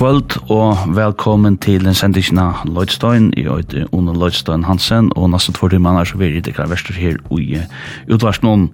[0.00, 3.34] kvöld og velkommen til en sendisjena Lloydstein.
[3.36, 7.18] Jeg heter Ono Lloydstein Hansen og nesten två er så vil jeg dekla verster her
[7.36, 7.60] i
[8.08, 8.70] utvarsen noen.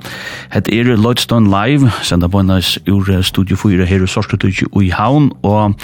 [0.55, 5.33] Het er Lloydstein Live, senda på hennes ur Studio 4 her i Sorstututju i Havn
[5.43, 5.75] og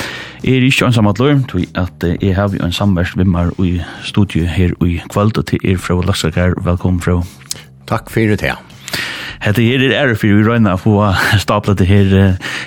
[0.44, 5.00] er ikke en samadlur, tog at jeg har en samverst vimmar i studio her i
[5.10, 6.54] kvöld og til er fra Laksakar.
[6.62, 7.22] Velkommen fra.
[7.88, 8.71] Takk fyrir det.
[9.42, 10.96] Hetta her er ære við vi røyna að få
[11.44, 12.12] stapla til her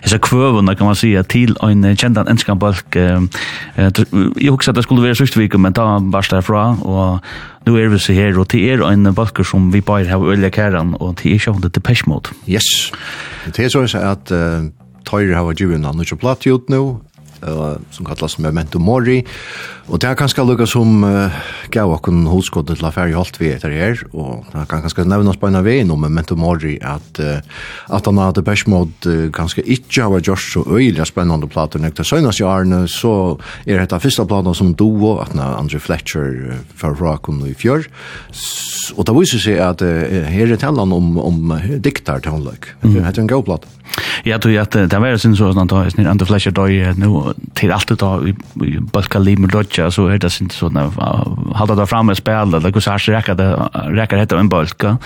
[0.03, 2.95] hessa kvøvuna kan man säga til ein kjendan enskan balk.
[2.95, 7.19] Jeg hugsa at det skulle være sørst men ta barst derfra, og
[7.65, 10.49] nu er vi så her, og til er ein balker som vi bare har øyla
[10.49, 12.31] kæran, og til er sjående til Peshmod.
[12.49, 12.91] Yes.
[13.55, 14.31] Det er så at
[15.05, 16.99] Tøyre har vært givna, nu er ikke platt ut nå,
[17.43, 19.21] uh, som kallas Memento Mori.
[19.85, 21.33] Og det er kanskje lukka som uh,
[21.73, 25.37] gav okken hodskottet til affær i alt vi etter her, og det kan ganske nevnas
[25.37, 27.37] på en av veien om Memento Mori, at, uh,
[27.93, 32.41] at han hadde persmått uh, kanskje ikke har gjort så øyelig spennende plater nekta søgnas
[32.41, 36.93] i Arne, så er dette første platen som duo, at han Andrew Fletcher uh, fra
[36.95, 37.85] Rakon i fjør,
[38.95, 42.73] og det viser seg at uh, her er tellen om, om diktar til han løk.
[42.81, 43.69] Det er en god plater.
[44.23, 46.65] Ja, tror jag att det var sin så att han är inte Andrew Fletcher då
[46.65, 50.77] nu till allt alt det da, i Balka Lim og så är det sin sånn,
[51.55, 54.97] hade det framme og spela, det går så här rekker det, räcker det en Balka,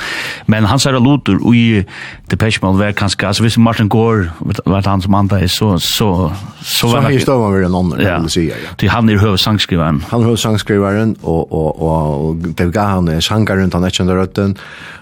[0.47, 1.85] men han sa er lotur ui
[2.29, 4.29] Depeche Mode var kanske alltså visst Martin Gore
[4.65, 6.31] var han som är så, så,
[6.61, 7.05] så var det...
[7.05, 8.55] Så hyrstå var vi en annen, ja, vil si, ja.
[8.77, 10.03] Til han är høvsangskrivaren.
[10.09, 14.49] Han är høvsangskrivaren, och och och det gav han og, og, og, og, og, og,
[14.49, 14.57] og,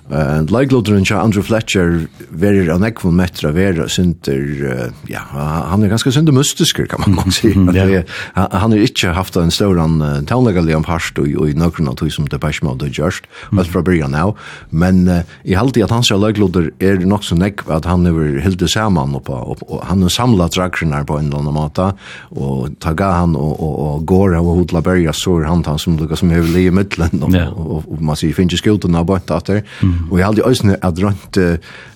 [0.09, 5.19] And like Lodren Cha Andrew Fletcher very an ekvon metra vera synter ja
[5.67, 8.03] han er ganska synter mystisk kan man nog säga.
[8.33, 12.27] Han har inte haft en stor an townlegal om harst och i några tog som
[12.29, 14.33] det bästa mode just vad för början nu
[14.69, 18.59] men i halt att han så Lodren är nog så näck att han över helt
[18.59, 21.93] det samman och han har samlat racknar på en annan mata
[22.29, 26.31] och taga han och og går och hodla berga så han han som Lucas som
[26.31, 27.23] överlever mittlen
[27.55, 29.63] och man ser finns ju skoten där borta där
[30.11, 31.37] Og jeg har aldri øyne at rundt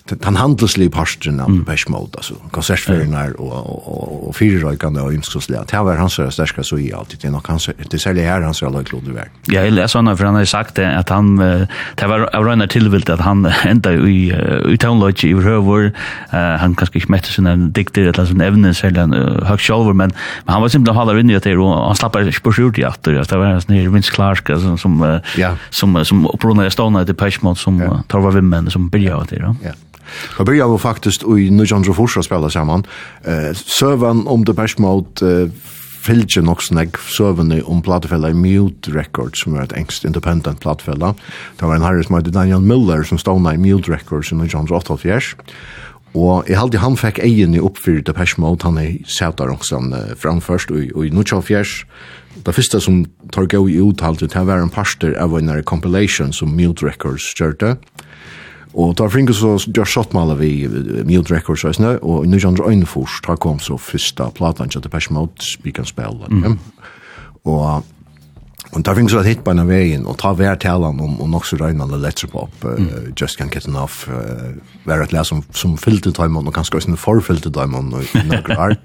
[0.09, 1.61] den handelslige parsten av mm.
[1.67, 5.61] Peshmode, altså konsertføringer og, og, og, og fyrrøykene og ymskoslige.
[5.71, 7.21] Det var hans sterske så i alltid.
[7.21, 9.29] Det er nok hans, det er særlig her hans alle kloder vær.
[9.51, 12.69] Ja, jeg leser henne, for han har sagt det, at han, det var av Røyner
[12.71, 14.31] tilvilt at han enda i,
[14.71, 15.91] i townlodge i Røver,
[16.31, 19.15] han kanskje ikke mette sine dikter eller sånne evne, særlig han
[19.47, 22.47] høyt sjolver, men, men han var simpelthen halver inn i det, og han slapp ikke
[22.49, 24.99] på skjort i atter, det var en sånn Vince Clark, altså, som,
[25.39, 25.53] ja.
[25.69, 28.01] som, som, som opprunnet stående til Peshmode, som ja.
[28.11, 29.41] tar var vimmen, som byrja av det.
[29.63, 29.73] Ja.
[30.37, 32.85] Da börjar vi faktiskt i Nujandro Forsa spela samman.
[33.23, 35.49] Eh, Sövan om det bäst mot eh,
[36.01, 41.13] fylgje nok snegg søvende om platefella i Mute Records, som er et engst independent platefella.
[41.59, 45.45] Det var en herre som heter Daniel Miller, som stående i Mute Records i 1988.
[46.17, 49.79] Og jeg halte han fikk egen i oppfyrt av Peshmode, han er sætar også
[50.19, 51.85] framførst i, i 1988.
[52.45, 56.51] Det første som tar gå i uttalte, det var en parster av en compilation som
[56.55, 57.77] Mute Records gjørte.
[58.73, 60.51] Og da frinket så gjør shottmaler vi
[61.07, 65.13] Mute Records og sånn, og nu øyne først, da kom så første platan til Depeche
[65.13, 66.27] Mode, Speak kan spille.
[66.29, 66.57] Mm.
[67.51, 67.83] Og,
[68.71, 71.19] og da frinket så et hit på en av veien, og ta hver talen om,
[71.19, 74.55] om nok så regnende electropop, uh, Just Can't Get Enough, uh,
[74.87, 78.79] være et som, som fyllte timen, og kanskje også en forfyllte timen, og noen greier.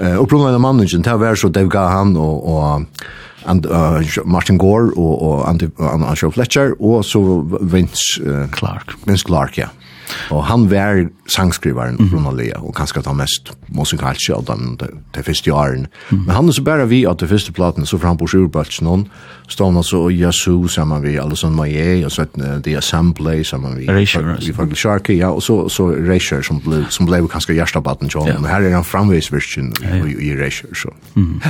[0.00, 3.04] uh, og problemet grunn av mannen, det var så Dave Gahan og, og
[3.46, 7.20] and uh, Martin Gore og, og Andy, Andy Fletcher og så
[7.60, 8.96] Vince uh, Clark.
[9.06, 9.68] Vince Clark, ja.
[10.30, 12.10] Og han var sangskrivaren mm.
[12.12, 15.86] Ronalia, og kanskje ta mest musikalsk av dem til første åren.
[16.10, 16.24] Mm.
[16.26, 19.06] Men han er så bare vi at det første platen, så får han på sjurbalsen
[19.48, 22.24] stod han altså og Yasu sammen vi, Alison Maie, og så
[22.64, 23.88] The Assembly sammen vi.
[23.88, 24.36] Reisher.
[24.40, 28.20] Vi faktisk Sharky, ja, og så, så Reisher som ble, som ble kanskje hjertebaten til
[28.20, 28.40] hon.
[28.40, 30.92] Men her er han framveisvirkjen i, i, i Reisher, så.
[31.14, 31.40] Mm.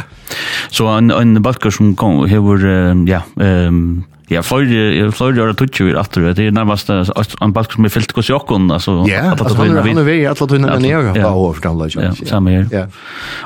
[0.71, 2.67] Så en, en balker som kom, hever,
[3.09, 6.91] ja, um, Ja, för för jag tog ju att det er närmast
[7.43, 10.51] en bask som er fyllt kus jockon altså att att vinna vinna vi att att
[10.51, 12.89] vinna ner på hof gamla Ja, samme her.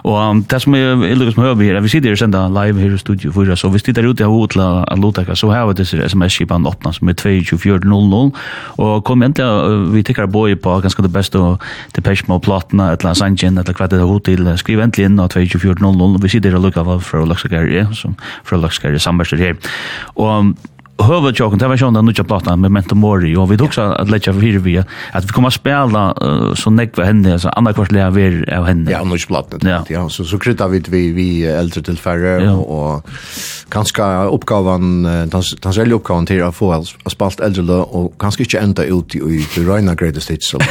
[0.05, 1.81] Og det som er Lucas som hör vi här.
[1.81, 4.51] Vi sitter her senda live her i studio för så de der ute har hod
[4.51, 8.33] til å låta så har vi disse SMS skipan 8 som er 22400
[8.79, 11.63] og kom egentligen vi tycker boy på ganske det bästa och
[11.95, 15.19] det pitch med et eller sanjen eller hva det er hod til, skriv endelig inn
[15.19, 18.15] av 22400 vi sitter och lukar för Luxgar så
[18.45, 19.57] för Luxgar samarbete här.
[20.15, 20.45] Och
[21.01, 23.81] Hörva Jocken, det var sjön den nya plattan med Memento Mori och vi tog också
[23.83, 26.15] att lägga för hyra via att vi kommer att spela
[26.55, 28.91] så näck vad hände alltså andra kvart lär vi av henne.
[28.91, 29.85] Ja, nya plattan.
[29.89, 33.07] Ja, så så kryddar vi vi vi äldre till färre och
[33.69, 38.85] kanske uppgåvan den själva uppgåvan till att få att spalt äldre och kanske inte ända
[38.85, 40.59] ut i i Reina Greatest Hits så.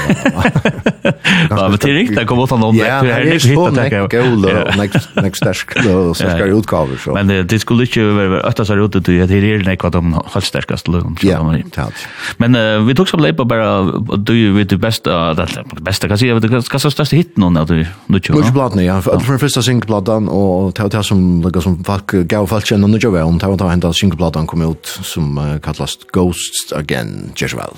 [1.50, 3.04] Ja, men det är riktigt kommer åt någon där.
[3.04, 4.08] Det är riktigt hitta det.
[4.52, 7.14] Ja, next next stash så ska utgåvor så.
[7.14, 10.34] Men det skulle ju vara ötta så ute till det är näck vad de de
[10.34, 11.18] helt sterkaste løgum.
[11.22, 11.42] Ja,
[11.72, 12.08] klart.
[12.38, 13.82] Men uh, vi tog som leipa bara,
[14.18, 17.68] du vet det bästa, det bästa kan säga, det kan så största hit någon att
[17.68, 18.36] du nu kör.
[18.36, 22.48] Which blad ja, för den första singelpladan och ta ta som lägger som folk go
[22.48, 27.32] fall känna nu kör väl, ta ta hända singelpladan kom ut som kallast Ghosts Again,
[27.36, 27.74] Jezebel.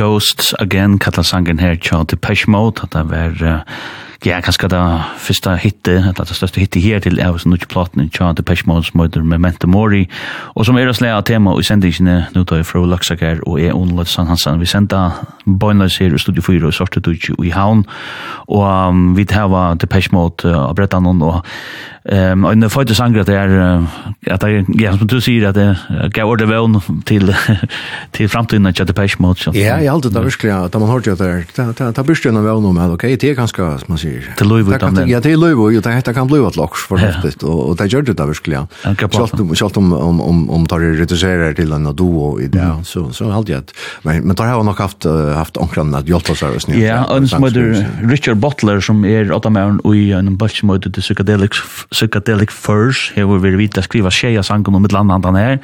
[0.00, 0.54] Ghosts.
[0.58, 2.80] Again kallar sangen her tja Depeche Mode.
[2.82, 3.58] At det var
[4.24, 4.80] ja, kanskje det
[5.20, 9.00] første hitte eller det største hitte her til Elvis Nudge Platten tja Depeche Mode som
[9.00, 10.06] heter Memento Mori
[10.54, 12.30] og som er å slea tema i sendingene.
[12.32, 15.02] Nå tar jeg fra Laksaker og er Onlod San Hansen vi senda
[15.44, 17.84] Bøgnløs her i Studio 4 og Sorte Dutch i Havn.
[18.48, 21.44] Og um, vi tar Depeche Mode av Brettanon og
[22.04, 23.86] Ehm och när fötter det är
[24.30, 25.76] att jag ja som du säger att det
[26.14, 27.34] går ordet väl till
[28.10, 29.50] till framtiden att det patch mode så.
[29.54, 31.72] Ja, jag alltid där verkligen att man hörde ju där.
[31.72, 34.34] Ta ta börst ju väl nog med okej, det är ganska som man säger.
[34.36, 35.08] Till Louis utan.
[35.08, 38.02] Ja, till Louis och det heter kan bli åt lock för häftigt och det gör
[38.02, 38.66] det där verkligen.
[39.10, 42.76] Så om så om om om om tar det reducerar till en duo i det
[42.84, 45.04] så så alltid att men men tar har nog haft
[45.34, 46.80] haft onkran att hjälpa så här.
[46.80, 47.44] Ja, och som
[48.02, 51.58] Richard Butler som är åtta med och i en batch mode till psychedelics
[51.90, 55.56] Psychedelic Furs, her hvor vi vidt å skrive tjeja sangen om et land han her.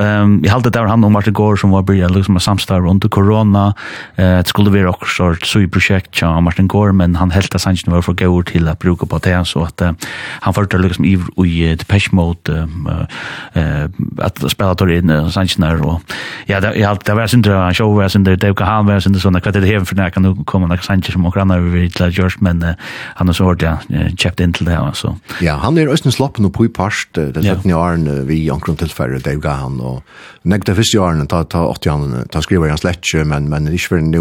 [0.00, 3.04] Um, jeg halte det var han og Martin Gård som var bryr, liksom samstar rundt
[3.12, 3.74] korona.
[4.16, 7.92] Uh, det skulle være også et suiprosjekt av Martin Gård, men han helt av sangen
[7.92, 10.08] var for gaur til å bruke på det, så at uh,
[10.46, 13.84] han førte liksom i, i Depeche Mode, um, uh,
[14.24, 16.16] at spela tar inn uh, sangen her, og
[16.48, 19.04] ja, det, jeg halte det var sindre, han sjå var sindre, det var han var
[19.04, 21.60] sindre, sånn, hva er det her for det, kan du komme noen sangen som okrannar
[21.66, 22.72] vi vil George men uh,
[23.20, 23.76] han har så hårdt, ja,
[24.16, 25.12] kjøpt inn til det, så.
[25.44, 28.78] Ja, han er østen sloppen opp i parst, det er 17 år vi i omkring
[28.80, 30.02] tilfære, det er jo han, og
[30.48, 33.92] Nek det første årene, ta, ta 80 årene, ta skriver han slett men, men ikke
[33.92, 34.20] for nu,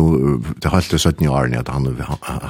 [0.59, 1.87] det holdt det 17 årene, at han,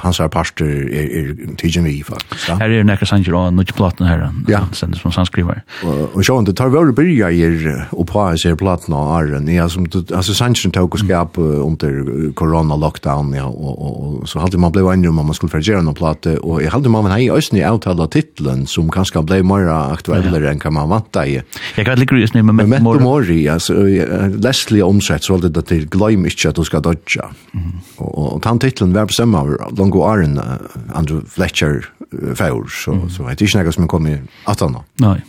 [0.02, 2.48] hans er parster er, er tidsen vi, faktisk.
[2.58, 4.64] Her er nekker sanger og nødt platene her, ja.
[4.74, 5.62] sendes som han skriver.
[5.86, 9.68] Og, og sjån, det tar våre byrja er oppa i seg platene og åren, ja,
[9.70, 14.74] som, altså sanger tok og skap under korona-lockdown, ja, og, og, og så halte man
[14.74, 18.08] blei enn om man skulle fergera noen plate, og jeg halte man hei òsni avtala
[18.10, 21.38] titlen, som kanskje blei mer aktuellere enn hva man vant i.
[21.78, 26.48] Jeg kan ikke grus, men Memento Mori, ja, Leslie omsett så det til det ikke
[26.48, 27.30] at du skal dodja.
[27.98, 30.38] Och og tann titeln var bestemme av Longo Arn
[30.94, 31.88] Andrew Fletcher
[32.34, 34.76] Faur så så det er ikke noe som kommer att han.
[35.00, 35.22] Nej.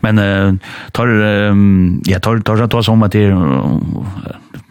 [0.00, 0.16] Men
[0.92, 1.06] tar
[2.06, 3.30] ja tar tar jag tar som att det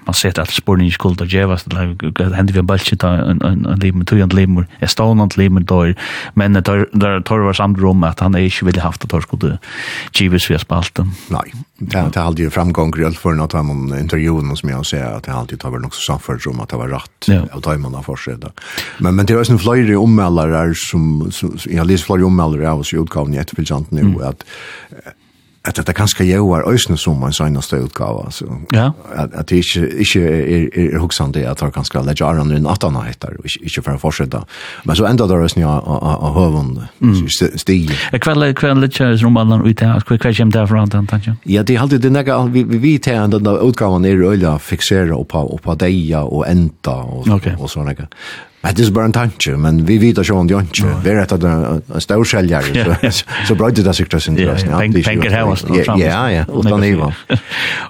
[0.07, 3.65] man ser att spårning skulle ta jävas det händer vi en balch ta en en
[3.65, 5.93] en liv med tvåan liv med är stånant liv med då
[6.33, 6.61] men det
[6.91, 9.57] där tar var samt rum att han är inte vill haft att skulle
[10.19, 11.11] gives vi spalten.
[11.29, 11.53] Nej.
[11.77, 15.23] Det det hade ju framgång grönt för något av de intervjuerna som jag ser att
[15.23, 18.03] det alltid tar väl också samfört som att det var rätt och tar man av
[18.03, 18.51] försida
[18.97, 21.31] men men det är ju en flyer ommälar som
[21.65, 24.43] jag läser flyer ommälar av så utgåvan i ett nu att
[25.67, 28.91] at det kanskje jo var øsne som en søgneste utgave, så ja.
[29.15, 32.67] at, at det ikke, ikke er, er, er det at det kanskje legger æren inn
[32.67, 34.43] at han heter, ikke, ikke for å fortsette.
[34.85, 36.73] Men så enda det øsne av høven,
[37.59, 37.91] stig.
[38.13, 39.99] Hva er litt kjøres romanen ut her?
[40.07, 41.39] Hva kommer det fra den tanken?
[41.45, 45.15] Ja, det er alltid det nega, vi, vi vet her, den utgaven er øyla fiksere
[45.17, 47.57] oppa, oppa deia og enda og, okay.
[47.59, 48.07] og sånne.
[48.63, 50.87] Men det er bare en tanke, men vi vet ikke att Sean ikke.
[51.03, 53.11] vi vet att en stor säljare,
[53.47, 54.65] så bra det där siktar sin dröst.
[55.05, 55.65] Pengar här oss.
[55.97, 57.13] Ja, ja, utan nivå.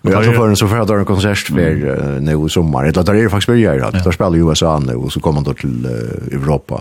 [0.04, 2.84] Vi har så for en så för att ha en konsert for nå i sommar.
[2.84, 5.86] Det er faktisk faktiskt börjar att spiller spelar USA nå, og så kommer de til
[6.32, 6.76] Europa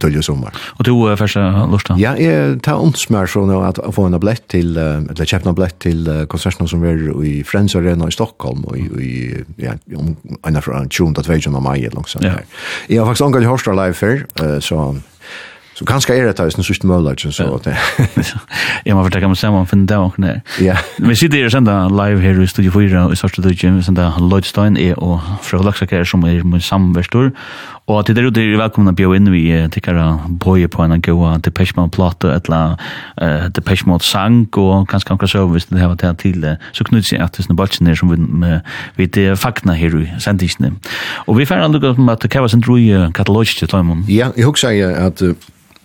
[0.00, 0.50] til i sommer.
[0.78, 1.98] Og du första lustan?
[1.98, 5.78] Ja, jeg tar onsmär så nå at få en ablett til, eller köpa en biljett
[5.78, 10.16] till konserten som er i Friends Arena i Stockholm og i ja, om
[10.46, 12.44] en från 22 mai, langsomt her.
[12.88, 14.94] Jeg har faktisk angallig Horstra live før, så...
[15.74, 17.76] Så kanskje er det här sen sist möjligt så att det.
[18.86, 20.40] Jeg må fortelle mig samman finne det også, när.
[20.60, 20.76] Ja.
[20.98, 24.44] Vi sitter ju sända live her i Studio 4 i Sørste Dødje, vi sender Lloyd
[24.44, 25.20] Stein, Lloydstein og
[25.52, 27.30] och Laksaker, som er min samverstor
[27.90, 29.42] Og til dere er velkommen å bjøre inn vi
[29.74, 30.06] tykker å
[30.42, 32.76] bøye på en gode Depeche Mode-plate, eller
[33.18, 37.24] uh, Depeche Mode-sang, og kanskje anker så hvis det har vært til så knytter seg
[37.24, 38.20] at det balsen er som vi,
[39.00, 40.76] vi det fakna her i sendingene.
[41.26, 44.06] Og vi får anlukket om at Kjæva sin drog katalogisk til Tøymon.
[44.06, 45.26] Ja, jeg husker at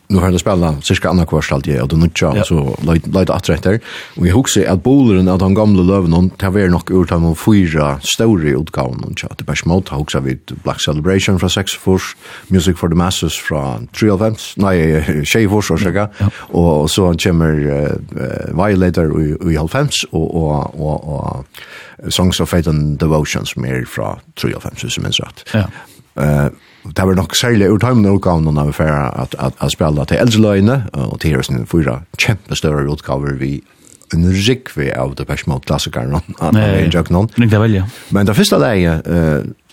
[0.10, 3.80] nu har det spelat cirka andra kvarst allt och då nutcha så lite att där
[4.16, 7.36] och jag huxar att bollen av de gamla löven hon tar väl nog ut honom
[7.36, 12.16] fyra stora utgåvan och chat på smalt huxar vid Black Celebration från Sex Force
[12.48, 16.08] Music for the Masses från Three of Events nej Shay Force och så
[16.60, 17.54] och så kommer
[18.68, 21.46] Violator i i Halfens och och och
[22.10, 25.56] Songs of Faith and Devotion som är från Three of Events som är så att
[26.16, 26.48] eh
[26.96, 30.22] det var nok særlig ur tøymen utgaven når vi får at, at, at spille til
[30.22, 33.58] eldreløyene, og til høres fyra kjempestørre utgaver vi
[34.16, 36.14] en rikvi av det Mode klassikeren.
[36.16, 36.66] Nei, det
[36.96, 37.32] er ikke noen.
[38.16, 39.00] Men det første leie,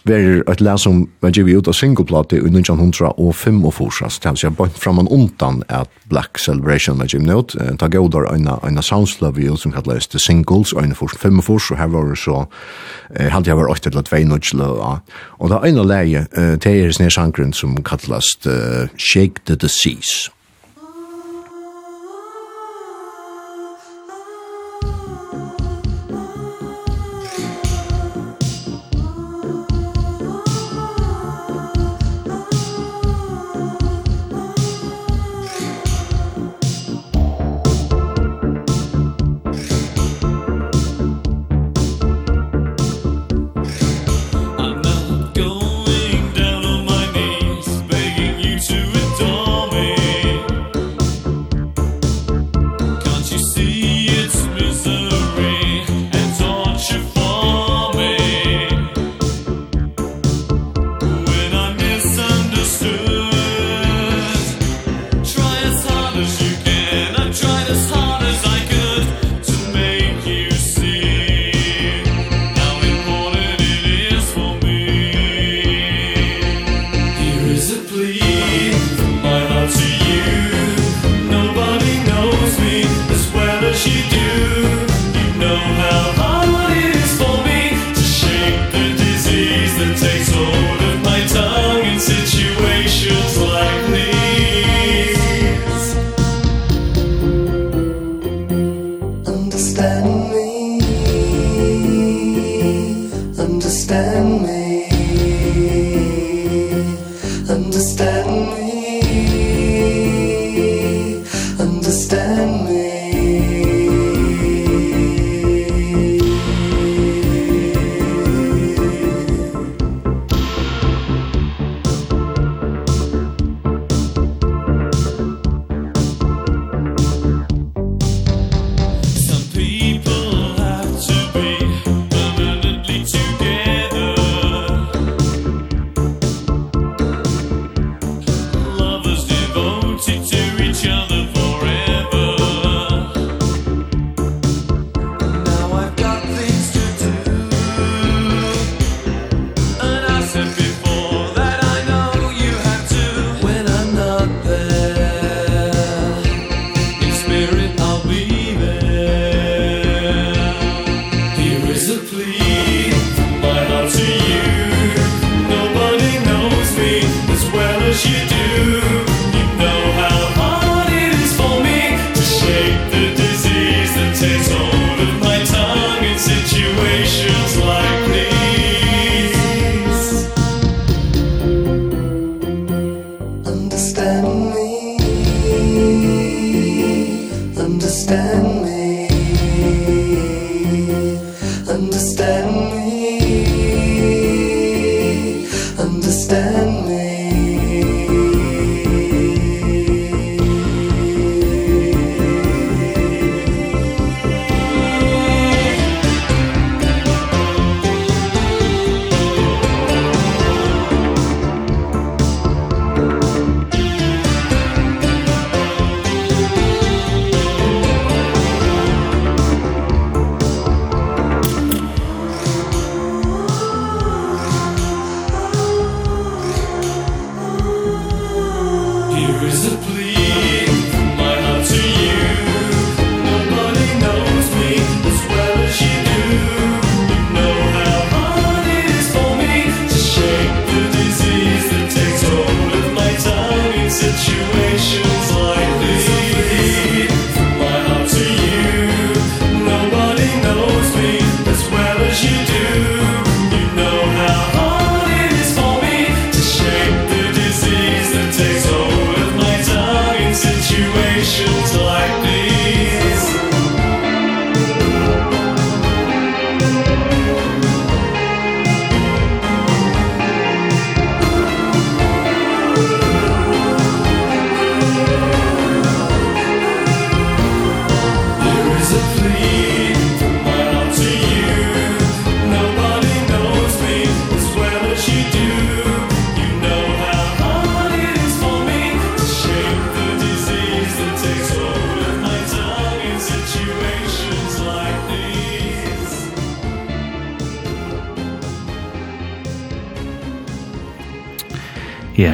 [0.08, 4.56] verir et lær som man givi ut av singleplate i 1905 og forsas, det vil
[4.58, 9.40] bare fram og undan at Black Celebration man givi ut, ta gaudar eina, eina soundsløv
[9.40, 12.08] i ut som kalles The Singles, og eina fors, fem og fors, og her var
[12.11, 12.44] det så,
[13.16, 14.70] eh, halde jeg var 8 eller 2 nødslø,
[15.38, 18.37] og det da eina leie, det er snedsjankren som kalles
[18.99, 20.30] Shake the Disease,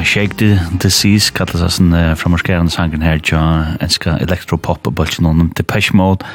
[0.03, 3.41] Shake the Disease kallas det sånn uh, framorskärande sangen her, tja
[3.81, 6.25] enska elektropop och bulten om Depeche Mode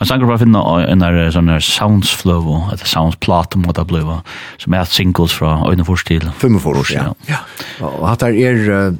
[0.00, 3.84] Og sangen var finna en der sån där Sounds Flow eller Sounds Platum vad det
[3.84, 4.20] blev
[4.58, 6.30] som är singles fra Øyne Forstil.
[6.38, 7.42] Fem år sedan ja
[7.80, 8.94] Og hatt er er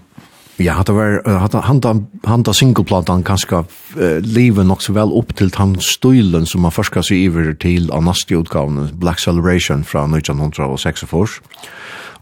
[0.59, 1.81] Ja, hatt var hatt han
[2.25, 6.73] han ta singleplantan kanskje uh, live nok så vel opp til han stolen som man
[6.73, 11.05] forskar se iver til av nastjutgavene Black Celebration fra 1906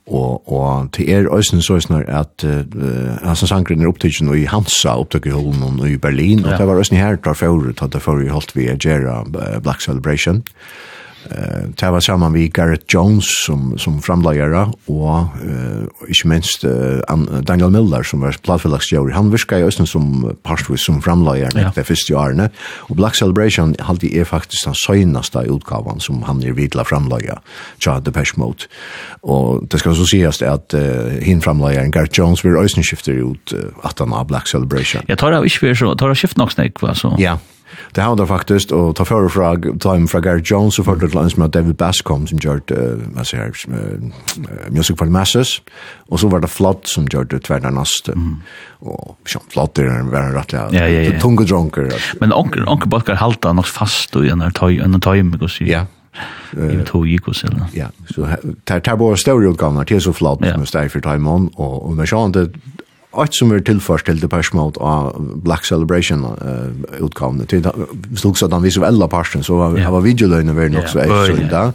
[0.06, 4.96] og og til er øysen så snar at uh, altså sankren er opptøkken i Hansa
[5.00, 6.52] opptøk i Holmen og i Berlin ja.
[6.52, 9.24] og det var øysen her der for at det for holdt vi Jera
[9.60, 10.44] Black Celebration
[11.30, 17.00] Eh, det var samman vi Garrett Jones som, som framlagare og eh, ikke minst eh,
[17.48, 19.12] Daniel Miller som var platfellagsgjør.
[19.16, 21.72] Han viskar i Østen som pastor som framlagare ja.
[21.74, 22.52] det første året.
[22.88, 27.40] og Black Celebration halte er faktisk den søgneste utgaven som han er vidla framleggjere
[27.80, 28.68] tja Pesh Mode.
[29.22, 33.54] Og det skal så sies at uh, hin framlagaren Garrett Jones vil Østen skifter ut
[33.56, 35.02] uh, at han har Black Celebration.
[35.08, 36.94] Jeg tar av ikke vi så, tar av skift nok snakk, va?
[36.98, 37.14] Så.
[37.18, 37.53] Ja, yeah.
[37.92, 41.14] Det har det faktiskt och ta för fra time fra Gary Jones och för det
[41.14, 42.78] lands med David Bascom som gjort eh
[43.14, 43.52] vad säger
[44.70, 45.60] Music for the Masses
[46.08, 48.12] och så var det Flood som gjorde tvärna nästa.
[48.68, 50.68] Och så Flood där var en rättla.
[50.72, 51.94] ja tunga drunker.
[52.20, 55.64] Men onkel onkel Bakker halta nog fast och en tøy en tøy med så.
[55.64, 55.87] Ja.
[56.52, 57.66] Jag tog gick oss eller.
[57.72, 58.28] Ja, så
[58.64, 61.92] tar tar bara story utgångar till så flott med stäj för time on och och
[61.92, 62.32] med sjön
[63.16, 67.44] Alt som er tillförst till Depeche Mode av Black Celebration uh, utgavene.
[67.48, 69.92] Det stod så att at han viser parten, så var, yeah.
[69.92, 71.72] var videolöjna veldig nog så ekstra da.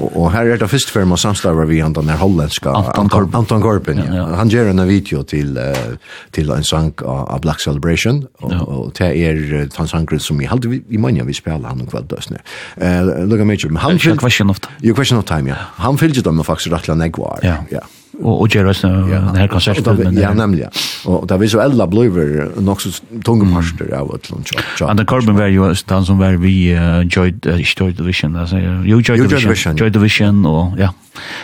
[0.00, 3.34] Og, Och här är det først før samstavar vi han den här holländska Anton, Korpen.
[3.34, 4.14] Anton Korpen ja.
[4.14, 4.34] ja.
[4.34, 5.96] Han gör en video till, uh,
[6.30, 8.60] till en sang av, av Black Celebration, och, ja.
[8.60, 11.86] och det er den sangren som vi halte vi, i många vi spelar han om
[11.86, 12.38] kveldøsne.
[12.82, 13.98] Uh, Lugga Major, men han...
[13.98, 14.18] fyllde...
[14.18, 14.76] question of time.
[14.82, 15.56] Jo, question of time, ja.
[15.76, 17.40] Han fyllde dem faktiskt rettelig negvar.
[17.42, 17.56] Ja.
[17.70, 17.80] ja
[18.22, 20.70] och och göra såna her konserter ja nämligen
[21.04, 24.52] og där vi så bløver nok så tunge marster av at lunch
[24.82, 28.98] och the carbon where you stand som where we enjoyed the story division alltså you
[28.98, 30.88] enjoyed the vision enjoyed the vision og ja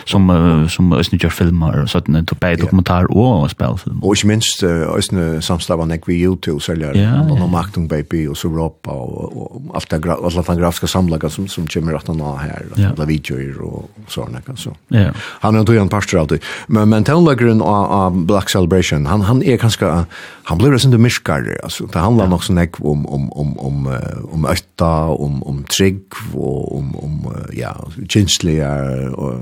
[0.05, 3.99] som uh, som ösn gör filmer og sånn til bare dokumentar og spelfilm.
[4.03, 7.41] Och ikke minst ösn samstava jeg vi YouTube säljer yeah, yeah.
[7.41, 11.67] og Maktung Baby og Europa ropa och allt det alla den grafiske samlingar som, som
[11.67, 12.61] kommer att og nå her
[12.97, 14.73] og videor och og sånne så.
[14.93, 15.13] Yeah.
[15.41, 16.39] Han är en en pastor alltid.
[16.67, 20.05] Men, men tonelageren av Black Celebration han, han er ganske
[20.47, 22.29] han blev sån där miskar alltså det handlar ja.
[22.29, 23.87] nog sån om om om om
[24.31, 26.01] om ötta om om trygg
[26.33, 28.71] och om om ja känsliga
[29.11, 29.33] och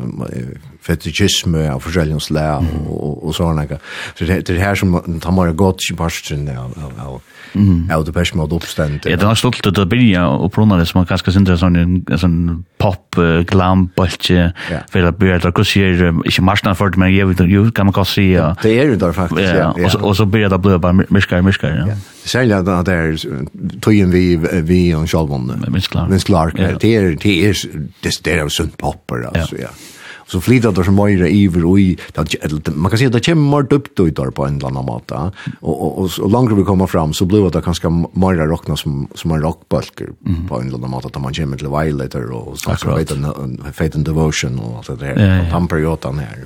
[0.85, 2.83] fetishisme av forskjellige slag mm.
[2.85, 3.79] og, og, og sånne.
[4.17, 7.15] Så det, det er her som tar mer godt i parstren av, av, av,
[7.53, 7.91] mm.
[7.93, 9.09] av det persen av oppstendet.
[9.09, 11.61] Ja, det er stolt til å begynne og prøvende det som man kanskje synes er
[11.61, 11.79] sånn,
[12.21, 12.39] sånn
[12.81, 13.17] pop,
[13.49, 14.81] glam, bøltje, ja.
[14.91, 15.53] for å begynne det.
[15.55, 18.27] Hvordan sier ikke marsene for det, men jeg vet jo, kan man godt si.
[18.35, 18.51] Ja.
[18.61, 19.71] Det er jo der faktisk, ja.
[19.73, 19.89] ja.
[19.89, 21.95] Og, og så begynner det å bli bare myskere, myskere, Ja.
[21.95, 22.01] ja.
[22.25, 23.19] Særlig at det er
[23.85, 24.23] tøyen vi,
[24.65, 25.51] vi og Sjolvånd.
[25.69, 26.09] Minst Clark.
[26.09, 26.55] Minst klart.
[26.57, 27.59] Det er, det er, det er, det er,
[28.01, 29.83] det er, det er, det er, det er,
[30.27, 31.97] så flyter det som mer iver och i
[32.75, 34.85] man kan säga att det kommer mer upp då i där på en eller annan
[34.85, 35.11] mat
[35.61, 39.07] och och och så långt vi kommer fram så blir det kanske mer rockna som
[39.15, 40.09] som en rockbalker
[40.47, 43.63] på en eller annan mat att man kommer till violator och så så vet en
[43.73, 46.45] faith and devotion och allt det där på den perioden här.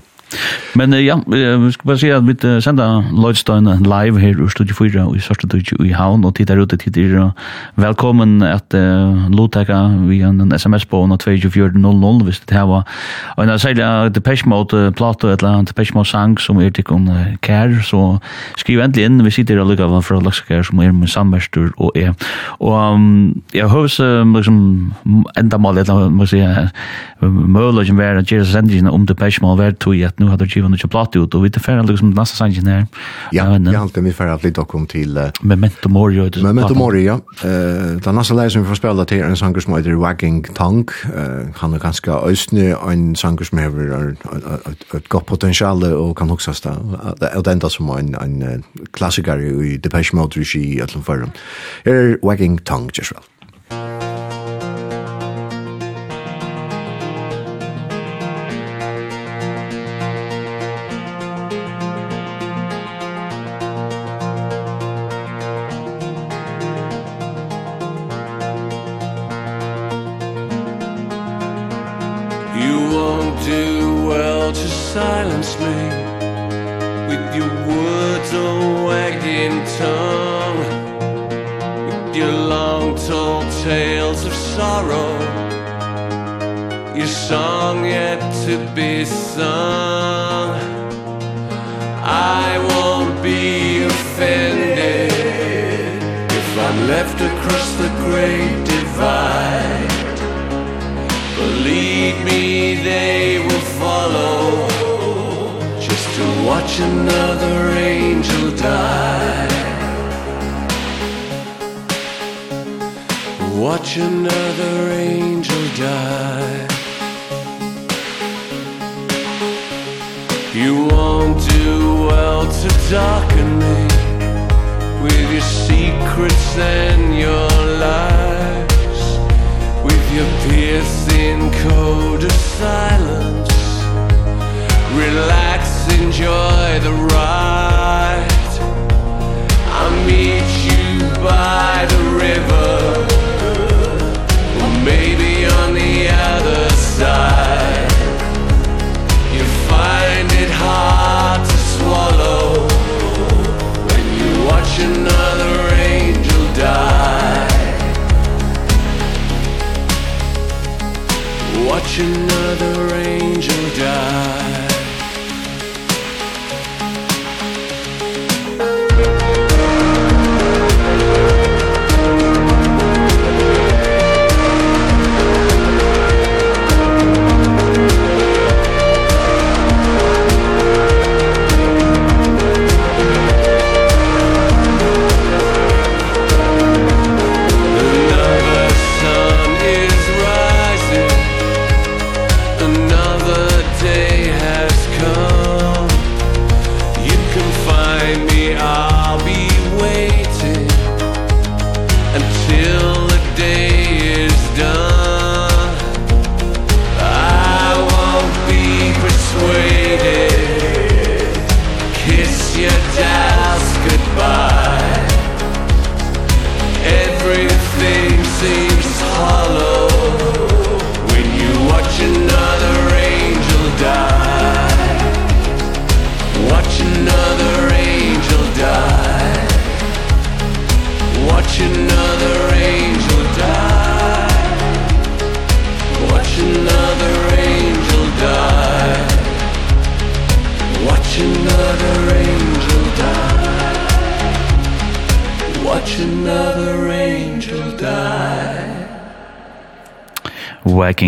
[0.77, 5.05] Men ja, vi skal bare si at vi sender Lloydstein live her i Studio 4
[5.15, 7.31] i Sørste Dutje i Havn, og tid er ute tid er
[7.79, 12.85] velkommen at uh, Lotteka via en sms på 2400 hvis det her var
[13.37, 17.09] og en særlig Depeche Mode plato eller annet Depeche Mode sang som er til tikkun
[17.41, 18.19] kær, så
[18.57, 19.23] skriv endelig inn.
[19.25, 22.13] Vi sitter og lukka fra Laksakær som er min samverstur og er.
[22.59, 24.59] Og um, jeg høres um, liksom
[25.37, 26.41] enda mal eller annet, må si
[27.21, 30.45] møller som er at gjerne sendingen om Depeche Mode var tog at nu har du
[30.45, 32.87] givet något platt ut och vi tar färre liksom nästa sangen här.
[33.31, 36.41] Ja, jag har alltid med färre att lite kom till Memento Mori.
[36.43, 37.13] Memento Mori, ja.
[37.43, 40.93] Eh, den nästa läge som vi får spela till en sång som heter Wagging Tongue.
[41.15, 44.15] Uh, han är ganska östny en sång som har
[44.97, 46.69] ett gott potential och kan också stå.
[47.19, 51.31] Det är ända som en en klassiker i Depeche Mode regi att de förrum.
[51.83, 53.38] Är Wagging Tongue just well.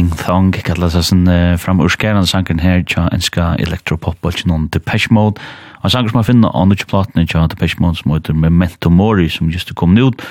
[0.01, 5.13] King Thong kallas det sånn uh, framurskärande sangen her, tja enska elektropop och noen Depeche
[5.13, 5.37] Mode
[5.81, 9.29] og sanger som man finner av nødvendig platene til Depeche Mode som heter Memento Mori
[9.29, 10.21] som just kom ut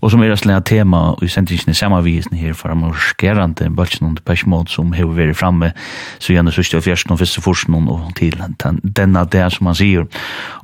[0.00, 3.76] og som er et slag tema i sendingen i samavisen her for han marskerende en
[3.76, 5.72] bølsen om Depeche Mode som har vært framme
[6.18, 8.36] så gjerne sørste og fjersten og fyrste forsen og til
[8.96, 10.06] denne det som man sier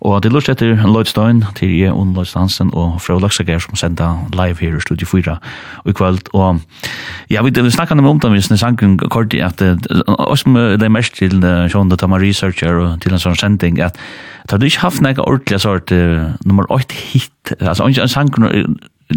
[0.00, 3.76] og det lort etter Lloyd Stein til jeg og Lloyd Stansen og Frau Laksager som
[3.76, 5.36] sender live her i Studio 4
[5.84, 6.60] og i kveld og
[7.30, 9.62] ja vi snakker om det hvis sangren kort at
[10.06, 13.96] oss med det mest til Sean Tama Researcher og til en sånn sending at
[14.50, 18.32] Da du ikke haft noe ordentlig sort uh, nummer 8 hit, altså ikke en sang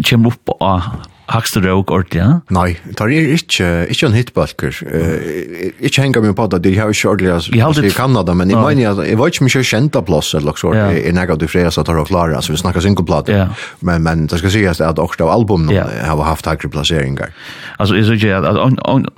[0.06, 0.82] kommer opp og
[1.30, 2.30] hakster det også ordentlig, ja?
[2.54, 4.80] Nei, det er ikke, ikke en hitbalker.
[4.82, 8.58] Uh, ikke henger meg på det, de har ikke ordentlig altså, i Kanada, men jeg
[8.58, 10.88] mener, jeg var ikke mye kjent av plass, eller så, ja.
[10.96, 13.46] jeg nega du fredag så tar og klare, altså vi snakker singleplater, Ja.
[13.86, 15.86] men, men det skal sies at også av albumen ja.
[15.86, 17.30] har haft hakre plasseringer.
[17.78, 19.08] Altså, jeg synes ikke at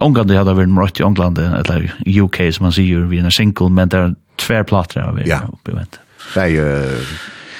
[0.00, 3.68] Ånglandi hadde vært mrøtt i Ongland, eller UK som man sier, vi er en single,
[3.74, 4.06] men det
[4.38, 5.40] tvär plattor av ja.
[5.52, 5.76] uppe vet.
[5.76, 6.00] väntan.
[6.34, 6.98] Det är ju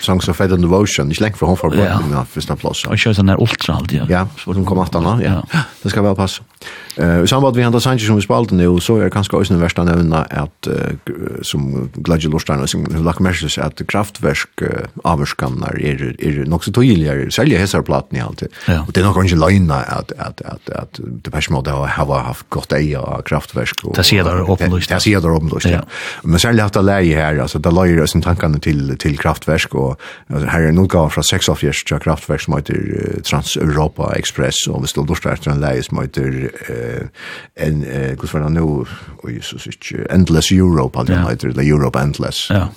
[0.01, 2.85] Songs of Faith and Devotion, ikke länge för hon får bort mina första plass.
[2.87, 4.03] Og kör sån der ultra alltid.
[4.09, 5.65] Ja, som kom kommer att ja.
[5.83, 6.43] Det skal väl passa.
[6.99, 9.63] Eh i samband vi handlar Sanchez som vi spalt nu så är kanske också den
[9.63, 10.69] värsta nämna att
[11.43, 14.63] som Gladjo Lorstein som Lack Meshes att kraftverk
[15.05, 18.43] avskanar är är nog så tydligare sälja hesar plattan i allt.
[18.87, 22.47] Och det är nog kanske lina att att att att det pers mode har haft
[22.49, 25.83] gott eja av kraftverk och Det ser där lust Det ser där lust Ja.
[26.23, 30.01] Men sälja haft läge här alltså där lägger oss en tankarna till till kraftverk och
[30.49, 31.55] här är nog gå från sex av
[32.01, 36.51] kraftverk som heter Trans Europa Express och vi står då startar en läge som heter
[37.55, 37.85] en
[38.17, 38.61] kus var nu
[39.23, 41.31] och Jesus är endless Europe alltså yeah.
[41.31, 42.47] heter det Europe endless.
[42.51, 42.57] Ja.
[42.57, 42.69] Yeah.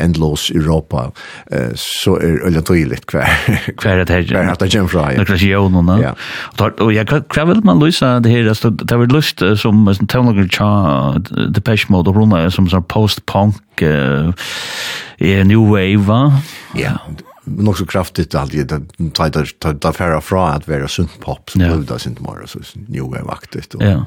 [0.00, 1.12] Endless Europa
[1.50, 3.28] eh så är öliga tydligt kvar
[3.76, 5.24] kvar det här kvar att det kommer från ja.
[5.24, 6.14] Det är Ja.
[6.58, 10.06] Och och jag kvar vill man lösa det här så det var lust som som
[10.06, 11.14] tonlager cha
[11.54, 16.32] the patch mode runa som så post punk eh new wave va.
[16.74, 16.98] Ja
[17.48, 18.68] nog så kraftigt allt det
[19.12, 22.58] tar tar tar färra fra att vara sunt pop så blev det inte mer så
[22.88, 24.06] new wave aktigt och ja.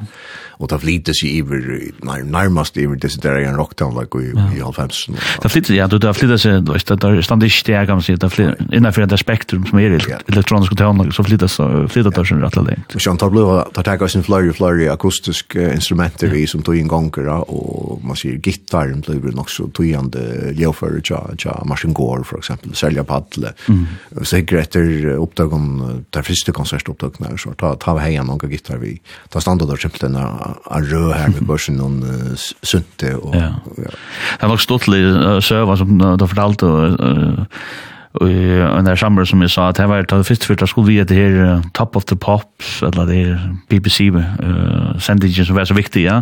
[0.50, 4.62] och det flitas sig över när närmast över det där en rockdown like i i
[4.62, 5.08] halvfems.
[5.42, 6.74] Det flitas ja, det flitas då
[7.08, 10.76] är det stand det steg kan se det flitas innanför det spektrum som är elektroniska
[10.76, 12.82] toner så flitas flitas där sen rätt läge.
[12.96, 16.78] Och sen tar blå tar tag oss en flurry flurry akustisk instrument i som tog
[16.78, 22.24] in gånger och man ser gitarren blir nog så tojande ljuför ja ja machine gore
[22.24, 23.54] för exempel sälja pad alle.
[23.68, 23.86] Mm.
[24.28, 25.68] Sikkert etter oppdagen,
[26.14, 28.98] der første konsertoppdagen her, så ta, ta vi heia noen gitar vi.
[29.34, 33.16] Ta standard der simpelthen en rød her med børsen noen uh, sunte.
[33.20, 33.54] Og, ja.
[33.82, 33.96] ja.
[34.42, 39.54] Det var stått litt søva som du fortalte, og, uh, en der samler som jeg
[39.54, 42.16] sa, at jeg var det første først, da skulle vi det her Top of the
[42.16, 43.38] Pops, eller det her
[43.70, 46.22] BBC, uh, sendingen som var så viktig, ja.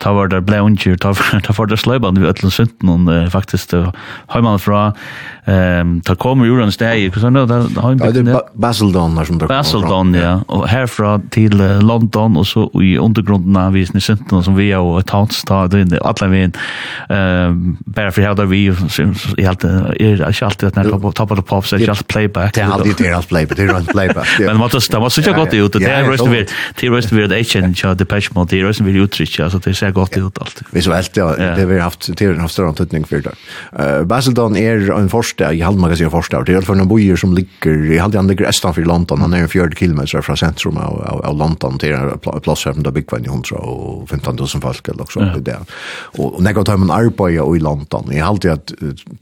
[0.00, 1.14] Ta var det ble unger, ta,
[1.46, 3.88] ta var det sløyban vi øtlen synden, og uh, faktisk, uh,
[4.34, 4.90] høyman fra,
[5.46, 8.52] um, ta kommer jo en steg, hva sånn, da har vi bygd ned.
[8.60, 10.36] Basildon, som Basildon, ja.
[10.52, 14.84] Og herfra til London, og så i undergrunden av visen i synden, som vi er,
[14.84, 16.54] og Towns, da, det er alle veien,
[17.08, 21.48] bare for her, da vi, jeg er ikke alltid at den er top of the
[21.48, 22.54] pops är just playback.
[22.54, 23.56] Det är alltid det är playback.
[23.56, 24.28] Det är en playback.
[24.38, 27.12] Men vad det var så jag gott ut det är röst vid det är röst
[27.12, 30.38] vid Agent Charles Depeche Mode det är röst vid utrich alltså det ser gott ut
[30.38, 30.62] allt.
[30.70, 33.34] Vi så helt det vi haft till en större antötning för det.
[33.84, 37.92] Eh Basildon är en första i halvmagasin första det är för en bojer som ligger
[37.92, 41.36] i halv andra grästan för London han är en fjärde kilometer från centrum av av
[41.36, 45.40] London till en plats här där Big One 100 och 15000 folk eller också det
[45.40, 45.58] där.
[46.18, 48.72] Och när går tar man arbetar i London i halv det att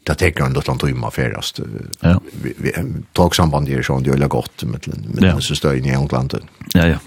[0.05, 1.61] det tar en liten timme färast
[2.01, 2.21] ja.
[2.43, 2.73] vi, vi
[3.13, 4.81] tog samband här som det är gott med
[5.15, 5.41] med ja.
[5.41, 6.35] så stöj i England.
[6.75, 6.99] Ja ja.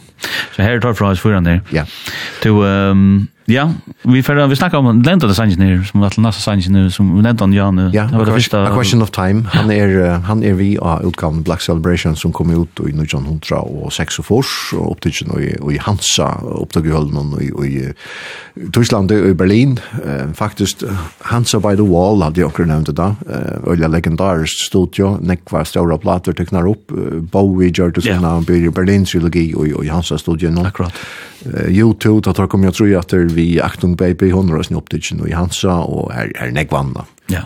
[0.55, 1.61] Så här tar från oss föran där.
[1.69, 1.85] Ja.
[2.43, 3.73] To ehm um, Ja,
[4.03, 7.21] vi får vi snackar om Lenta the Sanchez här som att nästa Sanchez nu som
[7.21, 7.89] Lenta ja nu.
[7.93, 9.43] Ja, det var det första A Question of Time.
[9.53, 12.93] Han är er, han är er vi av utgåvan Black Celebration som kom ut i
[12.93, 17.41] nu John Huntra och sex och fors och upptäckte och i Hansa upptäckte höll någon
[17.41, 17.93] i i
[18.73, 19.79] Tyskland och i Berlin.
[20.05, 20.83] Eh, faktiskt
[21.19, 23.15] Hansa by the Wall hade jag nämnt det där.
[23.29, 26.91] Eh, Ölla legendarisk studio nekva stora plattor tecknar upp
[27.31, 28.13] Bowie George
[28.55, 30.65] i Berlin trilogi och i Hansa studio.
[30.65, 30.93] Akkurat.
[31.45, 35.21] Eh, YouTube tar kom jag tror att det vi Achtung Baby, hun var sin opptidsen
[35.27, 37.05] i Hansa, og her, her negvanna.
[37.31, 37.45] Ja.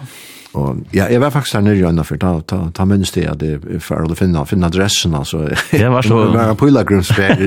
[0.56, 3.26] Og ja, jeg var faktisk her nere i øynene, for, ta, ta, ta minnes det
[3.28, 5.50] at jeg for å finne, finne adressen, altså.
[5.71, 6.21] Det var så.
[6.24, 7.43] Det var en pilagrumsfer,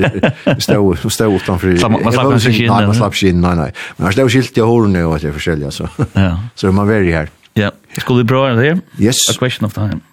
[0.61, 1.73] stod, stod utenfor.
[1.89, 2.69] Man slapp ikke inn.
[2.69, 3.71] Nei, man slapp ikke inn, nei, nei.
[3.97, 5.89] Men her stod skilt i hårene og det er forskjellig, altså.
[6.13, 6.35] Ja.
[6.59, 7.33] Så man var her.
[7.57, 7.73] Ja.
[7.97, 8.77] Skulle vi prøve det?
[9.01, 9.25] Yes.
[9.31, 10.03] A question of time.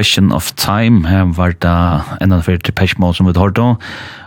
[0.00, 1.04] Question of Time.
[1.04, 3.74] Her var da en av fyrir Depeche Mode som vi har da.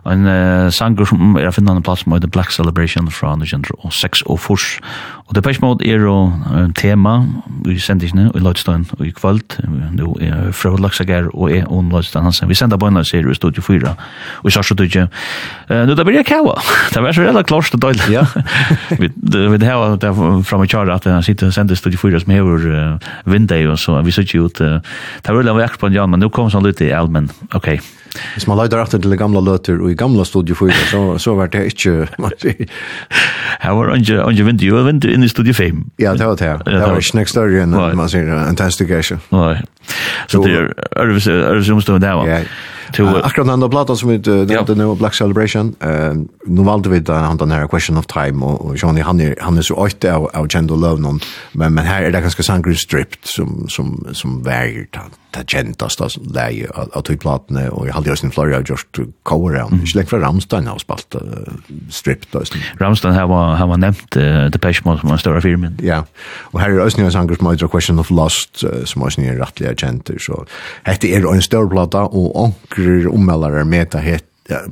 [0.05, 4.37] En uh, sanger som er finna en plass med The Black Celebration fra 1906 og
[4.43, 4.67] fors
[5.25, 7.23] og Depeche Mode er jo uh, tema
[7.69, 9.57] i sendisene i Lodstein og i kvöld.
[9.95, 12.49] Nå er Frøy Laksager og jeg og Lodstein Hansen.
[12.49, 13.93] Vi sender bøyna her i Studio 4
[14.43, 15.07] og i Sarsu Tudje.
[15.69, 16.57] Nå da blir jeg kava.
[16.93, 18.09] Det var så redda klarst og døylig.
[18.13, 18.25] Ja.
[18.99, 22.35] Vi det her var fram i kjara at han sitter og sender Studio 4 som
[22.35, 22.69] hever
[23.29, 24.59] vindeg og så vi sitter ut.
[24.59, 27.29] Det var veldig akkurat på en jan, men nå kom sånn litt i almen.
[27.55, 27.75] Ok.
[28.35, 31.65] Hvis man leider etter til gamla løter og i gamla Studio 4 så var det
[31.73, 32.07] ikke
[33.63, 35.83] Her var ikke, ikke vinter, jo vinter inne i Studio 5.
[35.99, 36.65] Ja, det var det.
[36.65, 39.21] Det var ikke nek større enn man sier, en testikasjon.
[39.31, 39.55] Nei.
[40.27, 40.67] Så det er
[40.99, 42.25] øvelse omstående der, va?
[42.27, 42.41] Ja,
[42.93, 46.13] to uh, akkurat den där plattan som vi nämnde nu Black Celebration eh
[46.45, 49.57] nu valde vi där han den här question of time och Johnny han är han
[49.57, 51.19] är så åt av av Gendo Love någon
[51.51, 55.95] men men här är det ganska sangru stripped som som som väger ta ta gentas
[55.95, 58.87] då läge att i plattan och jag hade ju sin Florida just
[59.23, 61.21] cover around inte länge från Ramstein har spalt uh,
[61.89, 62.41] stripped då
[62.77, 66.05] Ramstein har har man nämnt uh, the page mode som en större firmen ja
[66.51, 69.75] och här är också en sangru som heter question of lost som också är rättliga
[69.75, 70.45] gentas så
[70.83, 74.23] heter är en stor platta och onkel nokre ommelare meta het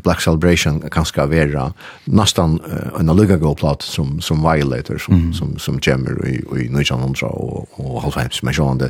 [0.03, 5.14] Black Celebration kan ska vara nästan uh, en lugga go plot som som violator som
[5.14, 5.34] mm.
[5.34, 8.89] som som jammer i i Nigerian och och halvheims med Jean de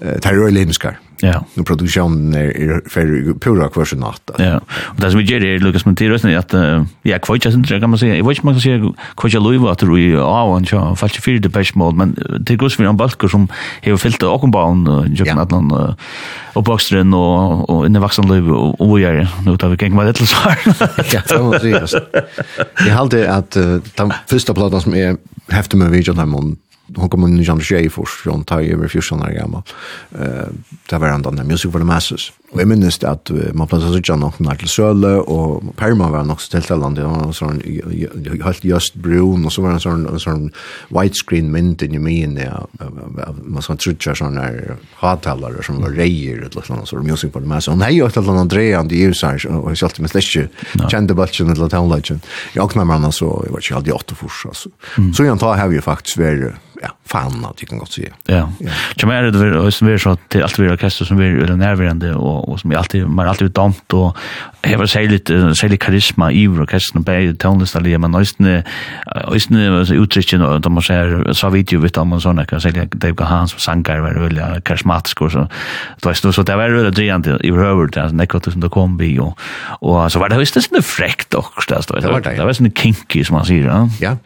[0.00, 0.20] eh
[1.20, 1.44] Ja.
[1.54, 4.30] Nu produktionen är för pura kvarsen natt.
[4.38, 4.60] Ja.
[4.68, 6.54] Och det som vi gör är Lucas Monteros när att
[7.02, 8.16] ja, kvarsen sen kan man säga.
[8.16, 11.16] Jag vet inte man kan säga kvarsen Louis att du är av en så fast
[11.16, 13.48] för det bäst mål men det går för en balkar som
[13.84, 15.94] har fyllt och en barn jag kan att någon
[16.52, 20.06] och boxen och och inne vuxen Louis och vad gör nu tar vi kring vad
[20.06, 20.58] det så här.
[21.12, 21.96] Ja, det var seriöst.
[22.86, 23.50] Jag hade att
[23.94, 25.16] den första plattan som är
[25.48, 26.26] häftig med videon här
[26.96, 29.62] hon kom inn i Jan Shea för John Tay over 14 år gammal.
[30.18, 30.48] Eh
[30.90, 32.32] där var han den Music for the Masses.
[32.52, 36.08] Og jeg minnes det at uh, man planerade så nok nær til Søle, og Perma
[36.10, 37.60] var nok också till till landet och sån
[38.44, 40.52] helt just brun og så var det en sånn, en sånn
[40.90, 42.66] widescreen mynd mint i mig där
[43.44, 47.46] man sån trutja sånne her hattalare som var rejer eller sån så Music for the
[47.46, 47.68] Masses.
[47.68, 50.48] Hon hej åt Alan Andrea och det är så og jeg jag sålt slett ikke
[50.90, 52.00] kjente bulchen eller town
[52.54, 54.68] Jeg åkna kommer man så jag var ikke aldri åtte fors altså.
[55.14, 58.08] Så jag tar här ju faktisk vært ja, fan av det kan gott säga.
[58.26, 58.52] Ja.
[58.96, 62.48] Jag menar det är som är så att det alltid orkester som är närvarande och
[62.48, 64.16] och som är alltid man alltid damt och
[64.62, 68.62] jag vill säga lite säga lite karisma i orkestern på tonlista lige men nästan
[69.32, 73.24] nästan alltså uttrycken och de måste så video vet om såna kan säga det går
[73.24, 75.48] hans och sangar var väl karismatisk och så
[76.02, 78.96] då är det så där var det drejande i övrigt alltså nekot som det kom
[78.96, 79.38] vi och
[79.80, 83.24] och så var det visst det fräckt också där det var det var sån kinky
[83.24, 83.88] som man säger ja.
[84.00, 84.16] Ja.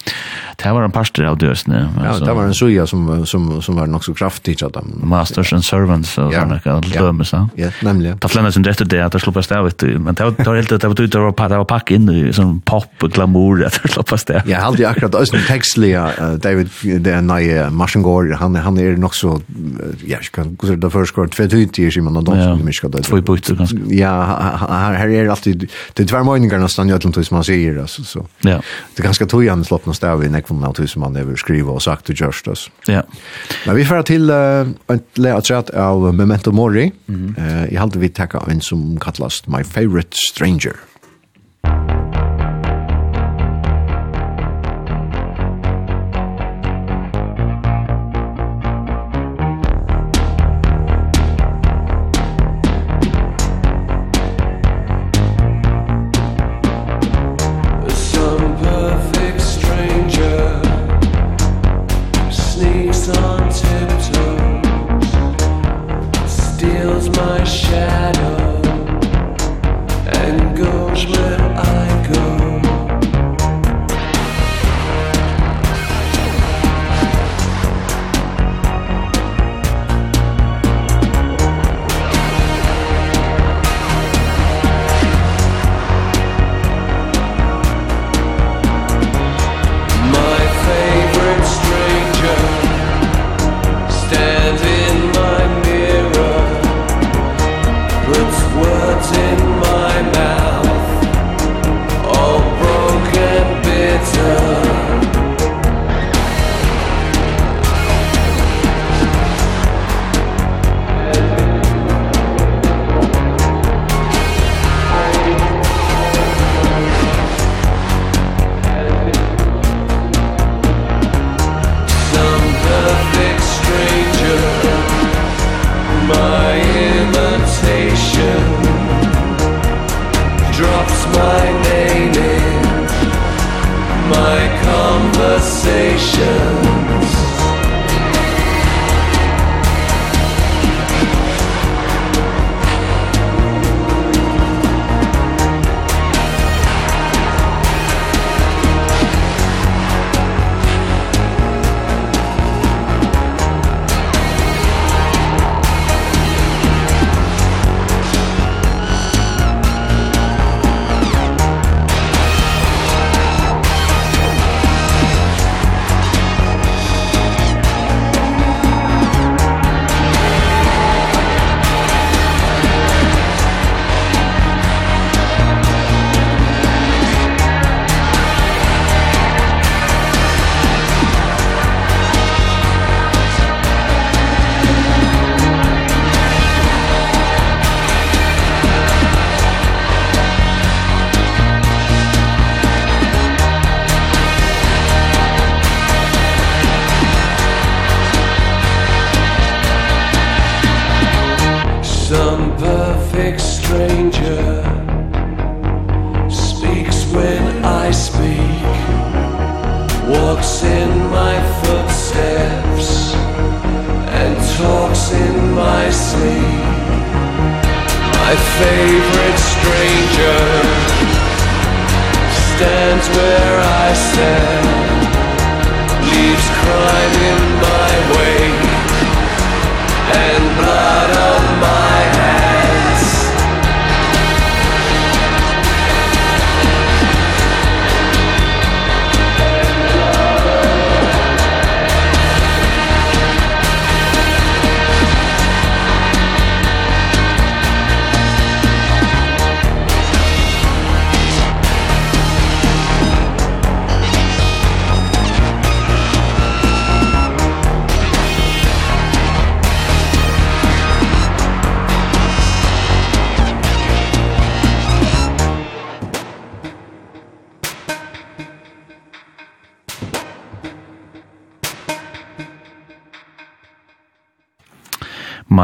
[0.57, 2.25] Det var en pastor av dösne alltså.
[2.25, 4.93] Ja, var en suja som, som, som var nok så kraftig til dem.
[5.11, 6.43] Masters and Servants og ja.
[6.43, 7.05] sånne, og ja.
[7.05, 7.43] dømes, ja.
[7.61, 8.17] Ja, nemlig.
[8.23, 10.75] Da flemmer som dette det, at det slupper stavet, men det var, det var helt,
[10.75, 13.93] det var, det var, det var pakk inn i sånn pop og glamour, at det
[13.95, 14.51] slupper stavet.
[14.51, 16.73] Ja, aldri akkurat, og sånn tekstlige, uh, David,
[17.05, 17.43] det er nei,
[17.75, 19.37] Marsengård, han, han er nok så,
[20.05, 23.05] ja, ikke kan, hvordan det først går, tvett ut i man og Donsen, ja, ja,
[23.11, 23.79] Två bøyter, ganske.
[23.95, 24.13] Ja,
[24.61, 25.67] her, her er alltid,
[25.97, 28.25] det er tverrmøyninger nesten, jeg tror man sier, altså, så.
[28.47, 28.59] Ja.
[28.95, 31.83] Det er ganske tog han slått noe stavet i nekvunnen av tusen man skriva og
[31.85, 32.69] sagt og gjør Ørstas.
[32.89, 33.03] Ja.
[33.67, 36.91] Men vi får til uh, en leatrat av Memento Mori.
[37.07, 37.39] Mm -hmm.
[37.39, 40.77] uh, jeg halte vi takka en som kallast My Favorite Stranger.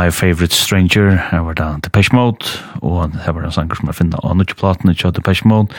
[0.06, 3.88] My Favorite Stranger, her var det Depeche Mode, og her var det en sanger som
[3.90, 5.74] jeg finner av nødvendig platene til Depeche Mode,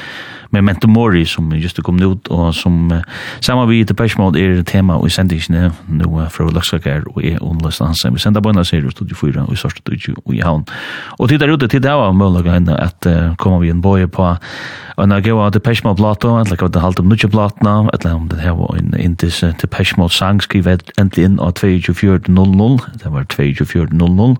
[0.51, 3.01] med Mento Mori som just kom ut og som uh,
[3.41, 7.41] sammen vi til Peshmod er tema og i sendingsene nå uh, fra Laksaker og er
[7.41, 8.15] underløst Hansen.
[8.15, 10.65] Vi sender bøyna serier Studio 4 og i Sørste Studio og i Havn.
[11.19, 14.07] Og tid der ute til det var mulig henne at uh, kommer vi en bøye
[14.07, 14.35] på
[14.97, 18.27] en agua av Depeche Mode plato, eller kan det halte om nutje platna, eller om
[18.31, 23.27] det her var en indis Depeche Mode sang skrivet endelig inn av 24.00, det var
[23.29, 24.37] 24.00,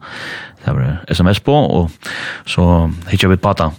[0.68, 2.10] det var sms på, og
[2.50, 2.66] så
[3.10, 3.70] hittar vi pata.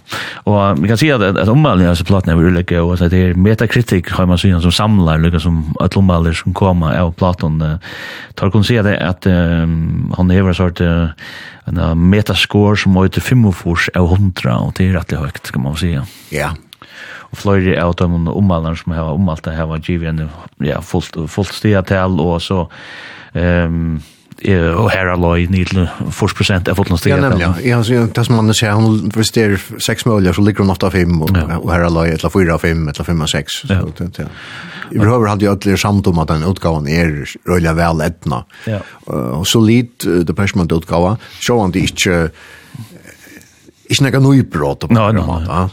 [0.49, 3.37] Og vi kan si at, at ommeldingen av disse platene er ulike, og det er
[3.37, 7.61] metakritik, har man syns som samlar, lukka som at ommeldinger som kommer av platon.
[8.39, 11.13] Tar kun si at, at um, han hever sort uh,
[11.69, 15.77] en metascore som var ute 45 av 100, og det er rettelig høyt, kan man
[15.79, 15.93] si.
[16.33, 16.53] Ja,
[17.29, 20.29] og fløyri av de ommalene som har omalt det her var givet en
[20.65, 22.63] ja, fullt, fullt stia og så
[23.33, 23.99] um,
[24.77, 27.15] och här alloy nidl 40 av fotlandstiga.
[27.15, 27.53] Ja, nämligen.
[27.63, 30.91] Ja har ju det som man ser hon förstår sex mål så ligger hon ofta
[30.91, 33.51] fem och här alloy eller fyra fem eller fem och sex.
[33.51, 34.25] Så det ja.
[34.89, 38.45] Vi behöver hade ju alla samt om att den utgåvan är rulla väl ettna.
[38.65, 38.79] Ja.
[39.13, 41.17] Och så lit det persman utgåva.
[41.41, 41.79] Så han det
[43.89, 45.63] Ikke noe nøybrot på nei, måte.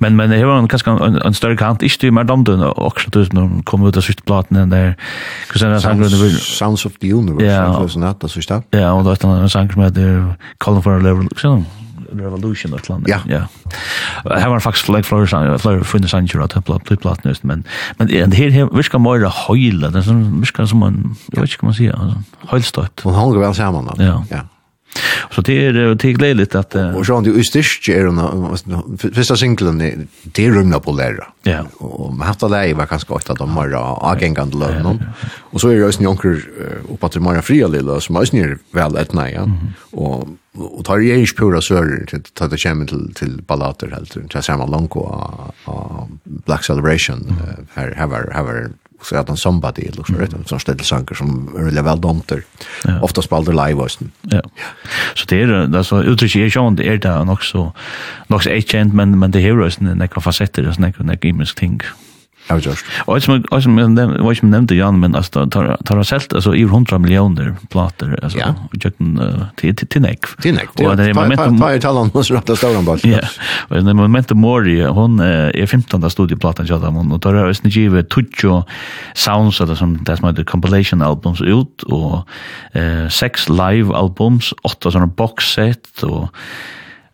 [0.00, 3.18] Men, men det var en, kanskje en, en større kant, ikke det mer damte akkurat
[3.18, 4.94] ut når de kom ut av sytteplaten enn der.
[5.52, 8.64] Sounds of the Universe, ja, og sånn at det jeg.
[8.72, 10.22] Ja, og det var en sang som heter
[10.64, 11.66] Calling for a Revolution,
[12.12, 13.08] Revolution et eller annet.
[13.08, 13.20] Ja.
[13.28, 13.42] ja.
[14.24, 17.66] Her var faktisk flere, flere, flere funnet sanger at jeg ble platen just, men,
[17.98, 21.78] men det her virker mer høyle, det virker som en, jeg vet ikke hva man
[21.78, 22.16] sier,
[22.52, 23.04] høylstøtt.
[23.06, 23.96] Hun holder vel sammen da.
[24.00, 24.18] Ja.
[24.32, 24.42] ja.
[25.30, 29.36] Så det är det är glädligt att och så han ju ystisch är den första
[29.36, 31.28] singeln det är rumna på där.
[31.42, 31.66] Ja.
[31.78, 35.02] Och man haft alla i var kanske åtta de mera agengan lön.
[35.52, 36.40] Och så är det ju onkel
[36.92, 39.40] upp att Maria fria lilla som är snir väl ett nej.
[39.90, 44.34] Och och tar ju ens pura söder till ta det kämmen till till ballater helt
[44.34, 47.36] jag samma långt och Black Celebration
[47.74, 48.68] här här här
[49.02, 52.42] så att han somebody eller så rätt så ställ saker som är väl väl domter.
[52.84, 53.00] Ja.
[53.00, 54.04] Ofta spelar live också.
[54.20, 54.42] Ja.
[55.14, 58.94] Så det är det så uttryck är ju det är där också också så känt
[58.94, 61.80] men men det här är en nekra facetter och nekra nekra immense ting.
[62.48, 62.84] Ja, just.
[63.04, 66.54] Och som och som den vad som nämnde Jan men alltså tar tar sålt alltså
[66.54, 68.54] i 100 miljoner plattor alltså ja.
[68.72, 70.20] jag kan till till till neck.
[70.42, 70.68] Till neck.
[70.74, 72.98] Och det är momentum vad jag talar om så rätta stora ball.
[73.02, 73.18] Ja.
[73.68, 78.02] Och det momentum Mori hon är 15:e studieplattan jag där och tar är snägt give
[78.02, 78.64] touch
[79.14, 82.28] sounds eller som det som heter compilation albums ut och
[82.72, 86.28] eh sex live albums, åtta såna box set och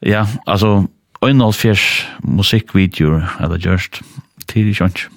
[0.00, 0.86] ja, alltså
[1.20, 1.78] 1.5
[2.22, 4.00] musikvideor eller just
[4.46, 5.08] tidigt sjönts.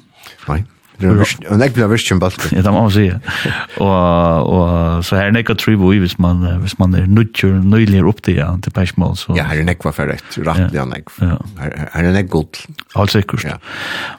[0.47, 0.63] Nei.
[1.01, 2.51] Det är en äcklig version bult.
[2.51, 3.19] Ja, det må man jag.
[3.77, 8.05] Og, og så her er nekka tre i hvis man hvis man är nutcher nyligen
[8.05, 9.33] upp det til Peshmal så.
[9.37, 11.39] Ja, här är nekva för rätt rätt ja näka.
[11.91, 13.43] Här är nek gott Helt sikkert.
[13.47, 13.55] Ja.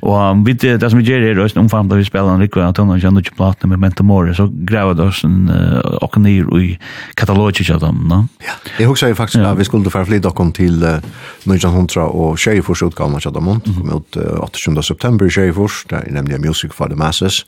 [0.00, 2.72] Og um, vi, det som vi gjør er også da vi spiller en rikve av
[2.76, 6.48] Tønland kjenner ikke platene med Mente Måre, så grever det oss en uh, åkken nir
[6.56, 6.78] i
[7.18, 8.22] katalogisk av dem, no?
[8.44, 9.50] Ja, jeg husker jo faktisk ja.
[9.52, 11.04] at vi skulle få flytta åkken til uh,
[11.44, 14.82] 1900 og Kjærifors utgaven av dem, mm kom ut uh, 28.
[14.82, 17.42] september i Kjærifors, det er nemlig Music for the Masses.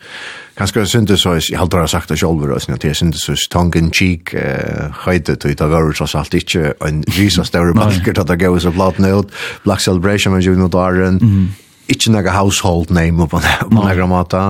[0.58, 3.92] Kanskje jeg syntes så, jeg har sagt det selv, at jeg syntes så tongue in
[3.92, 8.28] cheek, uh, høyde til det var tross alt ikke en risa større balker til at
[8.28, 9.32] det gav seg platene ut,
[9.64, 10.70] Black Celebration, men jo noe
[11.14, 11.48] men mm.
[11.94, 14.42] ikke noe household name på noen måte.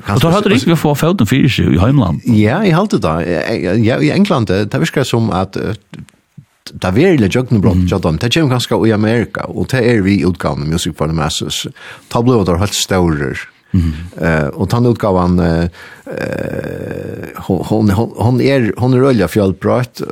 [0.00, 2.24] Og da hadde du ikke fått foten fyrir seg i Heimland?
[2.26, 3.16] Ja, jeg halte det.
[3.70, 5.58] I England, det virker som at
[6.70, 8.18] det er veldig jøgnbrott, mm.
[8.22, 11.64] det kommer ganske i Amerika, og det er vi utgavne Music for the Masses.
[12.12, 13.32] Det ble det helt større
[13.72, 13.92] Mm.
[14.20, 15.68] Eh och utgavan eh
[17.36, 20.02] hon hon är hon är rölja fjällprat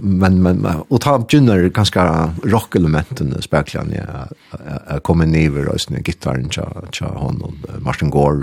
[0.00, 2.00] men men og ta Junior ganske
[2.44, 8.42] rock elementen spärklan ja kommer ner och sin gitarren cha cha hon och Martin Gore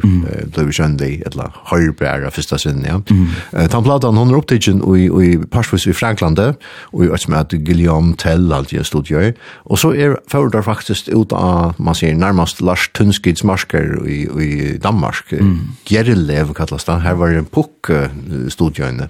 [0.53, 3.67] blev sjönde eller Holberg första sen ja.
[3.67, 6.39] ta platan hon upptagen och i Parsvis i Frankland
[6.79, 11.09] och i att med Guillaume Tell allt jag stod ju och så är föredrar faktiskt
[11.09, 15.31] ut av man ser närmast Lars Tunskids marsker i, i Danmark.
[15.31, 15.77] Mm.
[15.89, 16.99] Gjerlev kallast det.
[17.05, 19.09] Her var det en pukk-studiene.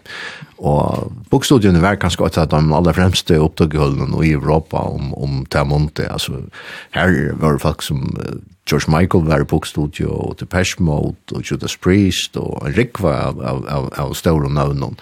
[0.62, 6.06] Og pukk-studiene var kanskje et av de aller fremste opptøkkeholdene i Europa om, om Tamonte.
[6.12, 6.44] Altså,
[6.96, 8.06] her var det folk som
[8.70, 13.42] George Michael var i pukk-studio, og Depeche Mode, og Judas Priest, og en rikva av,
[13.42, 14.94] av, av, av store navnene.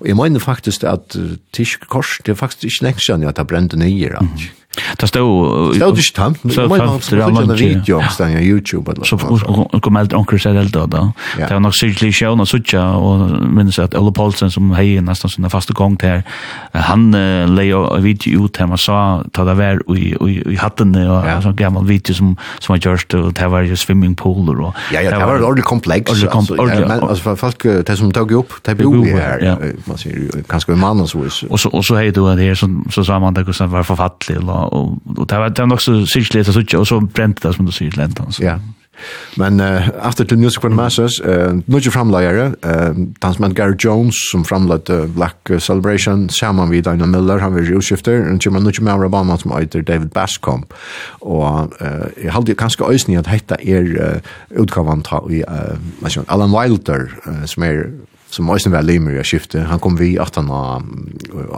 [0.00, 1.14] Og jeg mener faktisk at
[1.54, 4.32] Tysk Kors, det er faktisk ikke nekst at det brente nye, mm.
[5.00, 5.74] Det stod...
[5.74, 6.44] Det Stod ikke tant.
[6.44, 8.94] men det var ikke en video om stedet på YouTube.
[9.04, 9.18] Så
[9.82, 11.02] kom eldre onker seg eldre da.
[11.36, 15.32] Det var nok syrkelig sjøen og suttja, og minnes at Ole Paulsen som hei nesten
[15.32, 16.22] sin faste gong til her,
[16.88, 17.10] han
[17.52, 21.86] leie en video ut her, man sa, ta det vær i hattene, og sånn gammel
[21.88, 24.60] video som som var gjørst, og det var jo swimmingpooler.
[24.92, 26.22] Ja, ja, det var ordentlig kompleks.
[26.22, 29.42] Men altså, folk, det som tog opp, det bor jo her,
[29.88, 31.42] man sier, kanskje i mannens hus.
[31.50, 35.26] Og så hei du det her, så sa man det var forfattelig, og og, og
[35.28, 37.92] det var, det var nok så sikkert så og så brente det som du sier
[37.92, 38.42] så.
[38.42, 38.58] Ja.
[39.36, 41.60] Men uh, after the music when masses, uh,
[41.90, 47.38] from Lyra, uh, dansman Gary Jones som framlade uh, Black Celebration, saman vid Dina Miller,
[47.38, 50.64] han var utskifter, og kjemmer nudge med Rabaman som heter David Bascom.
[51.20, 56.52] Og uh, jeg halde kanskje øysni at heita er uh, utgavan ta i uh, Alan
[56.52, 57.88] Wilder, uh, som er
[58.32, 60.86] som Øystein var limer i skifte, Han kom vi at han av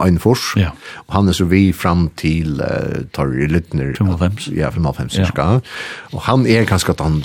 [0.03, 0.73] Einfors, ja.
[1.07, 3.93] og han er så vi fram til uh, Torri Littner.
[3.97, 4.49] 55.
[4.55, 5.29] Ja, 55, ja.
[5.31, 5.59] Ska.
[6.13, 7.21] Og han er kanskje at han,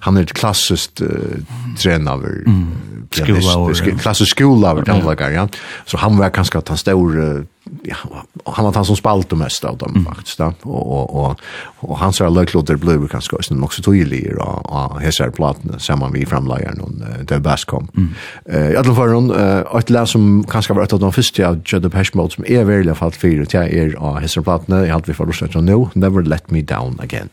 [0.00, 1.36] han er et klassisk uh,
[1.76, 3.06] trenaver, mm.
[3.12, 3.74] Skolaver.
[3.76, 5.28] sk klassisk skolaver, ja.
[5.28, 5.46] ja.
[5.86, 7.44] Så han var kanskje at han stod uh,
[7.82, 7.96] ja,
[8.44, 10.04] han var han som spalt det mesta av dem mm.
[10.04, 10.38] faktiskt.
[10.38, 10.52] Da.
[10.62, 11.40] og, og, og,
[11.76, 16.26] og hans här löklotter blev kanske också också tydligare og av hessar platene sammen vi
[16.26, 16.90] framlagaren och
[17.24, 17.88] det bäst kom.
[17.96, 18.14] Mm.
[18.52, 21.46] Uh, I alle fall hon, uh, et lær som kanskje var et av de første
[21.46, 24.92] av Jödde Peshmode som er veldig falt fire til jeg er av hessar platene, jeg
[24.92, 27.30] hadde vi for förlust nå, Never Let Me Down Again.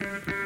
[0.00, 0.45] Mm.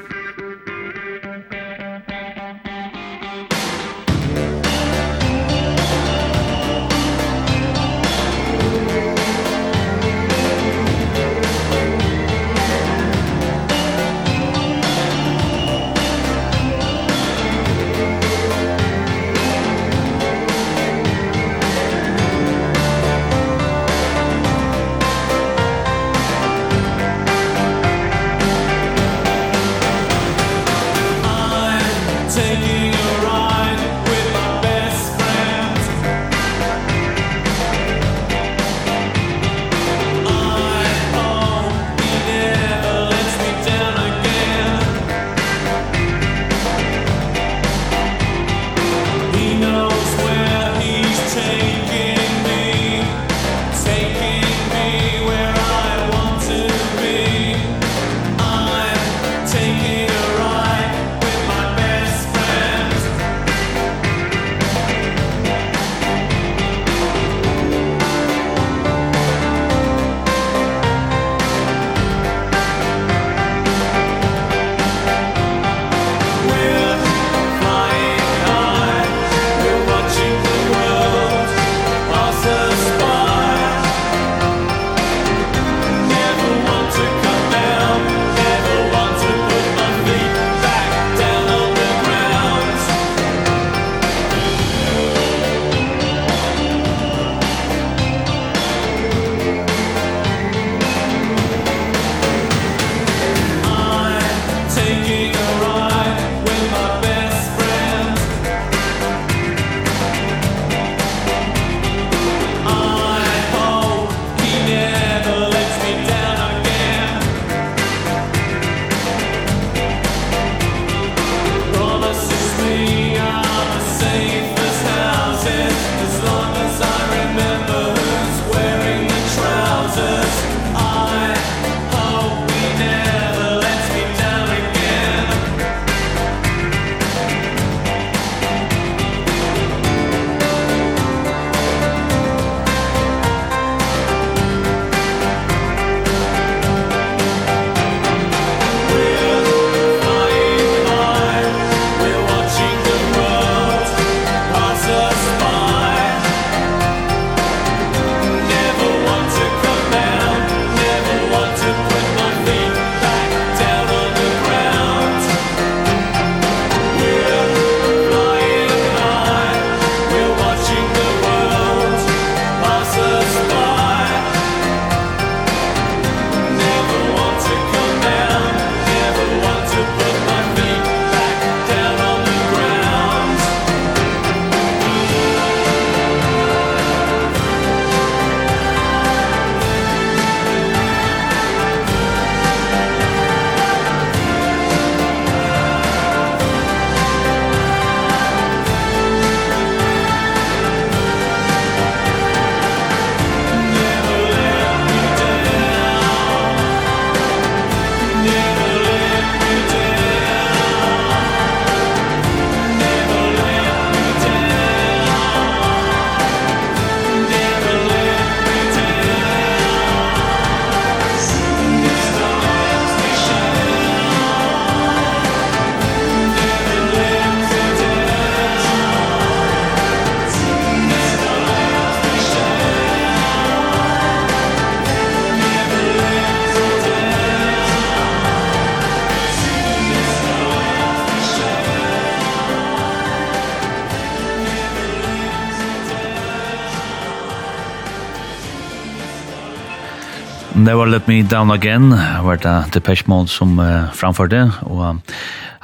[250.61, 251.91] Never Let Me Down Again
[252.25, 254.99] var det Depeche Mode som uh, framførte og um,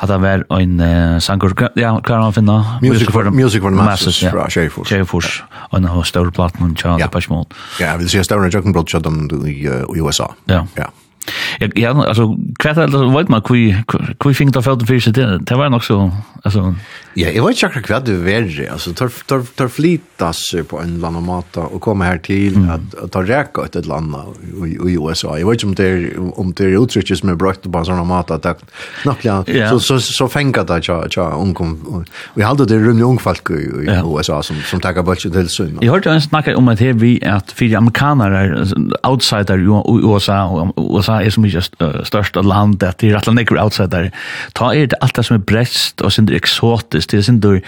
[0.00, 2.56] hadde han vært en uh, sanger, ja, hva er han finna?
[2.80, 4.32] Music for, music for the Masses, ja.
[4.32, 4.88] fra Kjærfors.
[4.88, 5.30] Kjærfors,
[5.68, 7.52] og en av større platen til Depeche Mode.
[7.82, 9.08] Ja, vi ser større enn Jøkken Blod kjøtt
[9.44, 10.30] i USA.
[10.48, 10.64] Ja.
[10.80, 10.88] ja.
[11.60, 13.84] Ja, ja alltså kvätt alltså vet man hva
[14.18, 16.10] kui fing ta fältet för sig det det var nog så
[16.44, 16.74] alltså
[17.16, 21.00] ja jeg vet ikke akkurat hva det var alltså tar tar tar flitas på en
[21.00, 22.70] landa måte och komma här till mm.
[22.70, 24.14] att, ta räka ut ett land
[24.66, 25.38] i USA.
[25.38, 28.34] Jag vet ikke om det om det er uttrykket som er brøkt på såna mata
[28.34, 28.62] att
[29.02, 29.68] knappt ja.
[29.70, 32.04] så så så fänga det ja ja onkom
[32.34, 36.10] vi hade det rumlig ungfalk i USA som som tar bort till syn jag hörde
[36.10, 38.66] en snacka om att det vi att fyra amerikaner
[39.02, 39.62] outsider i
[40.12, 40.44] USA
[40.76, 44.10] och USA USA er så mye størst av land, at det er alle nekker outsider.
[44.54, 47.60] Ta er det alt det som er brest og synder eksotisk, det er synder,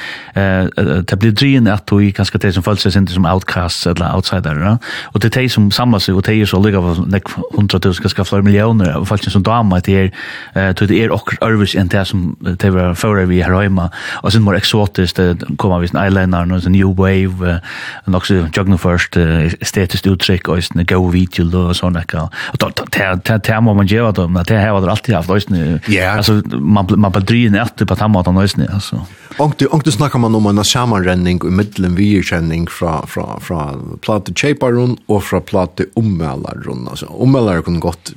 [1.09, 4.59] det blir dryen at du kanskje det som føler seg synder som outcast eller outsider,
[4.59, 4.77] ja?
[5.13, 7.79] og det er de som samler seg, og det er så lykke av nek hundra
[7.79, 11.91] tusen, kanskje flere millioner, og folk som dama, det er, det er okker ørvis enn
[11.93, 13.89] det som det var fører vi her hjemme,
[14.23, 17.59] og synder mer eksotisk, det kommer vi sånn eyeliner, og sånn new wave,
[18.07, 19.19] og også jugner først,
[19.61, 22.29] estetisk uttrykk, og sånn go video, og sånn, og sånn,
[22.59, 25.31] og sånn, det det må man göra då men det här har det alltid haft
[25.31, 26.11] ösn Ja.
[26.11, 29.07] alltså man man på drin efter på tamma då ösn alltså
[29.39, 33.41] och det och det snackar man om en sammanrenning i mitten vi känning från från
[33.41, 38.13] från platte chaparun och från platte ommälarun alltså ommälar kan gott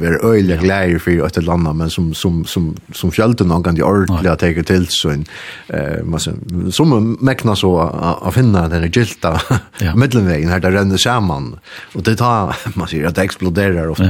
[0.00, 3.82] vara öjlig glädje för att landa men som som som som skälter någon kan de
[3.82, 5.24] ordliga ta till så en
[5.68, 6.30] eh massa
[6.70, 7.78] som mäkna så
[8.22, 9.40] att finna den där gilta
[9.94, 11.58] mittenvägen här där ränner samman
[11.94, 14.04] och det tar man ser att det exploderar ofta.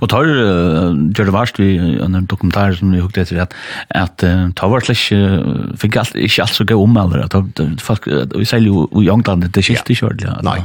[0.00, 3.54] Og tar uh, gjør det varst vi en dokumentar som vi hukte etter at
[3.94, 7.62] at uh, tar var slik uh, fikk alt ikke alt så gøy om eller at
[7.82, 10.34] folk vi sier jo i England det skilte ikke ordentlig.
[10.46, 10.58] Nei,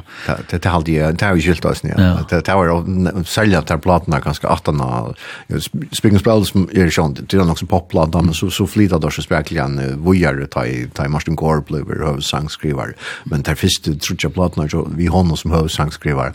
[0.51, 2.11] det er aldri det er jo skilt oss ja.
[2.29, 5.13] Det er jo selja der platene ganske attan av
[5.95, 9.23] springspill som er sånn det er nok som popplata men så så flita då så
[9.25, 14.17] spekulerar han vojar ta i ta i Martin Gore blev hövsangskrivar men där första tror
[14.21, 16.33] jag platna vi honom som hövsangskrivar.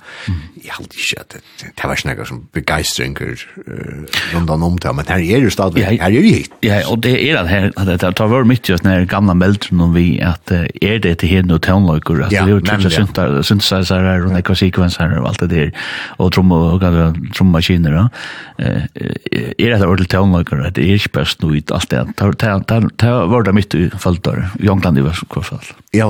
[0.55, 4.03] Jag hade inte det det var snäggar som begeistringer uh,
[4.35, 6.57] rundt om det, men her er jo stadig, ja, her er jo hit.
[6.65, 9.85] Ja, og det er at her, at det tar vært mye av her gamle meldren
[9.87, 12.65] om vi, at uh, er det til henne og tøvnløyker, at ja, det er jo
[12.67, 15.89] trutsa synthesizer her, og nekva sekvenser her, og alt det der,
[16.19, 18.07] og trommaskiner, ja.
[18.59, 22.05] er det ordentlig tøvnløyker, at det er ikke best noe ut, alt det,
[23.03, 25.75] det var det mitt i följdar, i England i hvert fall.
[25.97, 26.07] Ja,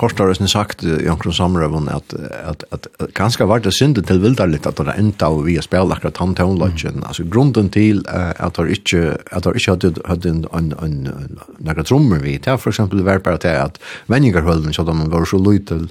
[0.00, 4.66] Horst har sagt, Jankron Samrøven, at, at, at, at ganske var det syndet til vildarligt
[4.66, 6.92] at det enda og vi har spil spela akkurat han tonelagen.
[6.92, 7.04] Mm.
[7.04, 11.38] Alltså grunden till uh, att det inte att det inte hade hade en en, en
[11.58, 15.24] några trummor vi tar för exempel var bara det att vänningar höll så de var
[15.24, 15.88] så lite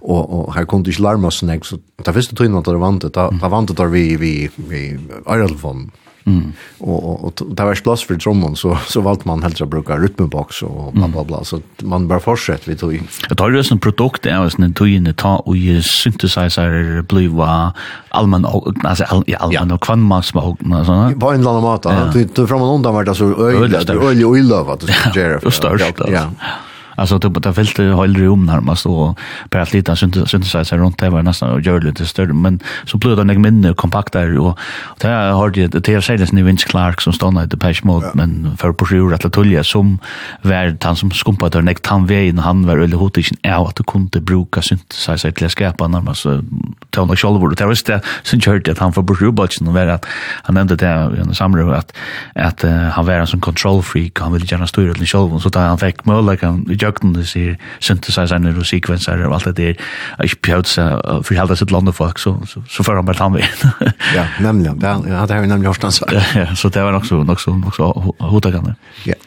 [0.00, 2.78] och och här kunde inte larma så näck så där visste du inte att det
[2.78, 5.60] vant det vant där vi vi vi Arnold
[6.30, 6.52] Mm.
[6.78, 9.66] Och, og, og det var ikke plass for trommen så så valt man helt å
[9.66, 13.02] bruke rytmeboks och bla bla bla så man bara fortsätter vi tog.
[13.28, 17.72] Det tar ju en produkt av ju en tog i ta och ju synthesizer bliva
[18.08, 18.46] allmän
[18.84, 21.12] altså all, ja, allmän och kvantmax och såna.
[21.20, 21.86] På en annan mat.
[22.12, 26.10] Du du og undan vart alltså öl øyelig öl vad det øyelig göra.
[26.10, 26.30] Ja.
[27.00, 29.18] Alltså typ att fyllt det höll rum närmast och
[29.50, 30.98] bara att lite synthesizer runt.
[30.98, 34.58] Det var nästan och gör lite större men så blev det en mindre kompaktare och
[35.00, 38.12] det har det det har sägs ni Vince Clark som stannade i Depeche Mode ja.
[38.14, 39.98] men för på sjur att tulja som
[40.42, 43.86] var han som skumpade den näkt han vägen han var eller hot inte är att
[43.86, 46.26] kunde bruka synthesizer till att skapa närmast
[46.90, 50.06] tona själva det var det som gjorde att han för på sjur budgeten var att
[50.42, 51.92] han nämnde det i en samråd att
[52.34, 55.38] att han var en sån control freak han ville gärna styra till själv.
[55.38, 59.86] Så där han fick möjligheten jøkken, det sier synthesizerne og sekvenser og alt det der,
[60.18, 63.18] og ikke pjød seg for hele sitt land folk, så, så, så fører han bare
[63.20, 63.38] han
[64.18, 66.14] ja, nemlig, det, ja, det har vi nemlig hørt sagt.
[66.40, 68.74] Ja, så det var nok så, nok så, nok så hodtakene.
[69.06, 69.18] Ja.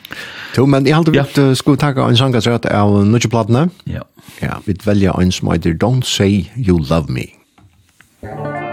[0.57, 1.53] Jo, men jeg halte vi ja.
[1.57, 3.69] skulle takke en sang at av nødjeplatene.
[3.89, 4.05] Ja.
[4.41, 7.25] Ja, vi velger en som heter Don't Say You Love Me.
[8.23, 8.72] Ja.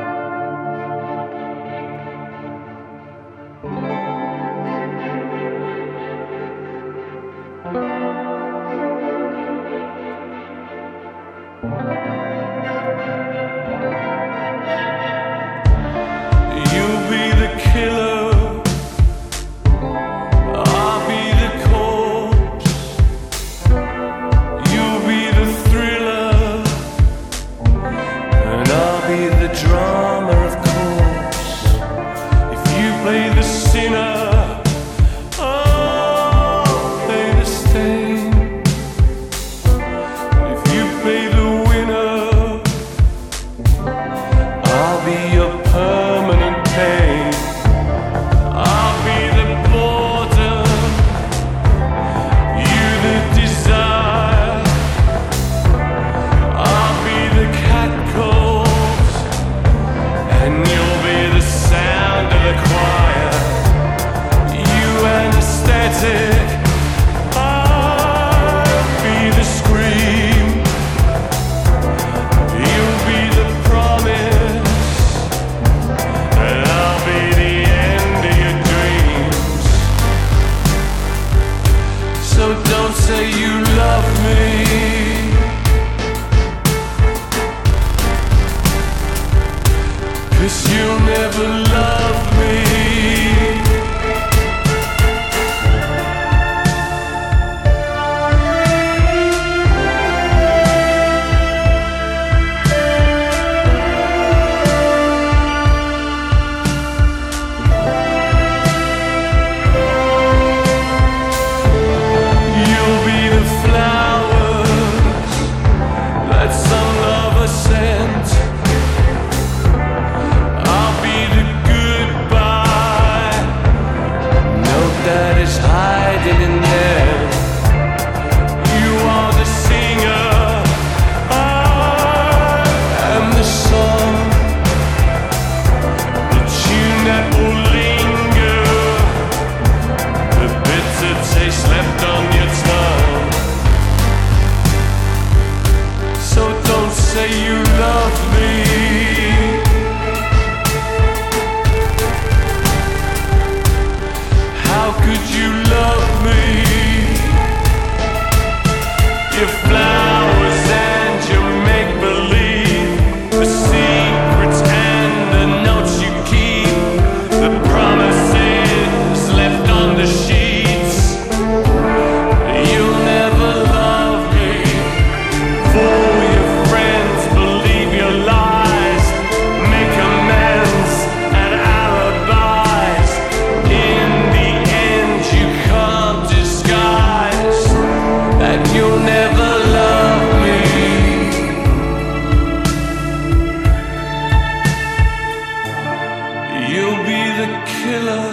[196.72, 198.30] You'll be the killer.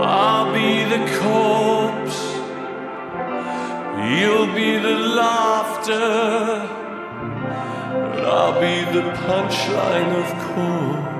[0.00, 2.20] I'll be the corpse.
[4.16, 6.08] You'll be the laughter.
[8.12, 11.16] And I'll be the punchline of course.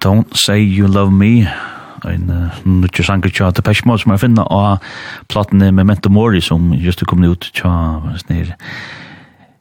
[0.00, 1.46] Don't say you love me
[2.12, 4.84] en uh, nutje sanger tja Depeche Mode som jeg finner av
[5.32, 7.70] platene Memento Mori som just er kommet ut tja
[8.22, 8.54] snir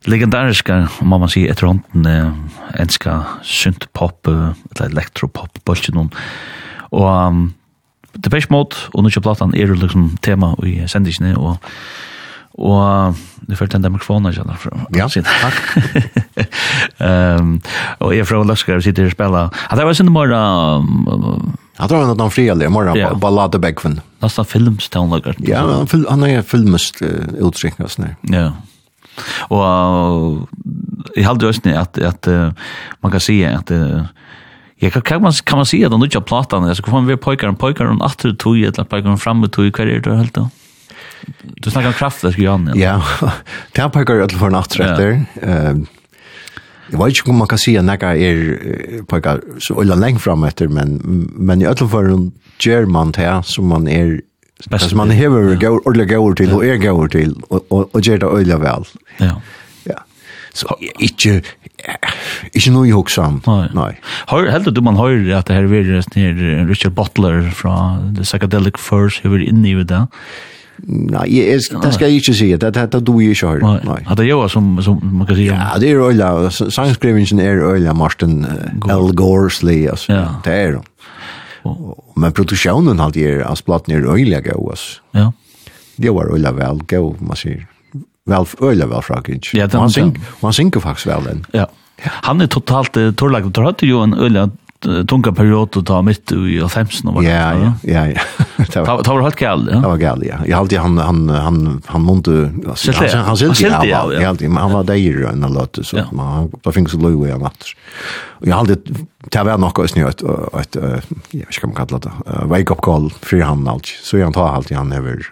[0.08, 2.34] legendariska om man sier etter hånden uh,
[2.80, 6.12] enska synth-pop, uh, eller elektropop bultjen noen.
[6.92, 7.48] og um,
[8.18, 11.62] Depeche Mode og nutje platan er jo liksom tema i sendisene og
[12.58, 15.60] Og du får tenda mikrofonen kjenner fra Ja, takk.
[16.98, 17.58] um,
[18.04, 19.52] og jeg fra Løskar sitter og spiller.
[19.70, 21.54] Ja, det var sin morgen...
[21.78, 23.12] Ja, det var noen fri eller morgen, ja.
[23.14, 24.00] Ballade Begven.
[24.24, 25.38] Nesten filmståndlager.
[25.46, 25.62] Ja,
[26.10, 28.16] han er filmest uh, uttrykk og sånn.
[28.34, 28.50] Ja.
[29.54, 32.74] Og uh, jeg halde jo også at, at uh,
[33.06, 34.08] man kan si at uh,
[34.78, 37.18] Ja, kan kan man kan man se att de nya plattan, alltså får man vi
[37.18, 40.34] pojkar en pojkar en åter tog eller pojkar en framme tog kvar är det helt
[40.34, 40.50] då.
[41.42, 42.72] Du snackar om kraftverk Jan.
[42.76, 43.04] Ja.
[43.72, 45.00] Det packar jag för natt rätt.
[45.42, 45.88] Ehm
[46.92, 50.68] Jag vet inte om man kan säga när är pojkar så eller länge fram efter
[50.68, 51.02] men
[51.36, 54.22] men i alla fall en German här som man är
[54.70, 58.26] Best man hever go or go till och är go till och och ger det
[58.26, 58.86] öliga väl.
[59.18, 59.42] Ja.
[59.84, 60.00] Ja.
[60.54, 61.42] Så inte
[62.54, 63.42] ikke noe hoksam.
[63.46, 63.92] Nei.
[64.32, 68.80] Hør, heldig du man hører at det her virres ned Richard Butler fra The Psychedelic
[68.82, 70.08] Furs, hever inne i det.
[70.84, 72.58] Nej, jag det ska jag inte säga.
[72.58, 73.82] Det det du ju kör.
[73.86, 74.06] Nej.
[74.08, 75.68] Att det gör som som man kan säga.
[75.74, 79.12] Ja, det är ölla sangskrivningen är ölla Martin uh, L.
[79.14, 80.12] Gorsley alltså.
[80.44, 80.82] Det är det.
[82.16, 85.02] Men produktionen hade er, as platten er öliga gås.
[85.12, 85.34] Ja.
[85.96, 87.68] Det var ölla väl gå man säger.
[88.26, 89.52] Väl ölla väl frakinch.
[89.54, 91.46] Ja, man sing, man synger faktiskt väl den.
[91.52, 91.70] Ja.
[92.02, 93.48] Han är totalt uh, torlagt.
[93.48, 94.50] Då hade ju en ölla
[95.08, 97.24] tunga period att ta mitt i 15 år.
[97.24, 98.22] Ja, ja, ja.
[98.74, 99.76] Det var helt galt, ja.
[99.80, 100.36] Det var gal, ja.
[100.46, 102.52] Jag hade han han han han månde
[102.94, 106.72] han han sålde ja, ja, men han var där ju en lot så man då
[106.72, 107.64] finns det Louis och annat.
[108.40, 108.76] Och jag hade
[109.32, 110.24] det var nog också nytt
[110.54, 110.78] att
[111.32, 112.12] jag ska man kalla det
[112.46, 113.94] wake up call för han alltså.
[114.04, 115.28] Så jag tar alltid han över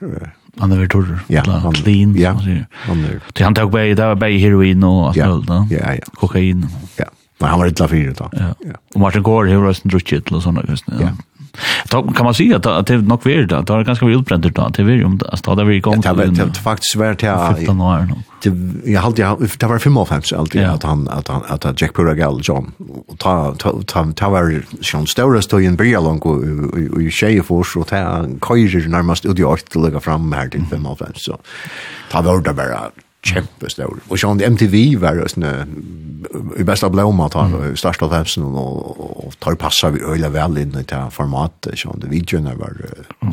[0.57, 1.19] han är tur.
[1.27, 2.15] Ja, han clean.
[2.15, 2.31] Ja.
[2.69, 3.19] Han är.
[3.37, 6.03] Så han tog på det var på heroin och allt Ja, ja.
[6.13, 6.67] Kokain.
[6.97, 7.05] Ja.
[7.37, 8.29] Men han var illa fyra då.
[8.31, 8.53] Ja.
[8.93, 10.95] Och Martin Gore har rösten druckit och såna just nu.
[11.01, 11.09] Ja.
[11.89, 13.61] Då kan man säga att att det nog väl då.
[13.61, 14.69] Det är ganska väl utbränt då.
[14.69, 15.95] Det är ju om att stå där vi går.
[15.95, 17.57] Det var faktiskt värt jag.
[17.57, 18.15] 15 år nu.
[18.85, 22.71] Jag hade jag det var 55 alltid att han att han att Jack Puragal John
[23.07, 27.41] och ta ta ta var Sean Storer stod i en bil lång och i tjejer
[27.41, 31.37] för så ta kajjer närmast ut i åt att lägga fram här till 55 så.
[32.11, 32.79] Ta var det bara
[33.25, 33.99] kjempestor.
[34.09, 35.47] Og sånn MTV var sånn
[36.57, 37.75] i bästa blomma tar mm.
[37.77, 41.99] största vepsen och, och, och tar passar vi öliga väl in i det formatet sånn
[42.01, 42.73] det videorna var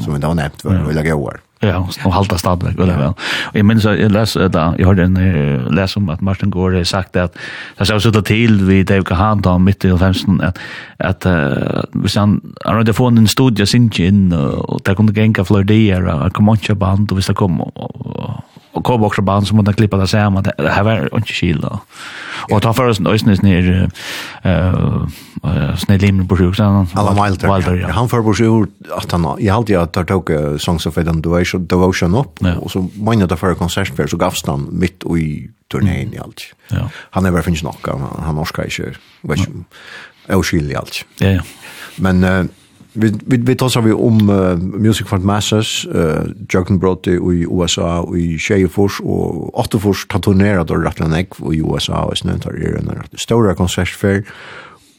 [0.00, 1.40] som vi var nämnt var öliga gåar.
[1.64, 3.08] Ja, så halta stadig väl väl.
[3.08, 7.16] Och jag minns jag läste där jag hörde en läs om att Martin Gore sagt
[7.16, 7.38] att
[7.78, 10.58] det så sådär till vi Dave Kahan då mitt i 15 att
[10.98, 11.26] att
[11.92, 16.32] vi sen han hade fått en studie sin in och där kunde gänga flödier och
[16.32, 17.60] kommentera band och det kom
[18.72, 21.60] och kom också band som man klippa där så här det här var inte skil
[21.60, 21.80] då.
[22.50, 23.90] Och ta för oss nöjsnis ner
[24.42, 25.06] eh
[25.78, 27.54] snedlim på sjuk sen alla Wilder.
[27.54, 27.88] Wilder ja.
[27.88, 31.66] Han för på sjuk att han jag allt jag tar tog songs of Adam Devotion
[31.66, 36.14] devotion upp och så minna det för konsert för så gavs han mitt i turnén
[36.14, 36.42] i allt.
[36.68, 36.90] Ja.
[37.10, 38.96] Han är väl finns nog han han orskar kör.
[39.20, 39.64] Vet ju.
[40.36, 41.04] Oskillig allt.
[41.18, 41.42] Ja ja.
[41.96, 42.48] Men
[42.94, 47.46] Vi vi vi tar så vi om uh, Music for Masses, uh, Jürgen Brody i
[47.46, 52.52] USA og i Sheffield og Otterfors tatonerar då rätt länge i USA og snön tar
[52.52, 54.22] det en rätt stor konsertfär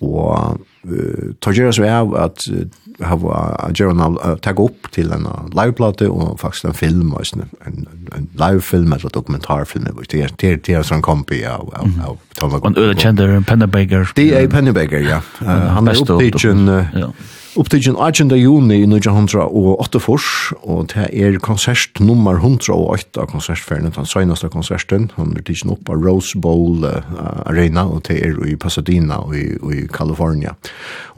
[0.02, 2.66] og uh, tar gjeras vi av at uh,
[3.06, 7.86] hava Jerona uh, tag opp til en liveplate og faktisk en film og en, en,
[8.18, 12.68] en livefilm eller dokumentarfilm det er til det er sånn kompi av av Tom Og
[12.68, 15.22] en øde kjender Pennebaker Det er Pennebaker, ja.
[15.42, 17.14] Uh, han er opptidgen uh,
[17.56, 18.32] Upptidgen 18.
[18.38, 20.00] juni i 1908
[20.64, 25.12] og det er konsert nummer 108 av konsertferien, den seneste konserten.
[25.20, 26.82] Han er tidsen opp av Rose Bowl
[27.46, 30.56] Arena, og det er i Pasadena og i, og i California.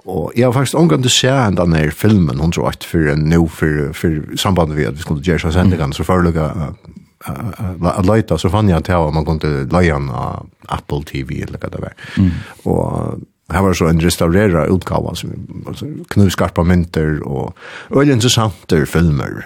[0.06, 3.96] Og jeg har faktisk omgang til å se den her filmen 108 for nå, for,
[3.96, 6.52] for sambandet vi at vi skulle gjøre seg sendingen, så foreløpig
[7.82, 10.12] att leta så fann jag att man kunde leja en
[10.68, 11.94] Apple TV eller vad det var.
[12.18, 12.32] Mm.
[12.64, 13.20] Och
[13.54, 15.30] Her var så en restaurera utgåva som
[15.68, 17.58] alltså knuskarpa mynter och
[17.96, 19.46] øyelig interessanter filmer,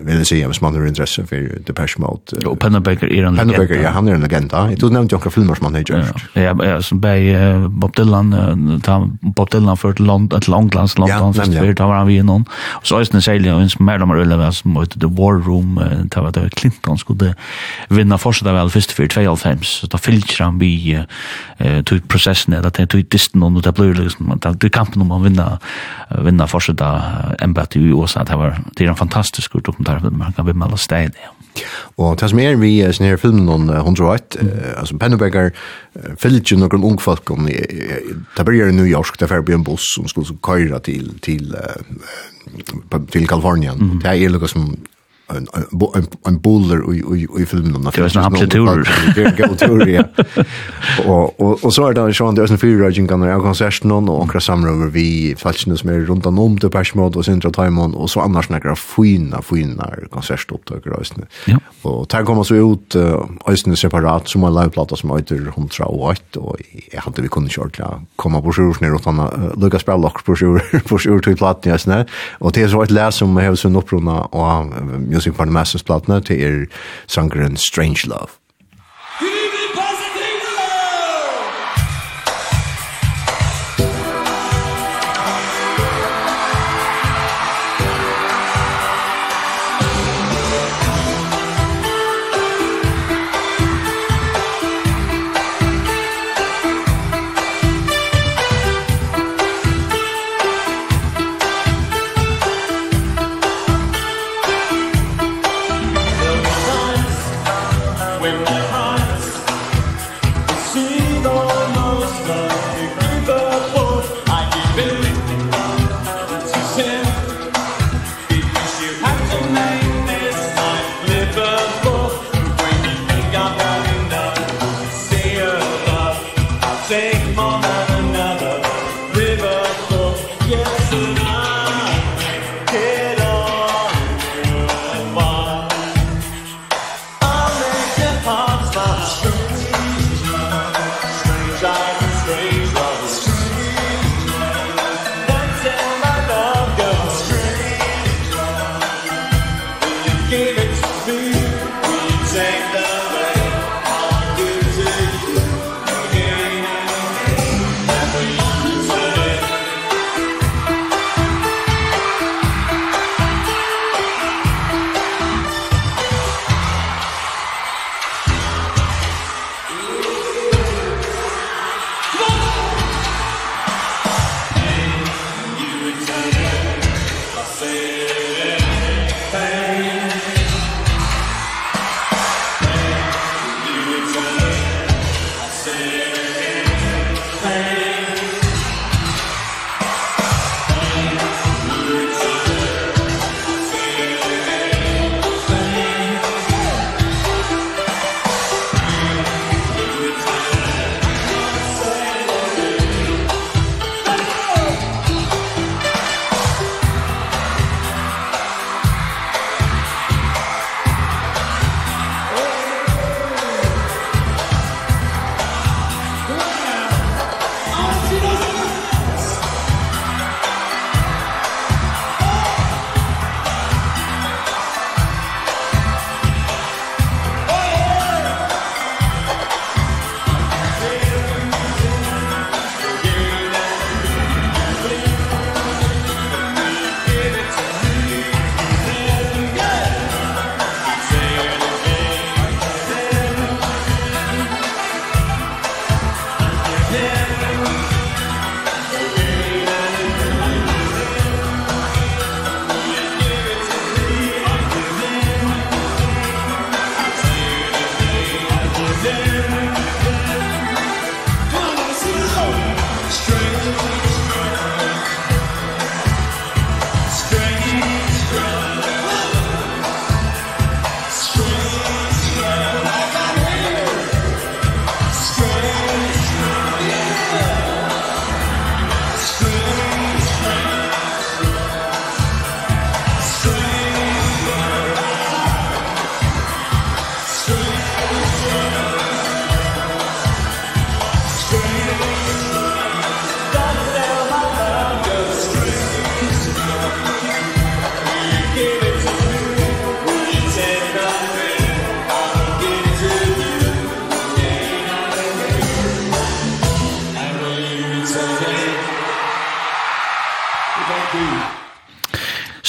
[0.00, 1.36] vil jeg säga hvis man har interesse for
[1.66, 2.46] Depeche Mode.
[2.46, 3.38] Och Pennebaker är en legend.
[3.38, 4.70] Pennebaker, ja, han är en legenda.
[4.70, 6.26] Jeg tog nämnt några filmer som han har gjort.
[6.34, 7.34] Ja, ja, ja som bei
[7.68, 11.76] Bob Dylan, uh, ta, Bob Dylan för ett London, ett långlands London, ja, nemlig.
[11.76, 12.44] Da var han vi i noen.
[12.82, 15.78] Så är det sälja og en som er mer øyelig, som var The War Room,
[15.78, 17.34] uh, da var det Clinton skulle
[17.88, 21.04] vinna fortsatt väl först för 92, så da fyllt han vi
[21.84, 25.58] tog prosessen, eller tog listen och det blir liksom det kampen om att vinna
[26.24, 27.02] vinna första
[27.40, 31.12] embat i USA det var det är en fantastisk dokumentär man kan vinna alla städer.
[31.22, 31.30] Ja.
[31.96, 34.36] Og det som er vi i sånne her filmen om Hundroit,
[34.76, 35.50] altså Penneberger
[36.20, 39.94] fyllt jo noen ung folk om, det blir i New York, det er en buss
[39.94, 41.56] som skulle køyre til, til,
[43.10, 43.98] til Kalifornien.
[44.02, 44.76] Det er noe som
[45.28, 45.46] en
[45.94, 47.90] en en buller i i i filmen då.
[47.90, 49.36] Det var en amplituder.
[49.36, 50.04] Go tour ja.
[51.06, 54.40] Och och och så är det Sean Dawson fyra Raging kan och konserten och några
[54.40, 58.48] samråd vi falskna som är runt om till Pashmod och Central Time och så annars
[58.48, 61.26] några fina fina konsertupptag rösten.
[61.44, 61.58] Ja.
[61.82, 62.96] Och där kommer så ut
[63.46, 66.56] ösnen separat som en liveplatta som heter Huntra och ett och
[66.92, 70.82] jag hade vi kunde köra komma på sjur ner åt han Lucas Bellock på sjur
[70.88, 72.04] på sjur till plattan
[72.38, 74.46] och det är så ett läs som har sån upprona och
[75.18, 76.66] Music for the Masters platna til er
[77.10, 78.30] sangeren Strange Love.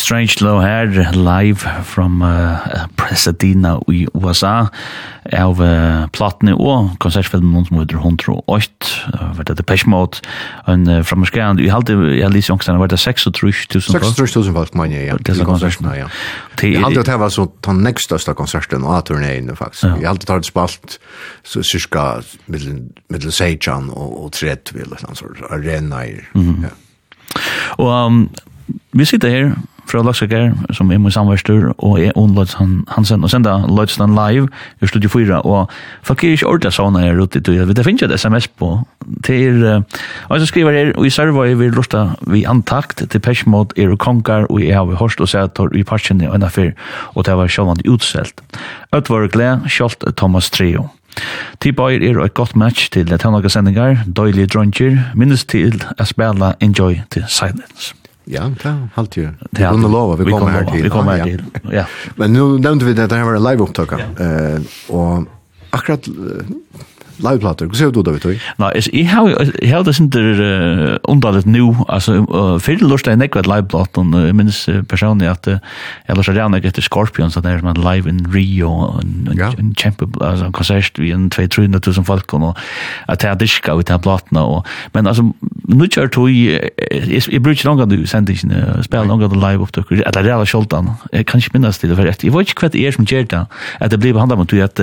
[0.09, 4.65] Strange Low her, live from uh, Presadina i USA,
[5.37, 10.23] av uh, platene og konsertfilmen som heter 108, uh, var det Depeche Mode,
[10.65, 14.09] en uh, framerskjærende, jeg halte, jeg lyser ångstene, var det 36.000 folk?
[14.09, 16.09] 36.000 folk, man, ja, det til konserten ja.
[16.57, 19.91] Jeg halte det var så den nekst største konserten av turnéen, faktisk.
[19.93, 20.97] Jeg halte det har spalt
[21.45, 24.97] så, cirka middel Seijan og og Trettville,
[25.53, 26.77] arena, ja.
[27.77, 28.23] Og um,
[28.97, 29.59] vi sitter her
[29.89, 34.47] fra Laksaker, som er min samverster, og er on han Hansen, og senda Lødsland live
[34.81, 35.69] i Studio 4, og
[36.03, 38.71] folk er ikke ordentlig sånne her ute, du, det finnes jo et sms på,
[39.25, 39.65] til,
[40.29, 43.91] og så skriver her, og i server er vi lusta vi antakt til Peshmod, er
[43.91, 46.71] og konkar, og jeg har vi hørst og sætor i parkene og innafyr,
[47.15, 48.41] og det var sjåvandt utselt.
[48.95, 50.89] Ødt var glede, sjålt Thomas Treo.
[51.59, 57.01] Tibair er et godt match til Tannaka sendingar, døylige dronger, minnes til at spela Enjoy
[57.11, 57.95] the Silence.
[58.31, 59.29] Ja, klar, halt ju.
[59.51, 60.83] Det är lova vi kommer här til.
[60.83, 61.43] Vi kommer här till.
[61.71, 61.85] Ja.
[62.15, 63.93] Men nu nämnde vi det här var en live upptag.
[63.93, 64.61] Eh
[64.95, 65.23] och
[65.69, 66.07] akkurat
[67.19, 67.69] liveplater.
[67.69, 68.35] Hva ser du da, vet du?
[68.59, 72.25] Nej, is i hur hur det inte undalet nu alltså
[72.59, 75.47] för lust et ekvat og jeg minns personligen att
[76.07, 80.13] jag lust gärna etter Scorpions at det er som en live in Rio en champion
[80.21, 82.57] alltså en konsert vi en 200 000 folk og
[83.07, 85.31] at jeg har diska ut av platene, og, men altså,
[85.67, 86.61] nu kör jeg
[87.29, 90.45] i ikke långa du sender ikke, spiller spela långa live upp då det er är
[90.45, 90.89] skjoltan.
[91.13, 93.05] jeg kan ikke minnes til det for jeg Jag vet ikke hva det er som
[93.05, 93.45] gör det
[93.79, 94.79] at det blir behandlat mot att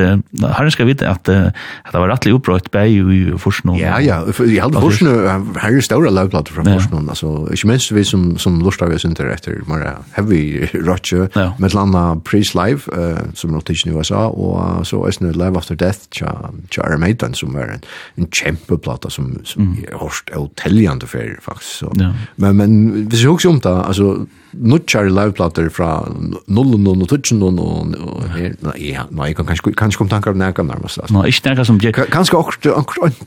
[0.56, 1.54] han ska at, at, at,
[1.92, 3.76] det var ordentlig oppbrøtt bei i Forsnå.
[3.78, 5.12] Ja, ja, jeg hadde Forsnå,
[5.60, 7.14] her er større lagplater fra Forsnå, ja.
[7.14, 11.50] altså, ikke minst vi som, som lortar vi synder etter mer heavy rockje, ja.
[11.58, 15.36] med et landa Priest Live, uh, som er i USA, og uh, så er det
[15.36, 16.32] Live After Death, tja,
[16.70, 17.86] tja Aramaitan, som er en,
[18.16, 19.84] en kjempeplata som, som mm.
[19.86, 21.84] er hårst og teljande fyrir, faktisk.
[21.84, 21.92] Så.
[22.00, 22.12] Ja.
[22.36, 24.26] Men, men hvis vi husker om det, altså,
[24.58, 26.08] nutjar liveplater fra
[26.46, 30.42] 00 og 2000 og her, nei, ja, nei, jeg kan kanskje, kanskje komme tankar om
[30.42, 31.00] nekka nærmest.
[31.02, 31.14] Altså.
[31.16, 32.02] Nei, ikke nekka som Jack.
[32.12, 32.38] Kanskje
[32.76, 33.24] akkurat,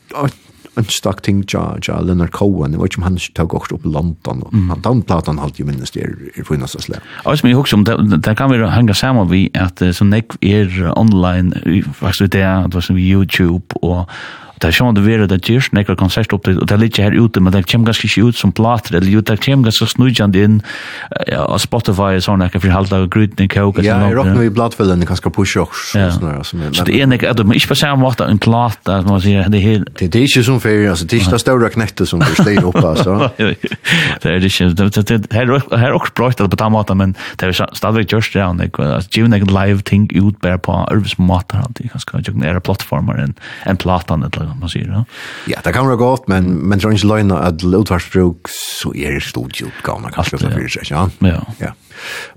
[0.80, 5.01] anstak ting ja ja Leonard Cohen och han tog också upp London och han den
[5.01, 7.77] platan halt ju minst är i funnast så som Alltså men också
[8.23, 11.53] der kan vi hanga saman vi at så nek er online
[11.93, 14.10] faktisk det att vad som YouTube og
[14.60, 16.98] Det er sånn at det er det gyrs, nekker konsert opp og det er litt
[16.99, 19.88] her ute, men det kommer ganske ikke ut som plater, eller jo, det kommer ganske
[19.94, 20.57] snudjande inn
[21.36, 23.81] av Spotify og sånn, for halda og grytning kåk.
[23.86, 26.44] Ja, jeg råkner vi bladfellene ganske pushe og sånn.
[26.76, 29.86] Så det er nekker, men ikke på samme måte en plata, man sier, det er
[29.99, 32.61] Det er ikke som ferie, altså, det er ikke det større knettet som du steg
[32.65, 33.30] opp, altså.
[34.19, 38.30] Det er ikke, det er også bra på den måten, men det er stadigvæk gyrs,
[38.36, 38.49] ja,
[39.14, 43.80] givn egen live ting ut bare på arvesmåter, det er ganske, det er plattformer enn
[43.80, 44.88] platan, eller man sier.
[44.89, 45.03] Ja,
[45.53, 49.23] ja det kan være godt, men, men tror ikke løgnet at utvarsbruk så er det
[49.27, 51.05] studieoppgavene kanskje Alt, for fyrir seg, ja?
[51.26, 51.43] Ja.
[51.61, 51.73] ja.